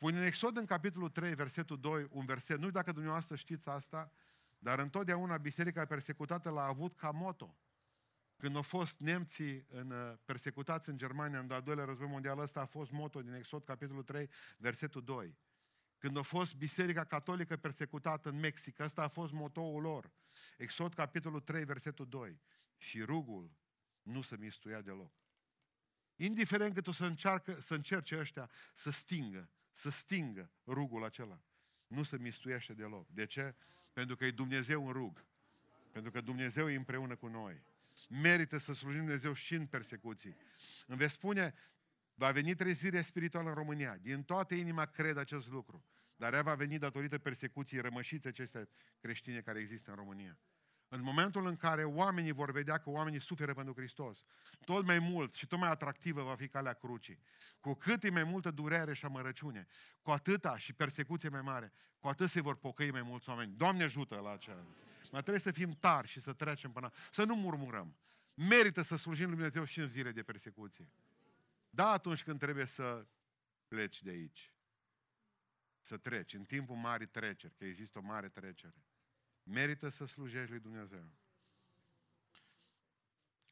Spune 0.00 0.18
în 0.18 0.24
Exod, 0.24 0.56
în 0.56 0.66
capitolul 0.66 1.08
3, 1.08 1.34
versetul 1.34 1.80
2, 1.80 2.06
un 2.10 2.24
verset, 2.24 2.56
nu 2.56 2.62
știu 2.62 2.70
dacă 2.70 2.92
dumneavoastră 2.92 3.36
știți 3.36 3.68
asta, 3.68 4.12
dar 4.58 4.78
întotdeauna 4.78 5.36
biserica 5.36 5.84
persecutată 5.84 6.50
l-a 6.50 6.64
avut 6.64 6.96
ca 6.96 7.10
moto. 7.10 7.58
Când 8.36 8.56
au 8.56 8.62
fost 8.62 8.98
nemții 8.98 9.66
în, 9.68 9.90
uh, 9.90 10.18
persecutați 10.24 10.88
în 10.88 10.96
Germania 10.96 11.38
în 11.38 11.50
al 11.50 11.62
doilea 11.62 11.84
război 11.84 12.08
mondial, 12.08 12.38
ăsta 12.38 12.60
a 12.60 12.64
fost 12.64 12.90
moto 12.90 13.22
din 13.22 13.32
Exod, 13.32 13.64
capitolul 13.64 14.02
3, 14.02 14.30
versetul 14.56 15.04
2. 15.04 15.38
Când 15.98 16.16
a 16.16 16.22
fost 16.22 16.54
biserica 16.54 17.04
catolică 17.04 17.56
persecutată 17.56 18.28
în 18.28 18.38
Mexic, 18.38 18.78
ăsta 18.78 19.02
a 19.02 19.08
fost 19.08 19.32
motoul 19.32 19.82
lor. 19.82 20.12
Exod, 20.56 20.94
capitolul 20.94 21.40
3, 21.40 21.64
versetul 21.64 22.08
2. 22.08 22.40
Și 22.76 23.02
rugul 23.02 23.52
nu 24.02 24.20
se 24.20 24.36
mistuia 24.36 24.80
deloc. 24.80 25.12
Indiferent 26.16 26.74
cât 26.74 26.86
o 26.86 26.92
să, 26.92 27.04
încearcă, 27.04 27.60
să 27.60 27.74
încerce 27.74 28.18
ăștia 28.18 28.50
să 28.74 28.90
stingă, 28.90 29.50
să 29.72 29.90
stingă 29.90 30.50
rugul 30.66 31.04
acela. 31.04 31.40
Nu 31.86 32.02
se 32.02 32.18
mistuiește 32.18 32.72
deloc. 32.72 33.08
De 33.08 33.26
ce? 33.26 33.54
Pentru 33.92 34.16
că 34.16 34.24
e 34.24 34.30
Dumnezeu 34.30 34.86
în 34.86 34.92
rug. 34.92 35.24
Pentru 35.92 36.10
că 36.10 36.20
Dumnezeu 36.20 36.70
e 36.70 36.76
împreună 36.76 37.16
cu 37.16 37.26
noi. 37.26 37.62
Merită 38.08 38.56
să 38.56 38.72
slujim 38.72 39.00
Dumnezeu 39.00 39.32
și 39.32 39.54
în 39.54 39.66
persecuții. 39.66 40.36
Îmi 40.86 40.98
veți 40.98 41.12
spune, 41.12 41.54
va 42.14 42.30
veni 42.30 42.54
trezirea 42.54 43.02
spirituală 43.02 43.48
în 43.48 43.54
România. 43.54 43.96
Din 43.96 44.22
toată 44.22 44.54
inima 44.54 44.86
cred 44.86 45.16
acest 45.16 45.48
lucru. 45.48 45.84
Dar 46.16 46.32
ea 46.32 46.42
va 46.42 46.54
veni 46.54 46.78
datorită 46.78 47.18
persecuției 47.18 47.80
rămășițe 47.80 48.28
acestea 48.28 48.68
creștine 49.00 49.40
care 49.40 49.58
există 49.58 49.90
în 49.90 49.96
România. 49.96 50.38
În 50.92 51.02
momentul 51.02 51.46
în 51.46 51.56
care 51.56 51.84
oamenii 51.84 52.32
vor 52.32 52.50
vedea 52.50 52.78
că 52.78 52.90
oamenii 52.90 53.20
suferă 53.20 53.54
pentru 53.54 53.74
Hristos, 53.74 54.24
tot 54.64 54.84
mai 54.84 54.98
mult 54.98 55.32
și 55.32 55.46
tot 55.46 55.58
mai 55.58 55.68
atractivă 55.68 56.22
va 56.22 56.34
fi 56.34 56.48
calea 56.48 56.72
crucii. 56.72 57.18
Cu 57.60 57.74
cât 57.74 58.04
e 58.04 58.10
mai 58.10 58.24
multă 58.24 58.50
durere 58.50 58.94
și 58.94 59.04
amărăciune, 59.04 59.66
cu 60.02 60.10
atâta 60.10 60.56
și 60.56 60.72
persecuție 60.72 61.28
mai 61.28 61.40
mare, 61.40 61.72
cu 61.98 62.08
atât 62.08 62.28
se 62.28 62.40
vor 62.40 62.56
pocăi 62.56 62.90
mai 62.90 63.02
mulți 63.02 63.28
oameni. 63.28 63.52
Doamne 63.56 63.82
ajută 63.82 64.14
la 64.16 64.32
aceea. 64.32 64.66
Mai 65.10 65.20
trebuie 65.20 65.38
să 65.40 65.50
fim 65.50 65.70
tari 65.70 66.08
și 66.08 66.20
să 66.20 66.32
trecem 66.32 66.72
până... 66.72 66.90
Să 67.10 67.24
nu 67.24 67.34
murmurăm. 67.34 67.96
Merită 68.34 68.82
să 68.82 68.96
slujim 68.96 69.26
Lui 69.26 69.34
Dumnezeu 69.34 69.64
și 69.64 69.80
în 69.80 69.88
zile 69.88 70.12
de 70.12 70.22
persecuție. 70.22 70.88
Da, 71.70 71.90
atunci 71.90 72.22
când 72.22 72.38
trebuie 72.38 72.66
să 72.66 73.06
pleci 73.68 74.02
de 74.02 74.10
aici. 74.10 74.52
să 75.80 75.96
treci, 75.96 76.34
în 76.34 76.44
timpul 76.44 76.76
marii 76.76 77.06
treceri, 77.06 77.54
că 77.54 77.64
există 77.64 77.98
o 77.98 78.02
mare 78.02 78.28
trecere. 78.28 78.74
Merită 79.50 79.88
să 79.88 80.04
slujești 80.04 80.50
lui 80.50 80.60
Dumnezeu. 80.60 81.10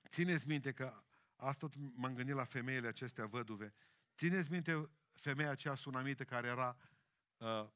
Țineți 0.09 0.49
minte 0.49 0.72
că 0.72 1.03
asta 1.36 1.66
tot 1.66 1.74
m-am 1.94 2.14
gândit 2.14 2.34
la 2.34 2.44
femeile 2.44 2.88
acestea 2.88 3.26
văduve. 3.26 3.74
Țineți 4.16 4.51
minte 4.51 4.90
femeia 5.14 5.51
aceea 5.51 5.74
sunamită 5.74 6.24
care 6.24 6.46
era 6.46 6.76
uh, 7.36 7.68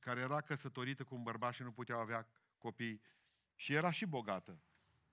care 0.00 0.20
era 0.20 0.40
căsătorită 0.40 1.04
cu 1.04 1.14
un 1.14 1.22
bărbat 1.22 1.52
și 1.52 1.62
nu 1.62 1.72
putea 1.72 1.96
avea 1.96 2.28
copii 2.58 3.00
și 3.54 3.72
era 3.72 3.90
și 3.90 4.06
bogată. 4.06 4.60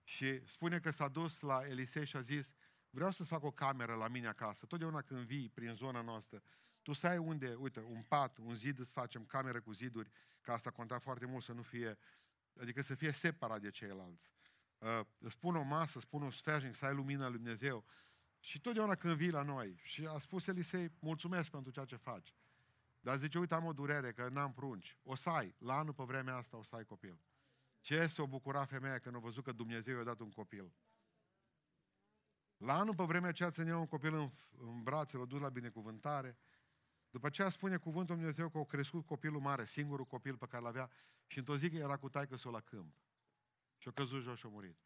Și 0.04 0.48
spune 0.48 0.80
că 0.80 0.90
s-a 0.90 1.08
dus 1.08 1.40
la 1.40 1.68
Elisei 1.68 2.06
și 2.06 2.16
a 2.16 2.22
zis, 2.22 2.54
vreau 2.90 3.12
să-ți 3.12 3.30
fac 3.30 3.44
o 3.44 3.52
cameră 3.52 3.96
la 3.96 4.08
mine 4.08 4.28
acasă. 4.28 4.66
Totdeauna 4.66 5.02
când 5.02 5.26
vii 5.26 5.50
prin 5.50 5.74
zona 5.74 6.02
noastră, 6.02 6.44
tu 6.82 6.94
să 6.94 7.08
ai 7.08 7.18
unde, 7.18 7.54
uite, 7.54 7.80
un 7.80 8.04
pat, 8.04 8.38
un 8.38 8.56
zid, 8.56 8.80
îți 8.80 8.92
facem 8.92 9.26
cameră 9.26 9.62
cu 9.62 9.72
ziduri, 9.72 10.12
că 10.44 10.52
asta 10.52 10.72
conta 10.72 11.00
foarte 11.00 11.26
mult 11.26 11.44
să 11.44 11.52
nu 11.52 11.62
fie, 11.62 11.98
adică 12.60 12.82
să 12.82 12.96
fie 12.96 13.12
separat 13.12 13.62
de 13.62 13.70
ceilalți. 13.70 14.32
Uh, 14.78 15.00
îți 15.18 15.38
pun 15.38 15.56
o 15.56 15.62
masă, 15.62 15.98
îți 15.98 16.08
pun 16.08 16.22
un 16.22 16.32
sfeajnic, 16.32 16.76
să 16.76 16.86
ai 16.86 16.94
lumina 16.94 17.28
lui 17.28 17.38
Dumnezeu. 17.38 17.86
Și 18.40 18.62
totdeauna 18.62 18.96
când 18.96 19.14
vii 19.14 19.30
la 19.30 19.42
noi, 19.42 19.80
și 19.84 20.06
a 20.06 20.18
spus 20.18 20.48
Elisei, 20.48 20.92
mulțumesc 21.00 21.50
pentru 21.50 21.72
ceea 21.72 21.86
ce 21.86 21.96
faci. 21.96 22.36
Dar 23.00 23.18
zice, 23.18 23.40
uite, 23.40 23.54
am 23.54 23.66
o 23.66 23.74
durere, 23.74 24.14
că 24.14 24.30
n-am 24.30 24.54
prunci. 24.54 24.98
O 25.04 25.16
să 25.16 25.30
ai, 25.30 25.56
la 25.58 25.78
anul 25.78 25.94
pe 25.94 26.04
vremea 26.04 26.36
asta 26.36 26.58
o 26.58 26.64
să 26.64 26.76
ai 26.76 26.86
copil. 26.86 27.20
Ce 27.80 28.08
s-o 28.08 28.28
bucura 28.28 28.66
femeia 28.66 29.00
când 29.00 29.16
a 29.16 29.20
văzut 29.20 29.44
că 29.44 29.52
Dumnezeu 29.52 29.98
i-a 29.98 30.04
dat 30.04 30.20
un 30.20 30.32
copil? 30.32 30.74
La 32.58 32.78
anul 32.78 32.96
pe 32.96 33.04
vremea 33.04 33.30
aceea 33.30 33.50
ținea 33.50 33.78
un 33.78 33.88
copil 33.88 34.14
în, 34.14 34.32
în 34.58 34.84
brațe, 34.84 35.18
l-a 35.18 35.26
dus 35.26 35.42
la 35.42 35.50
binecuvântare. 35.50 36.38
După 37.14 37.26
aceea 37.26 37.50
spune 37.50 37.78
cuvântul 37.78 38.16
Dumnezeu 38.16 38.50
că 38.50 38.58
a 38.58 38.66
crescut 38.66 39.06
copilul 39.06 39.42
mare, 39.42 39.66
singurul 39.66 40.06
copil 40.06 40.38
pe 40.38 40.48
care 40.48 40.64
l-avea 40.64 40.90
și 41.28 41.38
într-o 41.38 41.58
zi 41.58 41.70
că 41.70 41.76
era 41.76 41.98
cu 41.98 42.10
taică 42.10 42.36
s 42.36 42.44
la 42.44 42.60
câmp. 42.62 42.96
Și 43.78 43.88
a 43.88 43.92
căzut 43.92 44.22
jos 44.22 44.40
și 44.40 44.46
a 44.46 44.50
murit. 44.50 44.78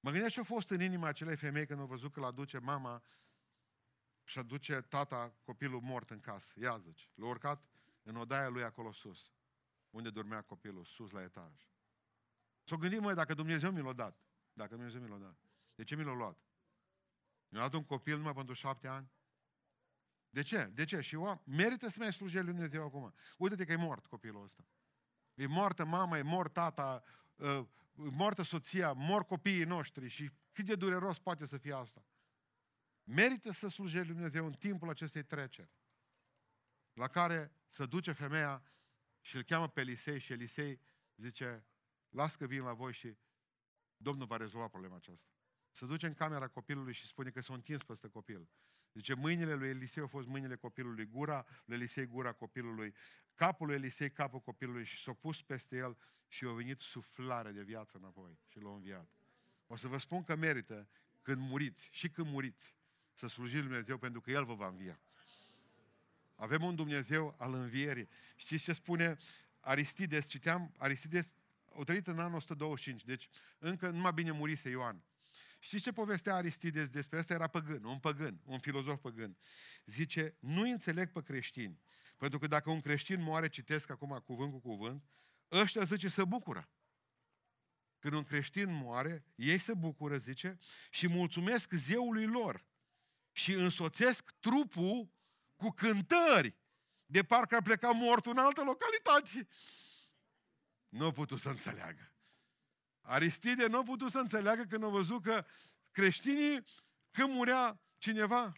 Mă 0.00 0.10
gândesc 0.10 0.34
ce 0.34 0.40
a 0.40 0.44
fost 0.44 0.70
în 0.70 0.80
inima 0.80 1.06
acelei 1.06 1.36
femei 1.36 1.66
când 1.66 1.80
a 1.80 1.84
văzut 1.84 2.12
că 2.12 2.20
l 2.20 2.24
aduce 2.24 2.58
mama 2.58 3.02
și 4.24 4.38
aduce 4.38 4.80
tata 4.80 5.34
copilul 5.44 5.80
mort 5.80 6.10
în 6.10 6.20
casă. 6.20 6.52
Ia 6.60 6.78
zici, 6.78 7.10
l-a 7.14 7.26
urcat 7.26 7.64
în 8.02 8.16
odaia 8.16 8.48
lui 8.48 8.62
acolo 8.62 8.92
sus, 8.92 9.32
unde 9.90 10.10
dormea 10.10 10.42
copilul, 10.42 10.84
sus 10.84 11.10
la 11.10 11.22
etaj. 11.22 11.68
S-o 12.64 12.76
gândit, 12.76 13.00
măi, 13.00 13.14
dacă 13.14 13.34
Dumnezeu 13.34 13.70
mi 13.70 13.82
l-a 13.82 13.92
dat, 13.92 14.26
dacă 14.52 14.74
Dumnezeu 14.74 15.00
mi 15.00 15.08
l-a 15.08 15.18
dat, 15.18 15.38
de 15.74 15.84
ce 15.84 15.96
mi 15.96 16.04
l-a 16.04 16.14
luat? 16.14 16.38
Mi-a 17.48 17.60
dat 17.60 17.72
un 17.72 17.84
copil 17.84 18.16
numai 18.16 18.34
pentru 18.34 18.54
șapte 18.54 18.88
ani? 18.88 19.10
De 20.34 20.42
ce? 20.42 20.70
De 20.74 20.84
ce? 20.84 21.00
Și 21.00 21.14
eu 21.14 21.42
merită 21.44 21.88
să 21.88 21.96
mai 21.98 22.12
slujești 22.12 22.44
lui 22.44 22.52
Dumnezeu 22.52 22.84
acum. 22.84 23.14
Uite-te 23.38 23.64
că 23.64 23.72
e 23.72 23.76
mort 23.76 24.06
copilul 24.06 24.42
ăsta. 24.42 24.68
E 25.34 25.46
moartă 25.46 25.84
mama, 25.84 26.18
e 26.18 26.22
mort 26.22 26.52
tata, 26.52 27.02
uh, 27.36 27.66
moartă 27.94 28.42
soția, 28.42 28.92
mor 28.92 29.24
copiii 29.24 29.64
noștri 29.64 30.08
și 30.08 30.30
cât 30.52 30.64
de 30.64 30.74
dureros 30.74 31.18
poate 31.18 31.46
să 31.46 31.56
fie 31.56 31.74
asta. 31.74 32.06
Merită 33.04 33.50
să 33.50 33.68
slujești 33.68 34.06
lui 34.06 34.14
Dumnezeu 34.14 34.46
în 34.46 34.52
timpul 34.52 34.88
acestei 34.88 35.22
treceri, 35.24 35.70
la 36.92 37.08
care 37.08 37.52
se 37.68 37.86
duce 37.86 38.12
femeia 38.12 38.62
și 39.20 39.36
îl 39.36 39.42
cheamă 39.42 39.68
pe 39.68 39.80
Elisei 39.80 40.18
și 40.18 40.32
Elisei 40.32 40.80
zice, 41.16 41.66
las 42.08 42.36
că 42.36 42.46
vin 42.46 42.62
la 42.62 42.72
voi 42.72 42.92
și 42.92 43.16
Domnul 43.96 44.26
va 44.26 44.36
rezolva 44.36 44.68
problema 44.68 44.96
aceasta. 44.96 45.30
Se 45.70 45.86
duce 45.86 46.06
în 46.06 46.14
camera 46.14 46.48
copilului 46.48 46.92
și 46.92 47.06
spune 47.06 47.30
că 47.30 47.40
s-a 47.40 47.54
întins 47.54 47.82
peste 47.82 48.08
copil. 48.08 48.48
Zice, 48.94 49.14
mâinile 49.14 49.54
lui 49.54 49.68
Elisei 49.68 50.02
au 50.02 50.08
fost 50.08 50.26
mâinile 50.26 50.56
copilului, 50.56 51.06
gura 51.06 51.46
lui 51.64 51.76
Elisei, 51.76 52.06
gura 52.06 52.32
copilului, 52.32 52.94
capul 53.34 53.66
lui 53.66 53.74
Elisei, 53.76 54.10
capul 54.10 54.40
copilului 54.40 54.84
și 54.84 55.02
s-a 55.02 55.12
pus 55.12 55.42
peste 55.42 55.76
el 55.76 55.96
și 56.28 56.44
a 56.44 56.52
venit 56.52 56.80
suflare 56.80 57.50
de 57.50 57.62
viață 57.62 57.96
înapoi 57.96 58.38
și 58.48 58.58
l-a 58.60 58.70
înviat. 58.70 59.08
O 59.66 59.76
să 59.76 59.88
vă 59.88 59.98
spun 59.98 60.24
că 60.24 60.34
merită 60.34 60.88
când 61.22 61.40
muriți 61.40 61.88
și 61.92 62.08
când 62.08 62.28
muriți 62.28 62.76
să 63.12 63.26
slujiți 63.26 63.58
Lui 63.58 63.66
Dumnezeu 63.66 63.98
pentru 63.98 64.20
că 64.20 64.30
El 64.30 64.44
vă 64.44 64.54
va 64.54 64.66
învia. 64.66 65.00
Avem 66.34 66.62
un 66.62 66.74
Dumnezeu 66.74 67.34
al 67.38 67.54
învierii. 67.54 68.08
Știți 68.36 68.64
ce 68.64 68.72
spune 68.72 69.16
Aristides? 69.60 70.26
Citeam, 70.26 70.74
Aristides 70.78 71.30
o 71.74 71.84
trăit 71.84 72.06
în 72.06 72.18
anul 72.18 72.34
125, 72.34 73.04
deci 73.04 73.28
încă 73.58 73.90
numai 73.90 74.12
bine 74.12 74.30
murise 74.30 74.68
Ioan. 74.68 75.02
Știți 75.64 75.82
ce 75.82 75.92
povestea 75.92 76.34
Aristides 76.34 76.88
despre 76.88 77.18
asta? 77.18 77.34
Era 77.34 77.46
păgân, 77.46 77.84
un 77.84 77.98
păgân, 77.98 78.40
un 78.44 78.58
filozof 78.58 79.00
păgân. 79.00 79.36
Zice, 79.84 80.36
nu 80.40 80.60
înțeleg 80.60 81.10
pe 81.10 81.22
creștini. 81.22 81.80
Pentru 82.16 82.38
că 82.38 82.46
dacă 82.46 82.70
un 82.70 82.80
creștin 82.80 83.22
moare, 83.22 83.48
citesc 83.48 83.90
acum 83.90 84.22
cuvânt 84.24 84.52
cu 84.52 84.60
cuvânt, 84.60 85.04
ăștia 85.50 85.84
zice 85.84 86.08
să 86.08 86.24
bucură. 86.24 86.68
Când 87.98 88.14
un 88.14 88.24
creștin 88.24 88.72
moare, 88.72 89.24
ei 89.34 89.58
se 89.58 89.74
bucură, 89.74 90.16
zice, 90.16 90.58
și 90.90 91.08
mulțumesc 91.08 91.72
zeului 91.72 92.26
lor. 92.26 92.64
Și 93.32 93.52
însoțesc 93.52 94.30
trupul 94.40 95.10
cu 95.56 95.70
cântări, 95.70 96.56
de 97.06 97.22
parcă 97.22 97.56
ar 97.56 97.62
pleca 97.62 97.90
mort 97.90 98.26
în 98.26 98.38
altă 98.38 98.62
localitate. 98.62 99.48
Nu 100.88 101.06
a 101.06 101.12
putut 101.12 101.40
să 101.40 101.48
înțeleagă. 101.48 102.13
Aristide 103.06 103.66
nu 103.66 103.78
a 103.78 103.82
putut 103.82 104.10
să 104.10 104.18
înțeleagă 104.18 104.62
când 104.62 104.84
a 104.84 104.88
văzut 104.88 105.22
că 105.22 105.44
creștinii, 105.90 106.64
când 107.10 107.32
murea 107.32 107.80
cineva, 107.98 108.52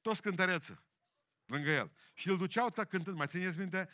toți 0.00 0.22
cântăreță 0.22 0.84
lângă 1.46 1.70
el. 1.70 1.92
Și 2.14 2.28
îl 2.28 2.36
duceau 2.36 2.72
la 2.74 2.84
cântând. 2.84 3.16
Mai 3.16 3.26
țineți 3.26 3.58
minte 3.58 3.88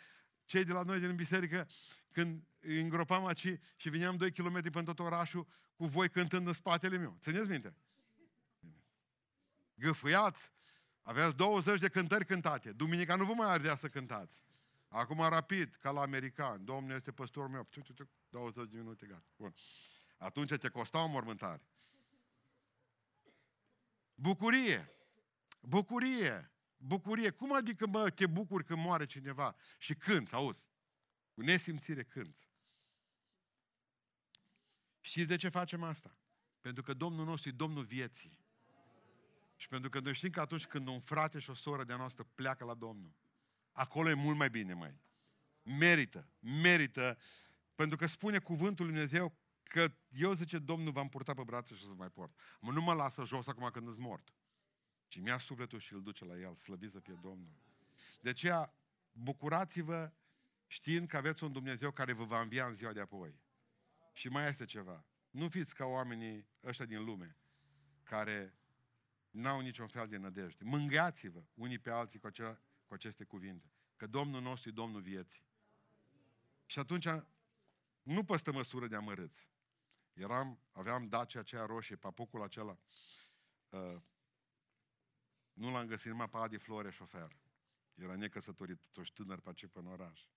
cei 0.45 0.65
de 0.65 0.73
la 0.73 0.83
noi 0.83 1.01
din 1.01 1.17
biserică, 1.17 1.67
când 2.13 2.43
îi 2.61 2.81
îngropam 2.81 3.27
aici 3.27 3.59
și 3.77 3.89
veneam 3.89 4.17
2 4.17 4.33
km 4.33 4.71
până 4.71 4.85
tot 4.85 4.99
orașul 4.99 5.47
cu 5.75 5.87
voi 5.87 6.09
cântând 6.09 6.47
în 6.47 6.53
spatele 6.53 6.97
meu. 6.97 7.17
Țineți 7.21 7.49
minte? 7.49 7.77
Gâfâiați, 9.75 10.51
aveați 11.03 11.37
20 11.37 11.81
de 11.81 11.89
cântări 11.89 12.25
cântate. 12.25 12.73
Duminica 12.73 13.15
nu 13.15 13.25
vă 13.25 13.33
mai 13.33 13.51
ardea 13.51 13.77
să 13.77 13.89
cântați. 13.89 14.46
Acum 14.97 15.19
rapid, 15.19 15.75
ca 15.75 15.91
la 15.91 16.01
american. 16.01 16.65
Domnul 16.65 16.97
este 16.97 17.13
păstorul 17.13 17.49
meu. 17.49 17.69
20 18.29 18.71
de 18.71 18.79
minute, 18.79 19.07
gata. 19.07 19.25
Bun. 19.37 19.55
Atunci 20.17 20.59
te 20.59 20.69
costa 20.69 21.03
o 21.03 21.07
mormântare. 21.07 21.63
Bucurie. 24.15 24.91
Bucurie. 25.61 26.51
Bucurie. 26.77 27.31
Cum 27.31 27.53
adică, 27.53 27.87
mă, 27.87 28.11
te 28.11 28.27
bucuri 28.27 28.65
când 28.65 28.81
moare 28.81 29.07
cineva? 29.07 29.57
Și 29.79 29.95
când, 29.95 30.35
auzi? 30.35 30.69
Cu 31.35 31.41
nesimțire 31.41 32.05
când? 32.05 32.49
Știți 35.01 35.29
de 35.29 35.37
ce 35.37 35.49
facem 35.49 35.83
asta? 35.83 36.17
Pentru 36.61 36.83
că 36.83 36.95
Domnul 36.95 37.25
nostru 37.25 37.49
e 37.49 37.53
Domnul 37.53 37.85
vieții. 37.85 38.39
Și 39.57 39.69
pentru 39.69 39.91
că 39.91 40.01
noi 40.01 40.15
știm 40.15 40.31
că 40.31 40.41
atunci 40.41 40.67
când 40.67 40.87
un 40.87 41.01
frate 41.01 41.39
și 41.39 41.51
o 41.51 41.55
soră 41.55 41.85
de-a 41.85 41.97
noastră 41.97 42.25
pleacă 42.35 42.65
la 42.65 42.75
Domnul, 42.75 43.15
acolo 43.77 44.09
e 44.09 44.15
mult 44.15 44.37
mai 44.37 44.51
bine, 44.51 44.75
mai. 44.75 45.01
Merită, 45.63 46.29
merită, 46.39 47.19
pentru 47.75 47.97
că 47.97 48.07
spune 48.07 48.39
cuvântul 48.39 48.85
Lui 48.85 48.95
Dumnezeu 48.95 49.37
că 49.63 49.93
eu, 50.09 50.33
zice, 50.33 50.59
Domnul 50.59 50.93
v-am 50.93 51.09
purtat 51.09 51.35
pe 51.37 51.43
brațe 51.43 51.75
și 51.75 51.85
o 51.85 51.89
să 51.89 51.95
mai 51.95 52.11
port. 52.11 52.39
Mă, 52.61 52.73
nu 52.73 52.83
mă 52.83 52.93
lasă 52.93 53.25
jos 53.25 53.47
acum 53.47 53.69
când 53.73 53.89
îți 53.89 53.99
mort, 53.99 54.35
ci 55.09 55.19
mi-a 55.19 55.39
sufletul 55.39 55.79
și 55.79 55.93
îl 55.93 56.03
duce 56.03 56.25
la 56.25 56.39
el, 56.39 56.57
slăvit 56.57 56.91
să 56.91 56.99
fie 56.99 57.19
Domnul. 57.21 57.57
De 58.21 58.29
aceea, 58.29 58.75
bucurați-vă 59.13 60.13
știind 60.67 61.09
că 61.09 61.17
aveți 61.17 61.45
un 61.45 61.53
Dumnezeu 61.53 61.91
care 61.91 62.13
vă 62.13 62.25
va 62.25 62.41
învia 62.41 62.67
în 62.67 62.75
ziua 62.75 62.93
de 62.93 63.01
apoi. 63.01 63.41
Și 64.13 64.29
mai 64.29 64.49
este 64.49 64.65
ceva. 64.65 65.05
Nu 65.31 65.49
fiți 65.49 65.75
ca 65.75 65.85
oamenii 65.85 66.47
ăștia 66.65 66.85
din 66.85 67.05
lume, 67.05 67.37
care 68.03 68.55
n-au 69.31 69.61
niciun 69.61 69.87
fel 69.87 70.09
de 70.09 70.17
nădejde. 70.17 70.65
Mângâiați-vă 70.65 71.45
unii 71.55 71.79
pe 71.79 71.91
alții 71.91 72.19
cu, 72.19 72.27
acea, 72.27 72.61
cu 72.87 72.95
aceste 72.95 73.25
cuvinte. 73.25 73.73
Că 73.97 74.07
Domnul 74.07 74.43
nostru 74.43 74.69
e 74.69 74.73
Domnul 74.73 75.01
vieții. 75.01 75.43
Și 76.67 76.79
atunci, 76.79 77.09
nu 78.03 78.25
păstă 78.25 78.53
măsură 78.53 78.87
de 78.87 78.97
amărâți. 78.97 79.49
Eram, 80.13 80.61
aveam 80.73 81.09
Dacia 81.09 81.41
aceea 81.41 81.65
roșie, 81.65 81.97
papucul 81.97 82.43
acela. 82.43 82.79
Uh, 83.69 83.97
nu 85.53 85.71
l-am 85.71 85.87
găsit 85.87 86.11
numai 86.11 86.29
pe 86.29 86.37
Adi 86.37 86.59
Flore, 86.59 86.91
șofer. 86.91 87.37
Era 87.95 88.17
necăsătorit, 88.17 88.81
toți 88.93 89.13
tânăr 89.13 89.41
pe 89.41 89.49
aceea 89.49 89.71
în 89.75 89.87
oraș. 89.87 90.29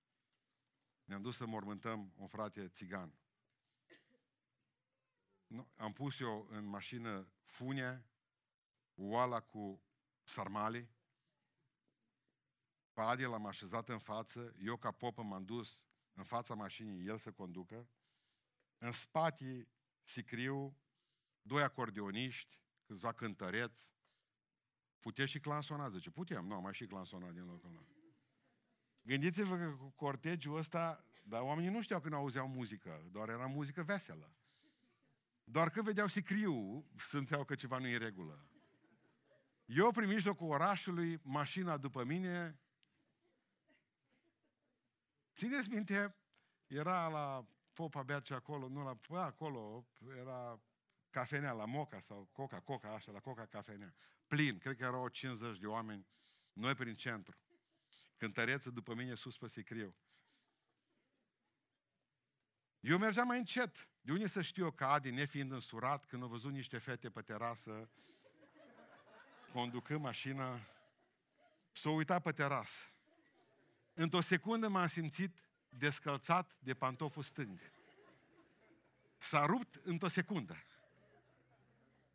Ne-am 1.04 1.22
dus 1.22 1.36
să 1.36 1.46
mormântăm 1.46 2.14
un 2.16 2.28
frate 2.28 2.68
țigan. 2.68 3.14
Nu, 5.48 5.68
am 5.76 5.94
pus 5.94 6.20
eu 6.20 6.48
în 6.50 6.66
mașină 6.66 7.28
funie, 7.44 8.06
oala 8.96 9.40
cu 9.40 9.82
sarmale, 10.24 10.90
pe 13.00 13.06
Adi 13.06 13.24
l-am 13.24 13.46
așezat 13.46 13.90
în 13.90 13.98
față, 13.98 14.54
eu 14.58 14.78
ca 14.78 14.92
popă 14.92 15.22
m-am 15.22 15.46
dus 15.46 15.86
în 16.14 16.24
fața 16.24 16.54
mașinii, 16.54 17.08
el 17.08 17.18
să 17.18 17.32
conducă, 17.32 17.88
în 18.78 18.92
spate 18.92 19.68
sicriu, 20.04 20.78
doi 21.42 21.62
acordeoniști, 21.62 22.60
câțiva 22.84 23.14
cântăreți, 23.14 23.94
puteți 25.00 25.32
și 25.32 25.40
clansona, 25.40 25.90
zice, 25.90 26.10
putem, 26.10 26.46
nu, 26.46 26.56
am 26.56 26.62
mai 26.62 26.74
și 26.74 26.86
clansonat 26.86 27.34
din 27.34 27.46
locul 27.46 27.70
ăla. 27.70 27.86
Gândiți-vă 29.02 29.58
că 29.58 29.70
cu 29.70 29.90
cortegiul 29.90 30.58
ăsta, 30.58 31.06
dar 31.24 31.42
oamenii 31.42 31.70
nu 31.70 31.82
știau 31.82 32.00
când 32.00 32.14
auzeau 32.14 32.48
muzică, 32.48 33.08
doar 33.12 33.30
era 33.30 33.46
muzică 33.46 33.84
veselă. 33.84 34.34
Doar 35.44 35.70
când 35.70 35.86
vedeau 35.86 36.08
sicriu, 36.08 36.86
simțeau 36.98 37.44
că 37.44 37.56
ceva 37.56 37.78
nu 37.78 37.88
e 37.88 37.94
în 37.94 38.00
regulă. 38.00 38.50
Eu, 39.66 39.92
prin 39.92 40.08
mijlocul 40.08 40.50
orașului, 40.50 41.20
mașina 41.24 41.78
după 41.78 42.04
mine, 42.04 42.60
țineți 45.40 45.70
minte, 45.70 46.16
era 46.68 47.08
la 47.08 47.48
Popa 47.74 48.04
Berce 48.04 48.34
acolo, 48.34 48.68
nu 48.68 48.84
la, 48.84 48.94
bă, 49.08 49.20
acolo, 49.20 49.88
era 50.18 50.60
cafenea 51.10 51.52
la 51.52 51.66
Moca 51.66 52.00
sau 52.00 52.30
Coca, 52.32 52.60
Coca, 52.60 52.94
așa, 52.94 53.12
la 53.12 53.20
Coca 53.20 53.46
cafenea. 53.46 53.94
Plin, 54.28 54.58
cred 54.58 54.78
că 54.78 54.84
erau 54.84 55.08
50 55.08 55.58
de 55.58 55.68
oameni, 55.68 56.08
noi 56.54 56.76
prin 56.76 56.94
centru. 56.94 57.38
Cântăreță 58.18 58.70
după 58.70 58.94
mine 58.94 59.16
sus 59.16 59.38
pe 59.38 59.48
sicriu. 59.48 59.96
Eu 62.80 62.98
mergeam 62.98 63.28
mai 63.28 63.38
încet. 63.38 63.90
De 64.02 64.12
unde 64.12 64.28
să 64.28 64.42
știu 64.42 64.64
eu 64.64 64.72
că 64.72 64.86
Adi, 64.86 65.12
nefiind 65.12 65.52
însurat, 65.52 66.06
când 66.06 66.22
au 66.22 66.28
văzut 66.28 66.52
niște 66.52 66.78
fete 66.78 67.10
pe 67.10 67.22
terasă, 67.22 67.90
conducând 69.52 70.02
mașina, 70.02 70.60
s-a 71.72 71.90
uitat 71.90 72.22
pe 72.22 72.32
terasă. 72.32 72.84
Într-o 74.02 74.22
secundă 74.22 74.68
m-am 74.68 74.88
simțit 74.88 75.38
descălțat 75.70 76.56
de 76.60 76.74
pantoful 76.74 77.24
stâng. 77.24 77.60
S-a 79.18 79.46
rupt 79.46 79.76
într-o 79.84 80.08
secundă. 80.08 80.64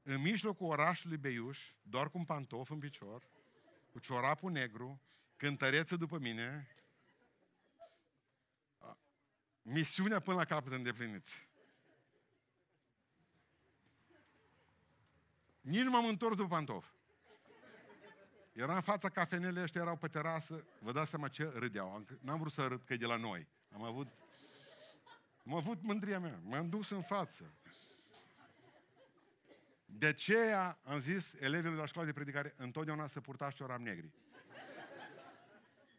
În 0.02 0.20
mijlocul 0.20 0.66
orașului 0.66 1.16
Beiuș, 1.16 1.72
doar 1.82 2.10
cu 2.10 2.18
un 2.18 2.24
pantof 2.24 2.70
în 2.70 2.78
picior, 2.78 3.28
cu 3.92 3.98
ciorapul 3.98 4.50
negru, 4.50 5.00
cântăreță 5.36 5.96
după 5.96 6.18
mine, 6.18 6.68
misiunea 9.62 10.20
până 10.20 10.36
la 10.36 10.44
capăt 10.44 10.72
îndeplinit. 10.72 11.28
Nici 15.60 15.82
nu 15.82 15.90
m-am 15.90 16.06
întors 16.06 16.36
după 16.36 16.48
pantof. 16.48 16.86
Era 18.54 18.74
în 18.74 18.80
fața 18.80 19.08
cafenelei, 19.08 19.62
ăștia 19.62 19.80
erau 19.80 19.96
pe 19.96 20.08
terasă, 20.08 20.64
vă 20.78 20.92
dați 20.92 21.10
seama 21.10 21.28
ce 21.28 21.52
râdeau. 21.54 22.04
N-am 22.20 22.38
vrut 22.38 22.52
să 22.52 22.66
râd 22.66 22.82
că 22.82 22.92
e 22.92 22.96
de 22.96 23.06
la 23.06 23.16
noi. 23.16 23.46
Am 23.72 23.82
avut, 23.82 24.06
am 25.46 25.54
avut 25.54 25.82
mândria 25.82 26.18
mea, 26.18 26.40
m-am 26.42 26.68
dus 26.68 26.90
în 26.90 27.02
față. 27.02 27.54
De 29.86 30.06
aceea 30.06 30.78
am 30.84 30.98
zis 30.98 31.34
elevilor 31.40 31.76
la 31.76 31.86
școala 31.86 32.06
de 32.06 32.12
predicare, 32.12 32.54
întotdeauna 32.56 33.06
să 33.06 33.20
purtați 33.20 33.56
cioram 33.56 33.82
negri. 33.82 34.10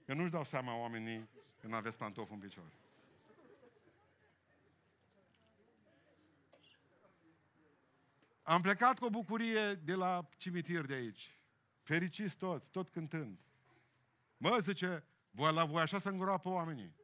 Că 0.06 0.14
nu-și 0.14 0.32
dau 0.32 0.44
seama 0.44 0.76
oamenii 0.76 1.30
când 1.62 1.74
aveți 1.74 1.98
pantofi 1.98 2.32
în 2.32 2.40
picioare. 2.40 2.74
Am 8.44 8.62
plecat 8.62 9.00
cu 9.00 9.06
o 9.06 9.10
bucurie 9.10 9.74
de 9.74 9.94
la 9.94 10.30
cimitir 10.38 10.86
de 10.86 10.94
aici. 10.94 11.35
Fericiți 11.86 12.38
toți, 12.38 12.70
tot 12.70 12.90
cântând. 12.90 13.40
Mă, 14.38 14.58
zice, 14.62 15.06
voi 15.32 15.54
la 15.54 15.66
voi 15.66 15.82
așa 15.82 15.98
să 15.98 16.10
îngroapă 16.10 16.50
oamenii. 16.50 16.96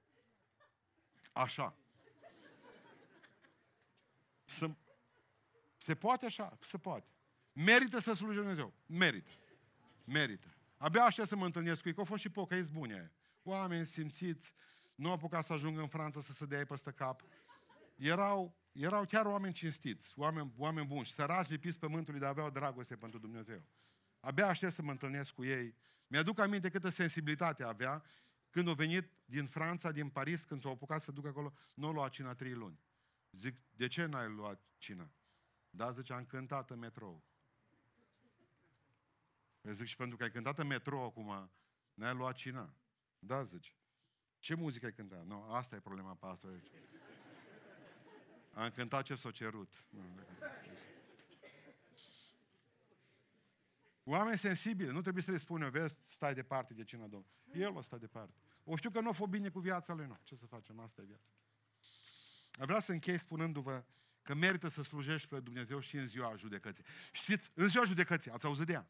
Așa. 1.31 1.75
Să, 4.45 4.71
se 5.77 5.95
poate 5.95 6.25
așa? 6.25 6.57
Se 6.61 6.77
poate. 6.77 7.07
Merită 7.53 7.99
să 7.99 8.13
slujești 8.13 8.39
Dumnezeu. 8.39 8.73
Merită. 8.85 9.31
Merită. 10.03 10.47
Abia 10.77 11.03
așa 11.03 11.25
să 11.25 11.35
mă 11.35 11.45
întâlnesc 11.45 11.81
cu 11.81 11.87
ei, 11.87 11.93
că 11.93 11.99
au 11.99 12.05
fost 12.05 12.21
și 12.21 12.29
pocăiți 12.29 12.71
bune. 12.71 13.11
Oameni 13.43 13.85
simțiți, 13.85 14.53
nu 14.95 15.07
au 15.07 15.13
apucat 15.13 15.45
să 15.45 15.53
ajungă 15.53 15.81
în 15.81 15.87
Franța 15.87 16.21
să 16.21 16.31
se 16.31 16.45
dea 16.45 16.65
peste 16.65 16.91
cap. 16.91 17.23
Erau, 17.95 18.55
erau 18.71 19.05
chiar 19.05 19.25
oameni 19.25 19.53
cinstiți, 19.53 20.13
oameni, 20.15 20.53
oameni 20.57 20.87
buni, 20.87 21.05
săraci 21.05 21.49
lipiți 21.49 21.79
pământului, 21.79 22.19
dar 22.19 22.29
aveau 22.29 22.49
dragoste 22.49 22.95
pentru 22.95 23.19
Dumnezeu. 23.19 23.61
Abia 24.21 24.47
aștept 24.47 24.73
să 24.73 24.81
mă 24.81 24.91
întâlnesc 24.91 25.31
cu 25.31 25.43
ei. 25.43 25.75
Mi-aduc 26.07 26.39
aminte 26.39 26.69
câtă 26.69 26.89
sensibilitate 26.89 27.63
avea 27.63 28.03
când 28.49 28.67
au 28.67 28.73
venit 28.73 29.11
din 29.25 29.47
Franța, 29.47 29.91
din 29.91 30.09
Paris, 30.09 30.43
când 30.43 30.61
s-au 30.61 30.71
apucat 30.71 31.01
să 31.01 31.11
ducă 31.11 31.27
acolo, 31.27 31.53
nu 31.73 31.87
au 31.87 31.93
luat 31.93 32.11
cina 32.11 32.33
trei 32.33 32.53
luni. 32.53 32.79
Zic, 33.31 33.55
de 33.75 33.87
ce 33.87 34.05
n-ai 34.05 34.29
luat 34.29 34.61
cina? 34.77 35.11
Da, 35.69 35.91
zice, 35.91 36.13
am 36.13 36.25
cântat 36.25 36.69
în 36.69 36.79
metrou. 36.79 37.23
Eu 39.61 39.73
zic, 39.73 39.85
și 39.85 39.95
pentru 39.95 40.17
că 40.17 40.23
ai 40.23 40.31
cântat 40.31 40.59
în 40.59 40.67
metrou 40.67 41.03
acum, 41.03 41.51
n-ai 41.93 42.13
luat 42.13 42.35
cina. 42.35 42.73
Da, 43.19 43.43
zice. 43.43 43.71
Ce 44.39 44.55
muzică 44.55 44.85
ai 44.85 44.93
cântat? 44.93 45.25
Nu, 45.25 45.43
asta 45.43 45.75
e 45.75 45.79
problema 45.79 46.13
pastorului. 46.13 46.71
Am 48.53 48.69
cântat 48.69 49.03
ce 49.03 49.15
s-a 49.15 49.31
cerut. 49.31 49.85
Oameni 54.03 54.37
sensibili, 54.37 54.91
nu 54.91 55.01
trebuie 55.01 55.23
să 55.23 55.31
le 55.31 55.37
spună, 55.37 55.69
vezi, 55.69 55.97
stai 56.03 56.33
departe 56.33 56.73
de 56.73 56.83
cina 56.83 57.01
Domnului. 57.01 57.29
El 57.53 57.75
o 57.75 57.81
stă 57.81 57.97
departe. 57.97 58.33
O 58.63 58.75
știu 58.75 58.89
că 58.89 58.99
nu 58.99 59.09
a 59.09 59.11
fost 59.11 59.29
bine 59.29 59.49
cu 59.49 59.59
viața 59.59 59.93
lui, 59.93 60.05
nu. 60.05 60.19
Ce 60.23 60.35
să 60.35 60.45
facem? 60.45 60.79
Asta 60.79 61.01
e 61.01 61.05
viața. 61.05 61.31
Vreau 62.51 62.79
să 62.79 62.91
închei 62.91 63.17
spunându-vă 63.17 63.83
că 64.21 64.33
merită 64.33 64.67
să 64.67 64.83
slujești 64.83 65.27
pe 65.27 65.39
Dumnezeu 65.39 65.79
și 65.79 65.97
în 65.97 66.05
ziua 66.05 66.35
judecății. 66.35 66.83
Știți, 67.11 67.51
în 67.53 67.67
ziua 67.67 67.83
judecății, 67.83 68.31
ați 68.31 68.45
auzit 68.45 68.65
de 68.65 68.73
ea? 68.73 68.89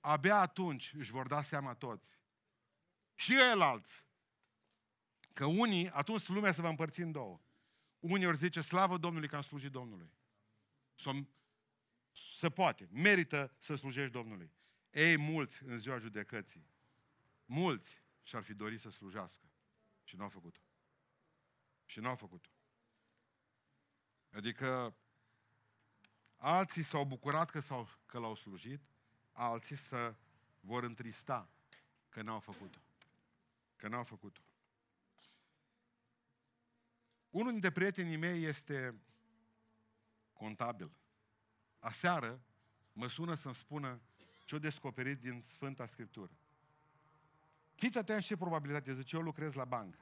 Abia 0.00 0.36
atunci 0.36 0.92
își 0.96 1.10
vor 1.10 1.26
da 1.26 1.42
seama 1.42 1.74
toți. 1.74 2.18
Și 3.14 3.34
el 3.34 3.60
alți. 3.60 4.06
Că 5.32 5.44
unii, 5.44 5.90
atunci 5.90 6.28
lumea 6.28 6.52
se 6.52 6.60
va 6.60 6.68
împărți 6.68 7.00
în 7.00 7.12
două. 7.12 7.40
Unii 7.98 8.26
ori 8.26 8.36
zice, 8.36 8.60
slavă 8.60 8.98
Domnului 8.98 9.28
că 9.28 9.36
am 9.36 9.42
slujit 9.42 9.70
Domnului. 9.70 10.10
Să, 10.94 11.10
se 12.14 12.50
poate, 12.50 12.88
merită 12.92 13.54
să 13.58 13.74
slujești 13.74 14.12
Domnului. 14.12 14.52
Ei, 14.90 15.16
mulți 15.16 15.62
în 15.62 15.78
ziua 15.78 15.98
judecății, 15.98 16.66
mulți 17.44 18.02
și-ar 18.22 18.42
fi 18.42 18.54
dorit 18.54 18.80
să 18.80 18.90
slujească 18.90 19.44
și 20.04 20.16
nu 20.16 20.22
au 20.22 20.28
făcut-o. 20.28 20.60
Și 21.84 22.00
nu 22.00 22.08
au 22.08 22.16
făcut-o. 22.16 22.48
Adică 24.30 24.96
alții 26.36 26.82
s-au 26.82 27.04
bucurat 27.04 27.50
că, 27.50 27.60
s-au, 27.60 27.88
că 28.06 28.18
l-au 28.18 28.34
slujit, 28.34 28.80
alții 29.32 29.76
să 29.76 30.14
vor 30.60 30.82
întrista 30.82 31.50
că 32.08 32.22
n-au 32.22 32.40
făcut-o. 32.40 32.78
Că 33.76 33.88
n-au 33.88 34.04
făcut-o. 34.04 34.40
Unul 37.30 37.52
dintre 37.52 37.70
prietenii 37.70 38.16
mei 38.16 38.44
este 38.44 38.94
contabil. 40.32 40.90
Aseară 41.84 42.42
mă 42.92 43.08
sună 43.08 43.34
să-mi 43.34 43.54
spună 43.54 44.00
ce-o 44.44 44.58
descoperit 44.58 45.20
din 45.20 45.42
Sfânta 45.42 45.86
Scriptură. 45.86 46.32
Fiți 47.74 47.98
atenți 47.98 48.26
ce 48.26 48.36
probabilitate, 48.36 48.94
zice, 48.94 49.16
eu 49.16 49.22
lucrez 49.22 49.52
la 49.52 49.64
bancă. 49.64 49.98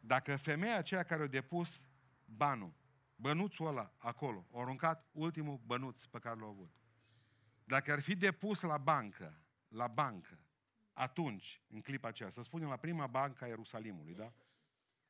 Dacă 0.00 0.36
femeia 0.36 0.76
aceea 0.76 1.02
care 1.02 1.22
a 1.22 1.26
depus 1.26 1.86
banul, 2.24 2.72
bănuțul 3.16 3.66
ăla 3.66 3.92
acolo, 3.98 4.46
a 4.52 4.60
aruncat 4.60 5.08
ultimul 5.12 5.60
bănuț 5.66 6.04
pe 6.04 6.18
care 6.18 6.40
l-a 6.40 6.46
avut. 6.46 6.70
Dacă 7.64 7.92
ar 7.92 8.00
fi 8.00 8.14
depus 8.14 8.60
la 8.60 8.78
bancă, 8.78 9.40
la 9.68 9.86
bancă, 9.86 10.38
atunci, 10.92 11.62
în 11.68 11.80
clipa 11.80 12.08
aceea, 12.08 12.30
să 12.30 12.42
spunem 12.42 12.68
la 12.68 12.76
prima 12.76 13.06
bancă 13.06 13.44
a 13.44 13.46
Ierusalimului, 13.46 14.14
da? 14.14 14.32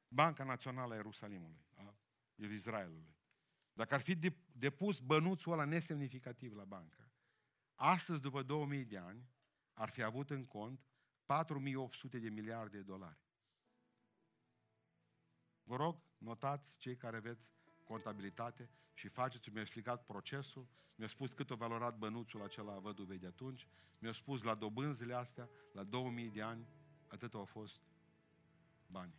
Banca 0.08 0.44
Națională 0.44 0.92
a 0.92 0.96
Ierusalimului, 0.96 1.64
a 1.74 1.94
Israelului. 2.36 3.15
Dacă 3.76 3.94
ar 3.94 4.00
fi 4.00 4.18
depus 4.52 4.98
bănuțul 4.98 5.52
ăla 5.52 5.64
nesemnificativ 5.64 6.56
la 6.56 6.64
bancă, 6.64 7.10
astăzi, 7.74 8.20
după 8.20 8.42
2000 8.42 8.84
de 8.84 8.98
ani, 8.98 9.28
ar 9.72 9.88
fi 9.88 10.02
avut 10.02 10.30
în 10.30 10.44
cont 10.44 10.86
4800 11.26 12.18
de 12.18 12.28
miliarde 12.28 12.76
de 12.76 12.82
dolari. 12.82 13.18
Vă 15.62 15.76
rog, 15.76 16.02
notați 16.18 16.78
cei 16.78 16.96
care 16.96 17.16
aveți 17.16 17.54
contabilitate 17.84 18.70
și 18.94 19.08
faceți, 19.08 19.50
mi-a 19.50 19.60
explicat 19.60 20.04
procesul, 20.04 20.68
mi-a 20.94 21.08
spus 21.08 21.32
cât 21.32 21.50
a 21.50 21.54
valorat 21.54 21.98
bănuțul 21.98 22.42
acela 22.42 22.72
a 22.72 22.78
văduvei 22.78 23.18
de 23.18 23.26
atunci, 23.26 23.68
mi-a 23.98 24.12
spus 24.12 24.42
la 24.42 24.54
dobânzile 24.54 25.14
astea, 25.14 25.48
la 25.72 25.82
2000 25.82 26.30
de 26.30 26.42
ani, 26.42 26.66
atât 27.06 27.34
au 27.34 27.44
fost 27.44 27.82
bani. 28.86 29.14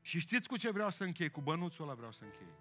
Și 0.00 0.18
știți 0.18 0.48
cu 0.48 0.56
ce 0.56 0.70
vreau 0.70 0.90
să 0.90 1.04
închei? 1.04 1.30
Cu 1.30 1.40
bănuțul 1.40 1.84
ăla 1.84 1.94
vreau 1.94 2.12
să 2.12 2.24
închei. 2.24 2.54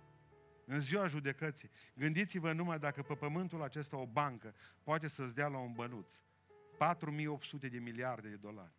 În 0.66 0.80
ziua 0.80 1.08
judecății, 1.08 1.70
gândiți-vă 1.94 2.52
numai 2.54 2.80
dacă 2.80 3.02
pe 3.02 3.16
pământul 3.16 3.64
acesta 3.64 3.98
o 3.98 4.06
bancă 4.06 4.56
poate 4.84 5.08
să-ți 5.08 5.36
dea 5.36 5.48
la 5.48 5.58
un 5.58 5.74
bănuț 5.74 6.22
4800 6.78 7.68
de 7.68 7.78
miliarde 7.78 8.30
de 8.30 8.36
dolari. 8.36 8.74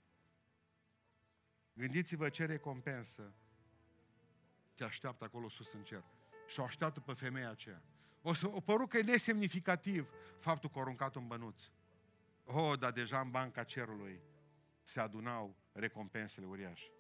Gândiți-vă 1.73 2.29
ce 2.29 2.45
recompensă 2.45 3.33
te 4.75 4.85
așteaptă 4.85 5.25
acolo 5.25 5.49
sus 5.49 5.73
în 5.73 5.83
cer. 5.83 6.05
Și 6.47 6.61
o 6.61 6.65
așteaptă 6.65 7.01
pe 7.01 7.13
femeia 7.13 7.51
aceea. 7.51 7.83
O 8.23 8.35
să 8.35 8.49
o 8.49 8.61
păru 8.61 8.87
că 8.87 8.99
e 8.99 9.03
nesemnificativ 9.03 10.11
faptul 10.39 10.71
că 10.71 10.79
a 10.79 10.81
aruncat 10.81 11.15
un 11.15 11.27
bănuț. 11.27 11.63
Oh, 12.45 12.79
dar 12.79 12.93
deja 12.93 13.21
în 13.21 13.31
banca 13.31 13.65
cerului 13.65 14.21
se 14.83 15.01
adunau 15.01 15.57
recompensele 15.73 16.47
uriașe. 16.47 16.91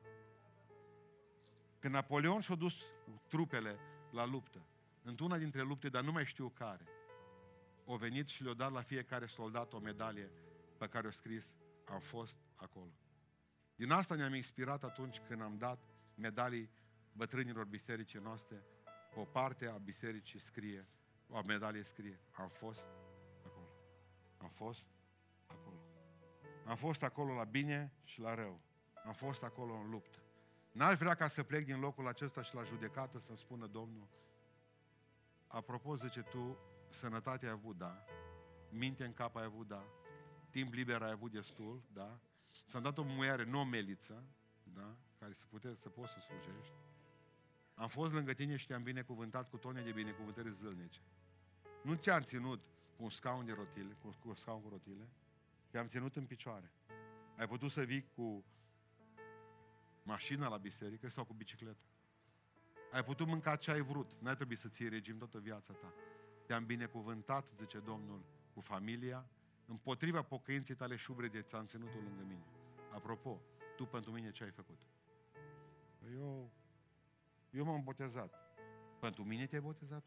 Când 1.80 1.94
Napoleon 1.94 2.40
și-a 2.40 2.54
dus 2.54 2.74
trupele 3.28 3.78
la 4.10 4.24
luptă, 4.24 4.66
într-una 5.02 5.38
dintre 5.38 5.62
lupte, 5.62 5.88
dar 5.88 6.02
nu 6.02 6.12
mai 6.12 6.24
știu 6.24 6.48
care, 6.48 6.84
au 7.86 7.96
venit 7.96 8.28
și 8.28 8.42
le-au 8.42 8.54
dat 8.54 8.72
la 8.72 8.82
fiecare 8.82 9.26
soldat 9.26 9.72
o 9.72 9.78
medalie 9.78 10.30
pe 10.78 10.88
care 10.88 11.06
o 11.06 11.10
scris, 11.10 11.56
am 11.84 12.00
fost 12.00 12.38
acolo. 12.56 12.92
Din 13.76 13.90
asta 13.90 14.14
ne-am 14.14 14.34
inspirat 14.34 14.84
atunci 14.84 15.20
când 15.28 15.42
am 15.42 15.56
dat 15.58 15.78
medalii 16.14 16.70
bătrânilor 17.12 17.64
bisericii 17.64 18.20
noastre, 18.20 18.64
o 19.14 19.24
parte 19.24 19.66
a 19.66 19.76
bisericii 19.76 20.38
scrie, 20.38 20.88
o 21.28 21.42
medalie 21.46 21.82
scrie, 21.82 22.20
am 22.32 22.48
fost 22.48 22.86
acolo. 23.44 23.68
Am 24.38 24.48
fost 24.48 24.88
acolo. 25.46 25.80
Am 26.66 26.76
fost 26.76 27.02
acolo 27.02 27.34
la 27.34 27.44
bine 27.44 27.92
și 28.04 28.20
la 28.20 28.34
rău. 28.34 28.60
Am 29.04 29.12
fost 29.12 29.42
acolo 29.42 29.74
în 29.74 29.90
luptă. 29.90 30.19
N-aș 30.72 30.98
vrea 30.98 31.14
ca 31.14 31.28
să 31.28 31.42
plec 31.42 31.64
din 31.64 31.80
locul 31.80 32.08
acesta 32.08 32.42
și 32.42 32.54
la 32.54 32.62
judecată 32.62 33.18
să-mi 33.18 33.38
spună 33.38 33.66
Domnul, 33.66 34.08
apropo, 35.46 35.96
zice 35.96 36.20
tu, 36.20 36.58
sănătate 36.88 37.46
ai 37.46 37.52
avut, 37.52 37.76
da, 37.76 38.04
minte 38.68 39.04
în 39.04 39.12
cap 39.12 39.36
ai 39.36 39.44
avut, 39.44 39.68
da, 39.68 39.84
timp 40.50 40.72
liber 40.72 41.02
ai 41.02 41.10
avut 41.10 41.30
destul, 41.30 41.82
da, 41.92 42.20
s-a 42.66 42.80
dat 42.80 42.98
o 42.98 43.02
muiare, 43.02 43.44
nu 43.44 43.60
o 43.60 43.64
meliță, 43.64 44.24
da, 44.62 44.96
care 45.18 45.32
să, 45.32 45.44
pute, 45.48 45.74
să 45.74 45.88
poți 45.88 46.12
să 46.12 46.18
slujești. 46.20 46.74
Am 47.74 47.88
fost 47.88 48.12
lângă 48.12 48.32
tine 48.32 48.56
și 48.56 48.66
te-am 48.66 48.82
binecuvântat 48.82 49.50
cu 49.50 49.56
tone 49.56 49.82
de 49.82 49.92
binecuvântări 49.92 50.52
zilnice. 50.52 51.00
Nu 51.82 51.94
ți-am 51.94 52.22
ținut 52.22 52.60
cu 52.96 53.02
un 53.02 53.10
scaun 53.10 53.44
de 53.44 53.52
rotile, 53.52 53.96
cu, 54.02 54.08
cu 54.08 54.28
un 54.28 54.34
scaun 54.34 54.62
cu 54.62 54.68
rotile, 54.68 55.08
te-am 55.70 55.86
ținut 55.86 56.16
în 56.16 56.26
picioare. 56.26 56.72
Ai 57.36 57.46
putut 57.46 57.70
să 57.70 57.82
vii 57.82 58.06
cu 58.14 58.44
mașina 60.02 60.48
la 60.48 60.56
biserică 60.56 61.08
sau 61.08 61.24
cu 61.24 61.32
bicicletă. 61.32 61.84
Ai 62.92 63.04
putut 63.04 63.26
mânca 63.26 63.56
ce 63.56 63.70
ai 63.70 63.80
vrut. 63.80 64.10
N-ai 64.18 64.34
trebuit 64.34 64.58
să 64.58 64.68
ții 64.68 64.88
regim 64.88 65.18
toată 65.18 65.38
viața 65.38 65.72
ta. 65.72 65.92
Te-am 66.46 66.66
binecuvântat, 66.66 67.44
zice 67.58 67.78
Domnul, 67.78 68.24
cu 68.54 68.60
familia, 68.60 69.26
împotriva 69.66 70.22
pocăinței 70.22 70.74
tale 70.74 70.96
șubrede 70.96 71.42
ți-am 71.42 71.66
ținut-o 71.66 71.98
lângă 71.98 72.22
mine. 72.22 72.44
Apropo, 72.92 73.40
tu 73.76 73.84
pentru 73.84 74.10
mine 74.12 74.30
ce 74.30 74.44
ai 74.44 74.50
făcut? 74.50 74.80
Eu, 76.14 76.50
eu 77.50 77.64
m-am 77.64 77.82
botezat. 77.82 78.34
Pentru 79.00 79.24
mine 79.24 79.46
te-ai 79.46 79.60
botezat? 79.60 80.04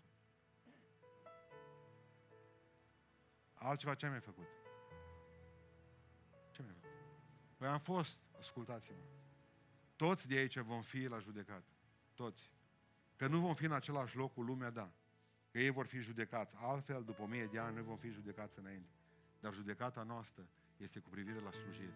Altceva 3.53 3.95
ce 3.95 4.05
ai 4.05 4.11
mai 4.11 4.21
făcut? 4.21 4.47
Ce 6.51 6.61
mai 6.61 6.73
făcut? 6.73 6.97
Păi 7.57 7.67
am 7.67 7.79
fost, 7.79 8.21
ascultați-mă, 8.37 8.97
toți 10.03 10.27
de 10.27 10.35
aici 10.35 10.57
vom 10.57 10.81
fi 10.81 11.05
la 11.05 11.19
judecat. 11.19 11.63
Toți. 12.13 12.51
Că 13.15 13.27
nu 13.27 13.39
vom 13.39 13.53
fi 13.53 13.65
în 13.65 13.71
același 13.71 14.15
loc 14.15 14.33
cu 14.33 14.41
lumea, 14.41 14.69
da. 14.69 14.91
Că 15.51 15.59
ei 15.59 15.69
vor 15.69 15.85
fi 15.85 15.99
judecați. 15.99 16.55
Altfel, 16.57 17.03
după 17.03 17.21
o 17.21 17.25
mie 17.25 17.45
de 17.45 17.59
ani, 17.59 17.73
noi 17.73 17.83
vom 17.83 17.97
fi 17.97 18.09
judecați 18.09 18.59
înainte. 18.59 18.89
Dar 19.39 19.53
judecata 19.53 20.03
noastră 20.03 20.47
este 20.77 20.99
cu 20.99 21.09
privire 21.09 21.39
la 21.39 21.51
slujire. 21.51 21.93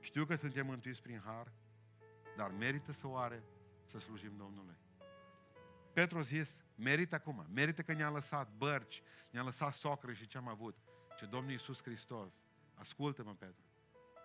Știu 0.00 0.24
că 0.24 0.36
suntem 0.36 0.66
mântuiți 0.66 1.02
prin 1.02 1.20
har, 1.24 1.52
dar 2.36 2.50
merită 2.50 2.92
să 2.92 3.06
o 3.06 3.16
are 3.16 3.42
să 3.84 3.98
slujim 3.98 4.36
Domnului. 4.36 4.76
Petru 5.92 6.18
a 6.18 6.22
zis, 6.22 6.64
merită 6.74 7.14
acum, 7.14 7.46
merită 7.52 7.82
că 7.82 7.92
ne-a 7.92 8.10
lăsat 8.10 8.50
bărci, 8.56 9.02
ne-a 9.30 9.42
lăsat 9.42 9.74
socră 9.74 10.12
și 10.12 10.26
ce 10.26 10.38
am 10.38 10.48
avut. 10.48 10.76
Ce 11.16 11.26
Domnul 11.26 11.50
Iisus 11.50 11.82
Hristos, 11.82 12.44
ascultă-mă, 12.74 13.34
Petru, 13.34 13.64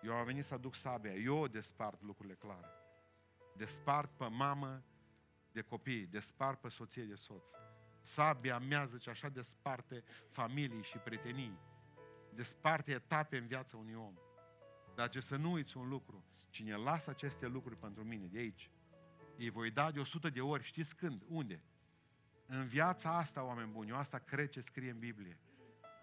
eu 0.02 0.12
am 0.12 0.24
venit 0.24 0.44
să 0.44 0.54
aduc 0.54 0.74
sabia, 0.74 1.14
eu 1.14 1.46
despart 1.46 2.02
lucrurile 2.02 2.34
clare. 2.34 2.82
Despart 3.56 4.10
pe 4.16 4.26
mamă 4.26 4.82
de 5.52 5.60
copii, 5.60 6.06
despart 6.06 6.60
pe 6.60 6.68
soție 6.68 7.02
de 7.02 7.14
soț. 7.14 7.48
Sabia 8.00 8.58
mea, 8.58 8.84
zice, 8.84 9.10
așa 9.10 9.28
desparte 9.28 10.04
familii 10.30 10.82
și 10.82 10.98
prietenii. 10.98 11.58
Desparte 12.34 12.92
etape 12.92 13.36
în 13.36 13.46
viața 13.46 13.76
unui 13.76 13.94
om. 13.94 14.14
Dar 14.94 15.08
ce 15.08 15.20
să 15.20 15.36
nu 15.36 15.52
uiți 15.52 15.76
un 15.76 15.88
lucru, 15.88 16.24
cine 16.50 16.76
lasă 16.76 17.10
aceste 17.10 17.46
lucruri 17.46 17.76
pentru 17.76 18.04
mine 18.04 18.26
de 18.26 18.38
aici, 18.38 18.70
îi 19.36 19.50
voi 19.50 19.70
da 19.70 19.90
de 19.90 20.00
100 20.00 20.30
de 20.30 20.40
ori, 20.40 20.62
știți 20.62 20.96
când? 20.96 21.22
Unde? 21.28 21.62
În 22.46 22.66
viața 22.66 23.16
asta, 23.16 23.42
oameni 23.44 23.70
buni, 23.70 23.90
eu 23.90 23.96
asta 23.96 24.18
cred 24.18 24.48
ce 24.48 24.60
scrie 24.60 24.90
în 24.90 24.98
Biblie. 24.98 25.38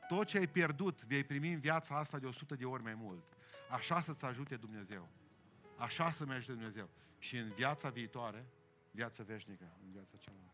Tot 0.08 0.28
ce 0.28 0.38
ai 0.38 0.48
pierdut, 0.48 1.04
vei 1.04 1.24
primi 1.24 1.54
în 1.54 1.60
viața 1.60 1.98
asta 1.98 2.20
de 2.20 2.26
100 2.26 2.56
de 2.56 2.66
ori 2.66 2.84
mai 2.84 2.94
mult. 2.94 3.38
Așa 3.70 4.02
să-ți 4.02 4.26
ajute 4.26 4.56
Dumnezeu. 4.56 5.10
Așa 5.78 6.12
să-mi 6.12 6.32
ajute 6.32 6.52
Dumnezeu. 6.52 6.90
Și 7.22 7.38
în 7.38 7.52
viața 7.54 7.90
viitoare, 7.90 8.46
viața 8.92 9.24
veșnică, 9.24 9.64
în 9.84 9.92
viața 9.92 10.18
cealaltă. 10.18 10.54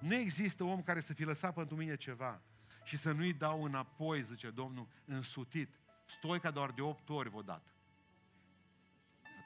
Nu 0.00 0.14
există 0.14 0.64
om 0.64 0.82
care 0.82 1.00
să 1.00 1.12
fi 1.12 1.24
lăsat 1.24 1.54
pentru 1.54 1.76
mine 1.76 1.96
ceva 1.96 2.42
și 2.84 2.96
să 2.96 3.12
nu-i 3.12 3.32
dau 3.32 3.64
înapoi, 3.64 4.22
zice 4.22 4.50
Domnul, 4.50 4.88
însutit. 5.04 5.74
Stoica 6.06 6.50
doar 6.50 6.70
de 6.70 6.80
opt 6.80 7.08
ori 7.08 7.28
vă 7.28 7.42
dat. 7.42 7.74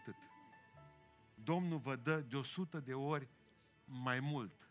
Atât. 0.01 0.17
Domnul 1.35 1.79
vă 1.79 1.97
dă 1.97 2.21
de 2.21 2.37
100 2.37 2.81
de 2.81 2.95
ori 2.95 3.29
mai 3.85 4.21
mult. 4.21 4.71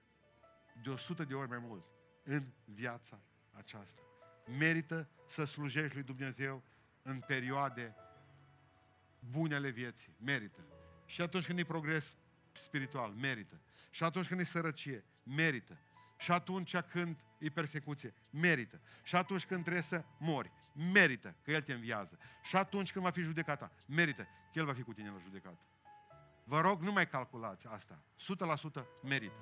De 0.83 0.89
100 0.89 1.23
de 1.23 1.33
ori 1.33 1.49
mai 1.49 1.59
mult 1.59 1.85
în 2.23 2.43
viața 2.65 3.19
aceasta. 3.51 4.01
Merită 4.57 5.09
să 5.25 5.43
slujești 5.43 5.93
lui 5.93 6.03
Dumnezeu 6.03 6.63
în 7.01 7.19
perioade 7.19 7.95
bune 9.19 9.55
ale 9.55 9.69
vieții. 9.69 10.15
Merită. 10.19 10.74
Și 11.05 11.21
atunci 11.21 11.45
când 11.45 11.59
e 11.59 11.63
progres 11.63 12.15
spiritual, 12.51 13.11
merită. 13.11 13.61
Și 13.89 14.03
atunci 14.03 14.27
când 14.27 14.39
e 14.39 14.43
sărăcie, 14.43 15.03
merită. 15.23 15.77
Și 16.17 16.31
atunci 16.31 16.77
când 16.77 17.17
e 17.37 17.49
persecuție, 17.49 18.13
merită. 18.29 18.81
Și 19.03 19.15
atunci 19.15 19.45
când 19.45 19.61
trebuie 19.61 19.83
să 19.83 20.03
mori, 20.17 20.51
merită, 20.91 21.35
că 21.41 21.51
El 21.51 21.61
te 21.61 21.73
înviază. 21.73 22.17
Și 22.43 22.55
atunci 22.55 22.91
când 22.91 23.05
va 23.05 23.11
fi 23.11 23.21
judecata, 23.21 23.71
merită, 23.85 24.21
că 24.21 24.59
El 24.59 24.65
va 24.65 24.73
fi 24.73 24.81
cu 24.81 24.93
tine 24.93 25.09
la 25.09 25.19
judecată. 25.23 25.59
Vă 26.43 26.61
rog, 26.61 26.81
nu 26.81 26.91
mai 26.91 27.07
calculați 27.07 27.67
asta. 27.67 28.03
100% 28.81 28.85
merită. 29.03 29.39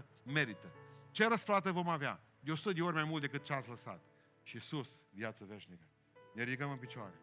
100% 0.00 0.04
merită. 0.22 0.72
Ce 1.10 1.28
răsplată 1.28 1.72
vom 1.72 1.88
avea? 1.88 2.20
De 2.40 2.50
100 2.50 2.72
de 2.72 2.82
ori 2.82 2.94
mai 2.94 3.04
mult 3.04 3.20
decât 3.20 3.44
ce 3.44 3.52
ați 3.52 3.68
lăsat. 3.68 4.02
Și 4.42 4.58
sus, 4.58 5.04
viață 5.10 5.44
veșnică. 5.44 5.84
Ne 6.34 6.42
ridicăm 6.42 6.70
în 6.70 6.76
picioare. 6.76 7.14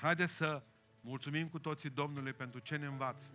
Haideți 0.00 0.32
să 0.32 0.62
mulțumim 1.00 1.48
cu 1.48 1.58
toții 1.58 1.90
Domnului 1.90 2.32
pentru 2.32 2.60
ce 2.60 2.76
ne 2.76 2.86
învață, 2.86 3.30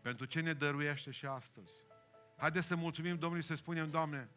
pentru 0.00 0.26
ce 0.26 0.40
ne 0.40 0.52
dăruiește 0.52 1.10
și 1.10 1.26
astăzi. 1.26 1.72
Haideți 2.36 2.66
să 2.66 2.76
mulțumim 2.76 3.18
Domnului 3.18 3.44
să 3.44 3.54
spunem, 3.54 3.90
Doamne, 3.90 4.28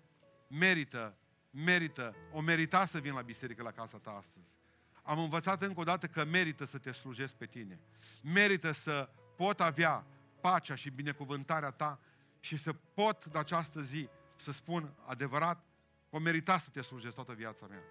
merită, 0.48 1.18
merită, 1.50 2.16
o 2.32 2.42
merita 2.42 2.86
să 2.86 3.00
vin 3.00 3.14
la 3.14 3.22
biserică 3.22 3.64
la 3.64 3.72
casa 3.72 3.98
ta 3.98 4.12
astăzi. 4.12 4.58
Am 5.04 5.20
învățat 5.20 5.62
încă 5.62 5.80
o 5.80 5.84
dată 5.84 6.08
că 6.08 6.26
merită 6.26 6.66
să 6.66 6.78
te 6.78 6.92
slujesc 6.92 7.36
pe 7.36 7.46
tine. 7.46 7.80
Merită 8.24 8.72
să 8.72 9.10
pot 9.36 9.62
avea 9.62 10.06
pacea 10.42 10.76
și 10.76 10.90
binecuvântarea 10.90 11.72
ta 11.72 12.00
și 12.40 12.58
să 12.58 12.74
pot 12.74 13.26
de 13.26 13.38
această 13.38 13.82
zi 13.82 14.10
să 14.36 14.52
spun 14.52 14.94
adevărat, 15.06 15.64
o 16.10 16.20
merita 16.20 16.58
să 16.58 16.70
te 16.70 16.82
slujesc 16.82 17.16
toată 17.16 17.34
viața 17.34 17.68
mea. 17.68 17.82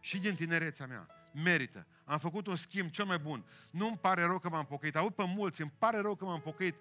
Și 0.00 0.18
din 0.18 0.34
tinerețea 0.34 0.86
mea 0.86 1.23
merită. 1.34 1.86
Am 2.04 2.18
făcut 2.18 2.46
un 2.46 2.56
schimb 2.56 2.90
cel 2.90 3.04
mai 3.04 3.18
bun. 3.18 3.44
Nu-mi 3.70 3.98
pare 3.98 4.22
rău 4.22 4.38
că 4.38 4.48
m-am 4.48 4.64
pocăit. 4.64 4.96
Aud 4.96 5.14
pe 5.14 5.24
mulți, 5.24 5.60
îmi 5.60 5.72
pare 5.78 6.00
rău 6.00 6.14
că 6.14 6.24
m-am 6.24 6.40
pocăit. 6.40 6.74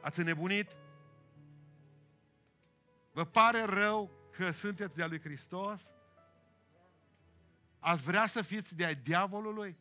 Ați 0.00 0.18
înnebunit? 0.18 0.76
Vă 3.12 3.24
pare 3.24 3.64
rău 3.64 4.10
că 4.30 4.50
sunteți 4.50 4.94
de-a 4.94 5.06
lui 5.06 5.20
Hristos? 5.20 5.92
Ați 7.78 8.02
vrea 8.02 8.26
să 8.26 8.42
fiți 8.42 8.76
de-a 8.76 8.94
diavolului? 8.94 9.76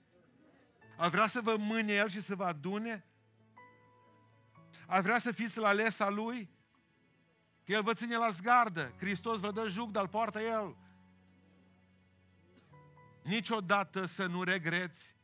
Ați 0.98 1.12
vrea 1.12 1.28
să 1.28 1.42
vă 1.42 1.56
mâne 1.58 1.94
El 1.94 2.10
și 2.10 2.22
să 2.22 2.36
vă 2.36 2.44
adune? 2.44 3.06
Ați 4.88 5.02
vrea 5.04 5.20
să 5.20 5.32
fiți 5.32 5.58
la 5.58 5.68
alesa 5.68 6.10
Lui? 6.10 6.50
Că 7.66 7.72
El 7.72 7.84
vă 7.84 7.94
ține 7.94 8.18
la 8.18 8.30
zgardă. 8.30 8.94
Hristos 8.98 9.40
vă 9.40 9.52
dă 9.52 9.68
juc, 9.68 9.92
dar 9.92 10.08
poartă 10.08 10.40
El. 10.40 10.76
Niciodată 13.22 14.06
să 14.06 14.26
nu 14.26 14.44
regreți 14.44 15.16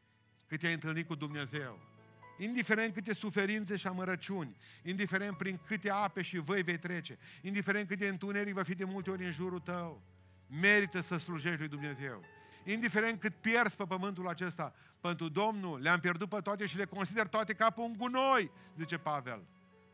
că 0.48 0.58
te-ai 0.58 0.74
întâlnit 0.74 1.08
cu 1.08 1.16
Dumnezeu. 1.16 1.80
Indiferent 2.38 2.94
câte 2.94 3.14
suferințe 3.14 3.76
și 3.76 3.88
amărăciuni, 3.88 4.58
indiferent 4.84 5.38
prin 5.38 5.60
câte 5.68 5.90
ape 5.90 6.22
și 6.22 6.38
văi 6.38 6.62
vei 6.62 6.80
trece, 6.80 7.18
indiferent 7.42 7.88
câte 7.88 8.08
întuneric 8.08 8.54
va 8.54 8.64
fi 8.64 8.76
de 8.76 8.84
multe 8.84 9.10
ori 9.10 9.26
în 9.26 9.32
jurul 9.32 9.60
tău, 9.60 10.02
merită 10.48 11.00
să 11.00 11.18
slujești 11.18 11.60
lui 11.60 11.68
Dumnezeu. 11.68 12.24
Indiferent 12.64 13.20
cât 13.20 13.36
pierzi 13.36 13.76
pe 13.76 13.84
pământul 13.84 14.28
acesta, 14.28 14.74
pentru 15.00 15.30
Domnul 15.30 15.82
le-am 15.82 16.00
pierdut 16.00 16.30
pe 16.30 16.40
toate 16.40 16.66
și 16.66 16.78
le 16.78 16.86
consider 16.86 17.28
toate 17.28 17.54
ca 17.54 17.70
pe 17.70 17.80
un 17.80 17.94
gunoi, 17.98 18.52
zice 18.78 18.98
Pavel, 18.98 19.44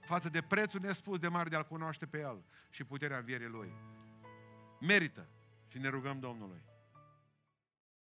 față 0.06 0.30
de 0.30 0.42
prețul 0.42 0.80
nespus 0.80 1.20
de 1.20 1.28
mare 1.28 1.50
de 1.50 1.56
a-L 1.56 1.66
cunoaște 1.66 2.06
pe 2.06 2.20
El 2.20 2.44
și 2.70 2.84
puterea 2.84 3.18
învierii 3.18 3.48
Lui. 3.48 3.74
Merită 4.80 5.28
și 5.68 5.78
ne 5.78 5.90
rugăm 5.90 6.20
Domnului. 6.20 6.62